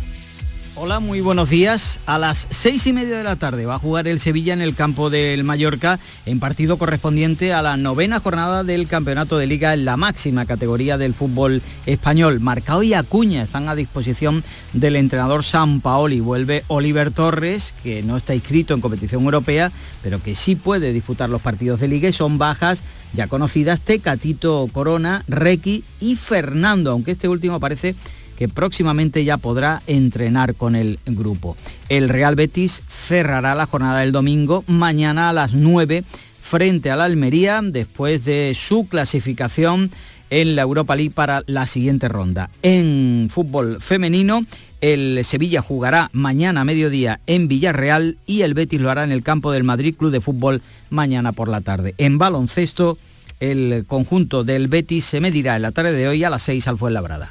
Hola, 0.81 1.01
muy 1.01 1.20
buenos 1.20 1.51
días. 1.51 1.99
A 2.07 2.20
las 2.20 2.47
seis 2.51 2.87
y 2.87 2.93
media 2.93 3.18
de 3.18 3.24
la 3.24 3.35
tarde 3.35 3.66
va 3.66 3.74
a 3.74 3.79
jugar 3.81 4.07
el 4.07 4.20
Sevilla 4.20 4.53
en 4.53 4.62
el 4.62 4.76
campo 4.76 5.11
del 5.11 5.43
Mallorca 5.43 5.99
en 6.24 6.39
partido 6.39 6.79
correspondiente 6.79 7.53
a 7.53 7.62
la 7.62 7.76
novena 7.76 8.20
jornada 8.20 8.62
del 8.62 8.87
campeonato 8.87 9.39
de 9.39 9.49
liga 9.49 9.74
en 9.74 9.85
la 9.85 9.97
máxima 9.97 10.47
categoría 10.47 10.97
del 10.97 11.14
fútbol 11.14 11.62
español. 11.85 12.39
Marcao 12.39 12.85
y 12.85 12.95
Acuña 12.95 13.43
están 13.43 13.68
a 13.68 13.74
disposición 13.74 14.45
del 14.72 14.95
entrenador 14.95 15.43
San 15.43 15.81
Paoli. 15.81 16.20
Vuelve 16.20 16.62
Oliver 16.68 17.11
Torres, 17.11 17.74
que 17.83 18.05
no 18.05 18.16
está 18.16 18.37
inscrito 18.37 18.72
en 18.72 18.81
competición 18.81 19.24
europea, 19.24 19.72
pero 20.01 20.22
que 20.22 20.37
sí 20.37 20.55
puede 20.55 20.93
disputar 20.93 21.29
los 21.29 21.43
partidos 21.43 21.81
de 21.81 21.89
liga 21.89 22.09
y 22.09 22.12
son 22.12 22.39
bajas 22.39 22.85
ya 23.14 23.26
conocidas 23.26 23.81
Tecatito 23.81 24.68
Corona, 24.70 25.24
Requi 25.26 25.83
y 25.99 26.14
Fernando, 26.14 26.93
aunque 26.93 27.12
este 27.12 27.29
último 27.29 27.59
parece 27.59 27.97
que 28.39 28.49
próximamente 28.49 29.24
ya 29.24 29.36
podrá 29.36 29.82
entrenar 29.89 30.55
con 30.55 30.76
el 30.76 31.01
grupo. 31.07 31.57
El 31.89 32.09
Real 32.09 32.36
Betis 32.36 32.84
cerrará 32.89 33.57
la 33.57 33.66
jornada 33.66 33.99
del 33.99 34.12
domingo 34.12 34.62
mañana 34.68 35.28
a 35.28 35.32
las 35.32 35.55
9 35.55 36.05
frente 36.41 36.93
a 36.93 36.97
la 36.97 37.05
Almería 37.05 37.61
después 37.64 38.24
de 38.24 38.55
su 38.55 38.86
clasificación 38.86 39.91
en 40.30 40.55
la 40.55 40.62
Europa 40.62 40.95
League 40.95 41.11
para 41.11 41.43
la 41.47 41.66
siguiente 41.66 42.07
ronda. 42.07 42.49
En 42.62 43.26
fútbol 43.28 43.78
femenino, 43.80 44.45
el 44.80 45.24
Sevilla 45.24 45.61
jugará 45.61 46.09
mañana 46.12 46.61
a 46.61 46.64
mediodía 46.64 47.18
en 47.26 47.49
Villarreal 47.49 48.18
y 48.24 48.43
el 48.43 48.55
Betis 48.55 48.80
lo 48.80 48.89
hará 48.89 49.03
en 49.03 49.11
el 49.11 49.24
campo 49.24 49.51
del 49.51 49.64
Madrid 49.64 49.97
Club 49.97 50.12
de 50.12 50.20
Fútbol 50.20 50.62
mañana 50.91 51.32
por 51.32 51.49
la 51.49 51.61
tarde. 51.61 51.97
En 51.99 52.18
baloncesto, 52.18 52.99
el 53.41 53.84
conjunto 53.89 54.45
del 54.45 54.68
Betis 54.68 55.07
se 55.07 55.20
medirá 55.20 55.57
en 55.57 55.62
la 55.62 55.72
tarde 55.72 55.93
de 55.93 56.07
hoy 56.07 56.22
a 56.22 56.30
las 56.30 56.45
6 56.45 56.68
al 56.68 56.78
Fuenlabrada. 56.78 57.28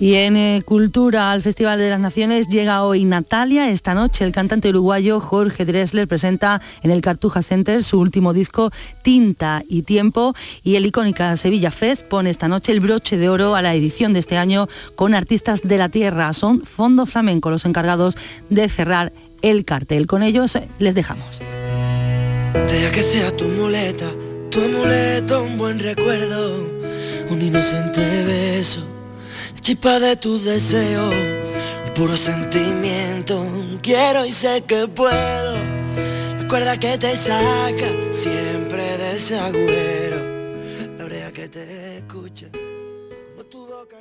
Y 0.00 0.14
en 0.14 0.36
eh, 0.36 0.62
Cultura, 0.64 1.32
al 1.32 1.42
Festival 1.42 1.78
de 1.80 1.90
las 1.90 1.98
Naciones, 1.98 2.46
llega 2.46 2.84
hoy 2.84 3.04
Natalia. 3.04 3.68
Esta 3.70 3.94
noche 3.94 4.24
el 4.24 4.30
cantante 4.30 4.68
uruguayo 4.68 5.18
Jorge 5.18 5.64
Dressler 5.64 6.06
presenta 6.06 6.60
en 6.82 6.92
el 6.92 7.00
Cartuja 7.00 7.42
Center 7.42 7.82
su 7.82 7.98
último 7.98 8.32
disco 8.32 8.70
Tinta 9.02 9.62
y 9.68 9.82
Tiempo. 9.82 10.34
Y 10.62 10.76
el 10.76 10.86
icónica 10.86 11.36
Sevilla 11.36 11.72
Fest 11.72 12.06
pone 12.06 12.30
esta 12.30 12.46
noche 12.46 12.70
el 12.70 12.78
broche 12.78 13.16
de 13.16 13.28
oro 13.28 13.56
a 13.56 13.62
la 13.62 13.74
edición 13.74 14.12
de 14.12 14.20
este 14.20 14.36
año 14.36 14.68
con 14.94 15.14
artistas 15.14 15.62
de 15.64 15.78
la 15.78 15.88
tierra. 15.88 16.32
Son 16.32 16.64
Fondo 16.64 17.04
Flamenco 17.04 17.50
los 17.50 17.64
encargados 17.64 18.16
de 18.50 18.68
cerrar 18.68 19.12
el 19.42 19.64
cartel. 19.64 20.06
Con 20.06 20.22
ellos 20.22 20.54
eh, 20.54 20.68
les 20.78 20.94
dejamos. 20.94 21.42
Chispa 29.60 29.98
de 29.98 30.16
tus 30.16 30.44
deseos, 30.44 31.14
puro 31.94 32.16
sentimiento. 32.16 33.44
Quiero 33.82 34.24
y 34.24 34.32
sé 34.32 34.62
que 34.66 34.88
puedo. 34.88 35.56
Recuerda 36.38 36.78
que 36.78 36.96
te 36.96 37.14
saca 37.14 37.90
siempre 38.12 38.96
de 38.98 39.16
ese 39.16 39.38
agüero. 39.38 40.18
La 40.96 41.04
oreja 41.04 41.32
que 41.32 41.48
te 41.48 41.98
escucha. 41.98 42.46
tu 43.50 43.66
boca 43.66 43.96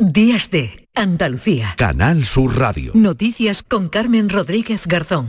Días 0.00 0.50
de 0.50 0.88
Andalucía. 0.94 1.74
Canal 1.76 2.24
Sur 2.24 2.56
Radio. 2.56 2.92
Noticias 2.94 3.64
con 3.64 3.88
Carmen 3.88 4.28
Rodríguez 4.28 4.86
Garzón. 4.86 5.26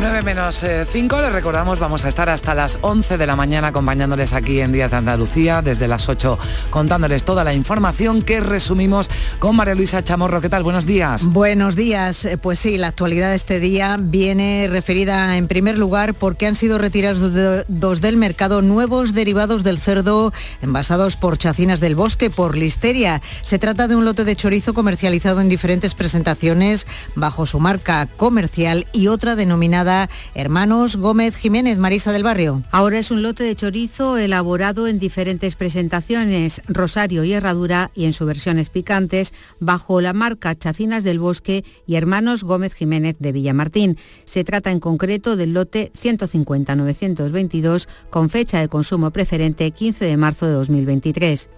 9 0.00 0.22
menos 0.22 0.64
5, 0.92 1.18
eh, 1.18 1.22
les 1.22 1.32
recordamos, 1.32 1.80
vamos 1.80 2.04
a 2.04 2.08
estar 2.08 2.28
hasta 2.28 2.54
las 2.54 2.78
11 2.82 3.18
de 3.18 3.26
la 3.26 3.34
mañana 3.34 3.68
acompañándoles 3.68 4.32
aquí 4.32 4.60
en 4.60 4.70
Díaz 4.70 4.92
de 4.92 4.96
Andalucía, 4.96 5.60
desde 5.60 5.88
las 5.88 6.08
8 6.08 6.38
contándoles 6.70 7.24
toda 7.24 7.42
la 7.42 7.52
información 7.52 8.22
que 8.22 8.38
resumimos 8.38 9.10
con 9.40 9.56
María 9.56 9.74
Luisa 9.74 10.04
Chamorro. 10.04 10.40
¿Qué 10.40 10.48
tal? 10.48 10.62
Buenos 10.62 10.86
días. 10.86 11.26
Buenos 11.26 11.74
días. 11.74 12.24
Eh, 12.24 12.38
pues 12.38 12.60
sí, 12.60 12.78
la 12.78 12.86
actualidad 12.86 13.30
de 13.30 13.36
este 13.36 13.58
día 13.58 13.96
viene 13.98 14.68
referida 14.70 15.36
en 15.36 15.48
primer 15.48 15.76
lugar 15.76 16.14
porque 16.14 16.46
han 16.46 16.54
sido 16.54 16.78
retirados 16.78 17.32
dos 17.66 18.00
del 18.00 18.16
mercado 18.16 18.62
nuevos 18.62 19.14
derivados 19.14 19.64
del 19.64 19.80
cerdo 19.80 20.32
envasados 20.62 21.16
por 21.16 21.38
chacinas 21.38 21.80
del 21.80 21.96
bosque 21.96 22.30
por 22.30 22.56
listeria. 22.56 23.20
Se 23.42 23.58
trata 23.58 23.88
de 23.88 23.96
un 23.96 24.04
lote 24.04 24.24
de 24.24 24.36
chorizo 24.36 24.74
comercializado 24.74 25.40
en 25.40 25.48
diferentes 25.48 25.94
presentaciones 25.94 26.86
bajo 27.16 27.46
su 27.46 27.58
marca 27.58 28.06
comercial 28.06 28.86
y 28.92 29.08
otra 29.08 29.34
denominada 29.34 29.87
Hermanos 30.34 30.96
Gómez 30.96 31.36
Jiménez, 31.36 31.78
Marisa 31.78 32.12
del 32.12 32.22
Barrio. 32.22 32.62
Ahora 32.70 32.98
es 32.98 33.10
un 33.10 33.22
lote 33.22 33.44
de 33.44 33.56
chorizo 33.56 34.18
elaborado 34.18 34.86
en 34.86 34.98
diferentes 34.98 35.56
presentaciones, 35.56 36.62
rosario 36.68 37.24
y 37.24 37.32
herradura 37.32 37.90
y 37.94 38.04
en 38.04 38.12
sus 38.12 38.26
versiones 38.26 38.68
picantes, 38.68 39.32
bajo 39.60 40.00
la 40.00 40.12
marca 40.12 40.56
Chacinas 40.58 41.04
del 41.04 41.18
Bosque 41.18 41.64
y 41.86 41.96
Hermanos 41.96 42.44
Gómez 42.44 42.74
Jiménez 42.74 43.16
de 43.18 43.32
Villamartín. 43.32 43.98
Se 44.24 44.44
trata 44.44 44.70
en 44.70 44.80
concreto 44.80 45.36
del 45.36 45.54
lote 45.54 45.90
150-922 46.00 47.88
con 48.10 48.30
fecha 48.30 48.60
de 48.60 48.68
consumo 48.68 49.10
preferente 49.10 49.70
15 49.70 50.04
de 50.04 50.16
marzo 50.16 50.46
de 50.46 50.52
2023. 50.52 51.48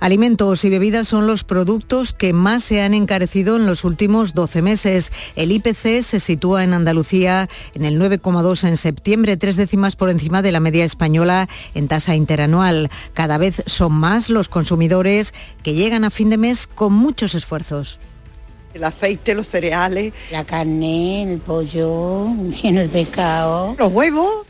Alimentos 0.00 0.64
y 0.64 0.70
bebidas 0.70 1.08
son 1.08 1.26
los 1.26 1.44
productos 1.44 2.12
que 2.12 2.32
más 2.32 2.64
se 2.64 2.82
han 2.82 2.94
encarecido 2.94 3.56
en 3.56 3.66
los 3.66 3.84
últimos 3.84 4.34
12 4.34 4.62
meses. 4.62 5.12
El 5.36 5.52
IPC 5.52 6.02
se 6.02 6.20
sitúa 6.20 6.64
en 6.64 6.74
Andalucía 6.74 7.48
en 7.74 7.84
el 7.84 7.98
9,2 7.98 8.68
en 8.68 8.76
septiembre, 8.76 9.36
tres 9.36 9.56
décimas 9.56 9.96
por 9.96 10.10
encima 10.10 10.42
de 10.42 10.52
la 10.52 10.60
media 10.60 10.84
española 10.84 11.48
en 11.74 11.88
tasa 11.88 12.14
interanual. 12.14 12.90
Cada 13.12 13.38
vez 13.38 13.62
son 13.66 13.92
más 13.92 14.30
los 14.30 14.48
consumidores 14.48 15.34
que 15.62 15.74
llegan 15.74 16.04
a 16.04 16.10
fin 16.10 16.30
de 16.30 16.36
mes 16.36 16.66
con 16.66 16.92
muchos 16.92 17.34
esfuerzos. 17.34 17.98
El 18.74 18.82
aceite, 18.82 19.34
los 19.34 19.46
cereales. 19.46 20.12
La 20.32 20.44
carne, 20.44 21.32
el 21.32 21.38
pollo, 21.38 22.26
el 22.62 22.90
pescado. 22.90 23.76
Los 23.78 23.92
huevos. 23.92 24.46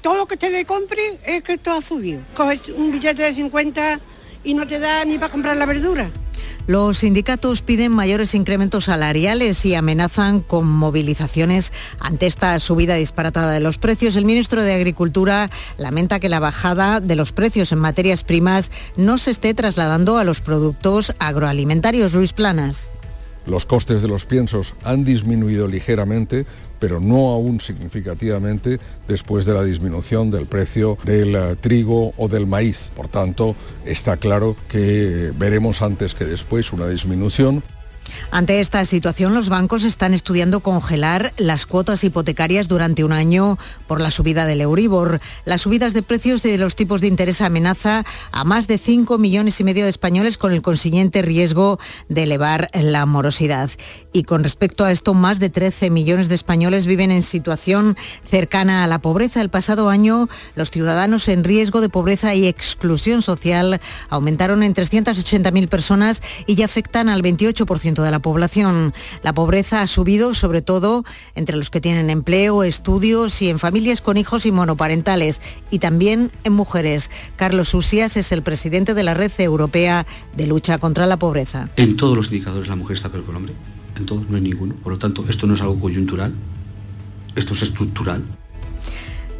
Todo 0.00 0.16
lo 0.16 0.26
que 0.26 0.36
te 0.36 0.50
le 0.50 0.64
compre 0.64 1.00
es 1.24 1.42
que 1.42 1.58
todo 1.58 1.78
ha 1.78 1.82
subido. 1.82 2.20
Coges 2.34 2.60
un 2.76 2.92
billete 2.92 3.22
de 3.22 3.34
50 3.34 4.00
y 4.44 4.54
no 4.54 4.66
te 4.66 4.78
da 4.78 5.04
ni 5.04 5.18
para 5.18 5.32
comprar 5.32 5.56
la 5.56 5.66
verdura. 5.66 6.10
Los 6.66 6.98
sindicatos 6.98 7.62
piden 7.62 7.92
mayores 7.92 8.34
incrementos 8.34 8.84
salariales 8.84 9.64
y 9.66 9.74
amenazan 9.74 10.40
con 10.40 10.66
movilizaciones 10.66 11.72
ante 11.98 12.26
esta 12.26 12.58
subida 12.60 12.94
disparatada 12.94 13.52
de 13.52 13.60
los 13.60 13.78
precios. 13.78 14.16
El 14.16 14.24
ministro 14.24 14.62
de 14.62 14.74
Agricultura 14.74 15.50
lamenta 15.78 16.20
que 16.20 16.28
la 16.28 16.38
bajada 16.38 17.00
de 17.00 17.16
los 17.16 17.32
precios 17.32 17.72
en 17.72 17.78
materias 17.80 18.24
primas 18.24 18.70
no 18.96 19.18
se 19.18 19.32
esté 19.32 19.54
trasladando 19.54 20.18
a 20.18 20.24
los 20.24 20.40
productos 20.40 21.14
agroalimentarios. 21.18 22.14
Luis 22.14 22.32
Planas. 22.32 22.90
Los 23.46 23.66
costes 23.66 24.02
de 24.02 24.08
los 24.08 24.26
piensos 24.26 24.74
han 24.84 25.02
disminuido 25.02 25.66
ligeramente, 25.66 26.46
pero 26.80 26.98
no 26.98 27.30
aún 27.30 27.60
significativamente 27.60 28.80
después 29.06 29.44
de 29.44 29.54
la 29.54 29.62
disminución 29.62 30.30
del 30.30 30.46
precio 30.46 30.98
del 31.04 31.36
eh, 31.36 31.56
trigo 31.60 32.12
o 32.16 32.28
del 32.28 32.46
maíz. 32.46 32.90
Por 32.96 33.08
tanto, 33.08 33.54
está 33.84 34.16
claro 34.16 34.56
que 34.68 35.32
veremos 35.38 35.82
antes 35.82 36.14
que 36.14 36.24
después 36.24 36.72
una 36.72 36.88
disminución. 36.88 37.62
Ante 38.30 38.60
esta 38.60 38.84
situación, 38.84 39.34
los 39.34 39.48
bancos 39.48 39.84
están 39.84 40.14
estudiando 40.14 40.60
congelar 40.60 41.32
las 41.36 41.66
cuotas 41.66 42.04
hipotecarias 42.04 42.68
durante 42.68 43.04
un 43.04 43.12
año 43.12 43.58
por 43.86 44.00
la 44.00 44.10
subida 44.10 44.46
del 44.46 44.60
Euribor. 44.60 45.20
Las 45.44 45.62
subidas 45.62 45.94
de 45.94 46.02
precios 46.02 46.42
de 46.42 46.58
los 46.58 46.76
tipos 46.76 47.00
de 47.00 47.06
interés 47.06 47.40
amenaza 47.40 48.04
a 48.32 48.44
más 48.44 48.66
de 48.66 48.78
5 48.78 49.18
millones 49.18 49.60
y 49.60 49.64
medio 49.64 49.84
de 49.84 49.90
españoles 49.90 50.38
con 50.38 50.52
el 50.52 50.62
consiguiente 50.62 51.22
riesgo 51.22 51.78
de 52.08 52.24
elevar 52.24 52.70
la 52.72 53.06
morosidad. 53.06 53.70
Y 54.12 54.24
con 54.24 54.44
respecto 54.44 54.84
a 54.84 54.92
esto, 54.92 55.14
más 55.14 55.40
de 55.40 55.50
13 55.50 55.90
millones 55.90 56.28
de 56.28 56.34
españoles 56.34 56.86
viven 56.86 57.10
en 57.10 57.22
situación 57.22 57.96
cercana 58.28 58.84
a 58.84 58.86
la 58.86 59.00
pobreza. 59.00 59.40
El 59.40 59.50
pasado 59.50 59.88
año, 59.88 60.28
los 60.54 60.70
ciudadanos 60.70 61.28
en 61.28 61.44
riesgo 61.44 61.80
de 61.80 61.88
pobreza 61.88 62.34
y 62.34 62.46
exclusión 62.46 63.22
social 63.22 63.80
aumentaron 64.08 64.62
en 64.62 64.74
380.000 64.74 65.68
personas 65.68 66.22
y 66.46 66.54
ya 66.54 66.64
afectan 66.64 67.08
al 67.08 67.22
28% 67.22 67.99
de 68.02 68.10
la 68.10 68.18
población. 68.20 68.92
La 69.22 69.32
pobreza 69.32 69.82
ha 69.82 69.86
subido 69.86 70.34
sobre 70.34 70.62
todo 70.62 71.04
entre 71.34 71.56
los 71.56 71.70
que 71.70 71.80
tienen 71.80 72.10
empleo, 72.10 72.62
estudios 72.62 73.40
y 73.42 73.48
en 73.48 73.58
familias 73.58 74.00
con 74.00 74.16
hijos 74.16 74.46
y 74.46 74.52
monoparentales 74.52 75.40
y 75.70 75.78
también 75.78 76.30
en 76.44 76.52
mujeres. 76.52 77.10
Carlos 77.36 77.74
Usías 77.74 78.16
es 78.16 78.32
el 78.32 78.42
presidente 78.42 78.94
de 78.94 79.02
la 79.02 79.14
Red 79.14 79.32
Europea 79.38 80.06
de 80.36 80.46
Lucha 80.46 80.78
contra 80.78 81.06
la 81.06 81.18
Pobreza. 81.18 81.68
En 81.76 81.96
todos 81.96 82.16
los 82.16 82.26
indicadores 82.26 82.68
la 82.68 82.76
mujer 82.76 82.96
está 82.96 83.08
peor 83.08 83.24
que 83.24 83.30
el 83.30 83.36
hombre. 83.36 83.54
En 83.96 84.06
todos 84.06 84.28
no 84.28 84.36
hay 84.36 84.42
ninguno. 84.42 84.74
Por 84.74 84.92
lo 84.92 84.98
tanto, 84.98 85.24
esto 85.28 85.46
no 85.46 85.54
es 85.54 85.60
algo 85.60 85.78
coyuntural, 85.78 86.32
esto 87.36 87.52
es 87.52 87.62
estructural. 87.62 88.22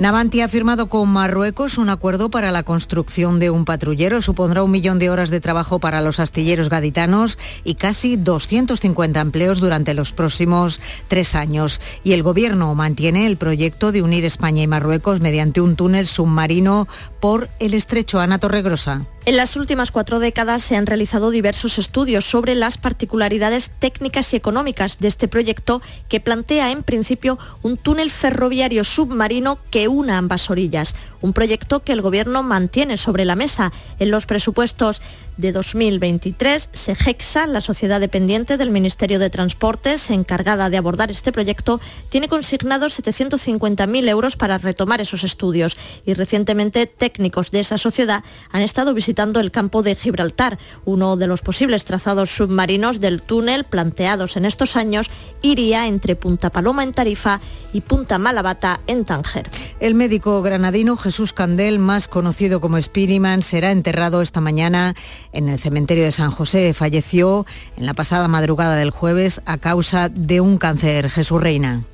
Navanti 0.01 0.41
ha 0.41 0.49
firmado 0.49 0.89
con 0.89 1.11
Marruecos 1.11 1.77
un 1.77 1.91
acuerdo 1.91 2.31
para 2.31 2.53
la 2.53 2.63
construcción 2.63 3.39
de 3.39 3.51
un 3.51 3.67
patrullero. 3.67 4.23
Supondrá 4.23 4.63
un 4.63 4.71
millón 4.71 4.99
de 4.99 5.11
horas 5.11 5.29
de 5.29 5.43
trabajo 5.43 5.79
para 5.79 6.01
los 6.01 6.21
astilleros 6.21 6.71
gaditanos 6.71 7.37
y 7.65 7.75
casi 7.75 8.17
250 8.17 9.21
empleos 9.21 9.61
durante 9.61 9.93
los 9.93 10.15
próximos 10.15 10.81
tres 11.09 11.35
años. 11.35 11.83
Y 12.03 12.13
el 12.13 12.23
Gobierno 12.23 12.75
mantiene 12.75 13.27
el 13.27 13.37
proyecto 13.37 13.93
de 13.93 14.01
unir 14.01 14.25
España 14.25 14.63
y 14.63 14.67
Marruecos 14.67 15.21
mediante 15.21 15.61
un 15.61 15.77
túnel 15.77 16.07
submarino 16.07 16.89
por 17.21 17.51
el 17.59 17.75
estrecho 17.75 18.21
Ana 18.21 18.39
Torregrosa. 18.39 19.05
En 19.27 19.37
las 19.37 19.55
últimas 19.55 19.91
cuatro 19.91 20.19
décadas 20.19 20.63
se 20.63 20.77
han 20.77 20.87
realizado 20.87 21.31
diversos 21.31 21.79
estudios 21.79 22.25
sobre 22.25 22.55
las 22.55 22.79
particularidades 22.79 23.71
técnicas 23.79 24.33
y 24.33 24.37
económicas 24.37 24.99
de 24.99 25.09
este 25.09 25.29
proyecto 25.29 25.83
que 26.09 26.21
plantea 26.21 26.71
en 26.71 26.83
principio 26.83 27.39
un 27.63 27.77
túnel 27.77 28.11
ferroviario 28.11 28.83
submarino 28.83 29.59
que 29.71 29.89
una 29.89 30.17
ambas 30.17 30.49
orillas. 30.49 30.97
Un 31.21 31.35
proyecto 31.35 31.81
que 31.81 31.93
el 31.93 32.01
Gobierno 32.01 32.43
mantiene 32.43 32.97
sobre 32.97 33.27
la 33.27 33.37
mesa. 33.37 33.73
En 33.99 34.11
los 34.11 34.25
presupuestos 34.25 35.03
de 35.41 35.53
2023, 35.53 36.69
SEGEXA, 36.73 37.47
la 37.47 37.61
sociedad 37.61 38.01
dependiente 38.01 38.57
del 38.57 38.71
Ministerio 38.71 39.19
de 39.19 39.31
Transportes 39.31 40.11
encargada 40.11 40.71
de 40.71 40.77
abordar 40.77 41.11
este 41.11 41.33
proyecto, 41.33 41.81
tiene 42.11 42.29
consignados 42.29 43.01
750.000 43.01 44.09
euros 44.09 44.37
para 44.37 44.59
retomar 44.59 45.01
esos 45.01 45.25
estudios 45.25 45.77
y 46.05 46.15
recientemente 46.15 46.87
técnicos 46.87 47.51
de 47.51 47.61
esa 47.61 47.79
sociedad 47.79 48.23
han 48.51 48.63
estado 48.63 48.95
visitando 48.95 49.41
el 49.41 49.51
campo 49.51 49.83
de 49.83 49.97
Gibraltar, 49.97 50.59
uno 50.85 51.17
de 51.17 51.27
los 51.27 51.41
posibles 51.41 51.85
trazados 51.85 52.31
submarinos 52.31 53.01
del 53.01 53.23
túnel 53.23 53.65
planteados 53.65 54.37
en 54.37 54.45
estos 54.45 54.77
años 54.77 55.11
iría 55.43 55.87
entre 55.87 56.17
Punta 56.17 56.51
Paloma 56.51 56.83
en 56.83 56.93
Tarifa 56.93 57.41
y 57.73 57.81
Punta 57.81 58.19
Malabata 58.19 58.81
en 58.87 59.05
Tánger. 59.05 59.49
El 59.81 59.95
médico 59.95 60.43
granadino 60.43 60.97
Jesús 60.97 61.33
Candel, 61.33 61.79
más 61.79 62.09
conocido 62.09 62.61
como 62.61 62.81
Spiriman, 62.81 63.43
será 63.43 63.71
enterrado 63.71 64.23
esta 64.23 64.41
mañana 64.41 64.95
en 65.33 65.49
el 65.49 65.59
cementerio 65.59 66.05
de 66.05 66.13
San 66.13 66.31
José. 66.31 66.73
Falleció 66.75 67.47
en 67.77 67.87
la 67.87 67.95
pasada 67.95 68.29
madrugada 68.29 68.77
del 68.77 68.91
jueves 68.91 69.41
a 69.45 69.59
causa 69.59 70.09
de 70.09 70.41
un 70.41 70.59
cáncer. 70.59 71.11
Jesús 71.11 71.41
Reina. 71.41 71.85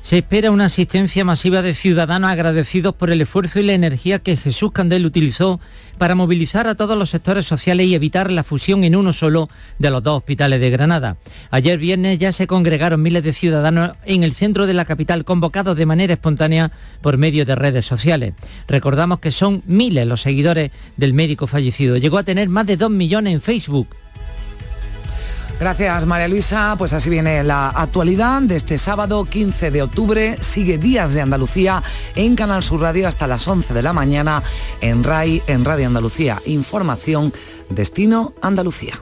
Se 0.00 0.18
espera 0.18 0.50
una 0.50 0.66
asistencia 0.66 1.24
masiva 1.24 1.62
de 1.62 1.72
ciudadanos 1.72 2.30
agradecidos 2.30 2.94
por 2.94 3.10
el 3.10 3.22
esfuerzo 3.22 3.58
y 3.58 3.62
la 3.62 3.72
energía 3.72 4.18
que 4.18 4.36
Jesús 4.36 4.70
Candel 4.72 5.06
utilizó 5.06 5.60
para 5.94 6.14
movilizar 6.14 6.66
a 6.66 6.74
todos 6.74 6.98
los 6.98 7.10
sectores 7.10 7.46
sociales 7.46 7.86
y 7.86 7.94
evitar 7.94 8.30
la 8.30 8.44
fusión 8.44 8.84
en 8.84 8.96
uno 8.96 9.12
solo 9.12 9.48
de 9.78 9.90
los 9.90 10.02
dos 10.02 10.18
hospitales 10.18 10.60
de 10.60 10.70
Granada. 10.70 11.16
Ayer 11.50 11.78
viernes 11.78 12.18
ya 12.18 12.32
se 12.32 12.46
congregaron 12.46 13.02
miles 13.02 13.22
de 13.22 13.32
ciudadanos 13.32 13.92
en 14.04 14.24
el 14.24 14.34
centro 14.34 14.66
de 14.66 14.74
la 14.74 14.84
capital 14.84 15.24
convocados 15.24 15.76
de 15.76 15.86
manera 15.86 16.14
espontánea 16.14 16.72
por 17.00 17.18
medio 17.18 17.44
de 17.44 17.54
redes 17.54 17.86
sociales. 17.86 18.34
Recordamos 18.68 19.20
que 19.20 19.32
son 19.32 19.62
miles 19.66 20.06
los 20.06 20.22
seguidores 20.22 20.70
del 20.96 21.14
médico 21.14 21.46
fallecido. 21.46 21.96
Llegó 21.96 22.18
a 22.18 22.24
tener 22.24 22.48
más 22.48 22.66
de 22.66 22.76
dos 22.76 22.90
millones 22.90 23.34
en 23.34 23.40
Facebook 23.40 23.88
Gracias 25.58 26.04
María 26.04 26.28
Luisa, 26.28 26.74
pues 26.76 26.92
así 26.92 27.08
viene 27.08 27.44
la 27.44 27.68
actualidad 27.68 28.42
de 28.42 28.56
este 28.56 28.76
sábado 28.76 29.24
15 29.24 29.70
de 29.70 29.82
octubre. 29.82 30.36
Sigue 30.40 30.78
Días 30.78 31.14
de 31.14 31.20
Andalucía 31.20 31.82
en 32.16 32.34
Canal 32.34 32.62
Sur 32.62 32.80
Radio 32.80 33.06
hasta 33.06 33.26
las 33.26 33.46
11 33.46 33.72
de 33.72 33.82
la 33.82 33.92
mañana 33.92 34.42
en 34.80 35.04
RAI, 35.04 35.42
en 35.46 35.64
Radio 35.64 35.86
Andalucía. 35.86 36.42
Información, 36.46 37.32
Destino 37.70 38.34
Andalucía. 38.42 38.98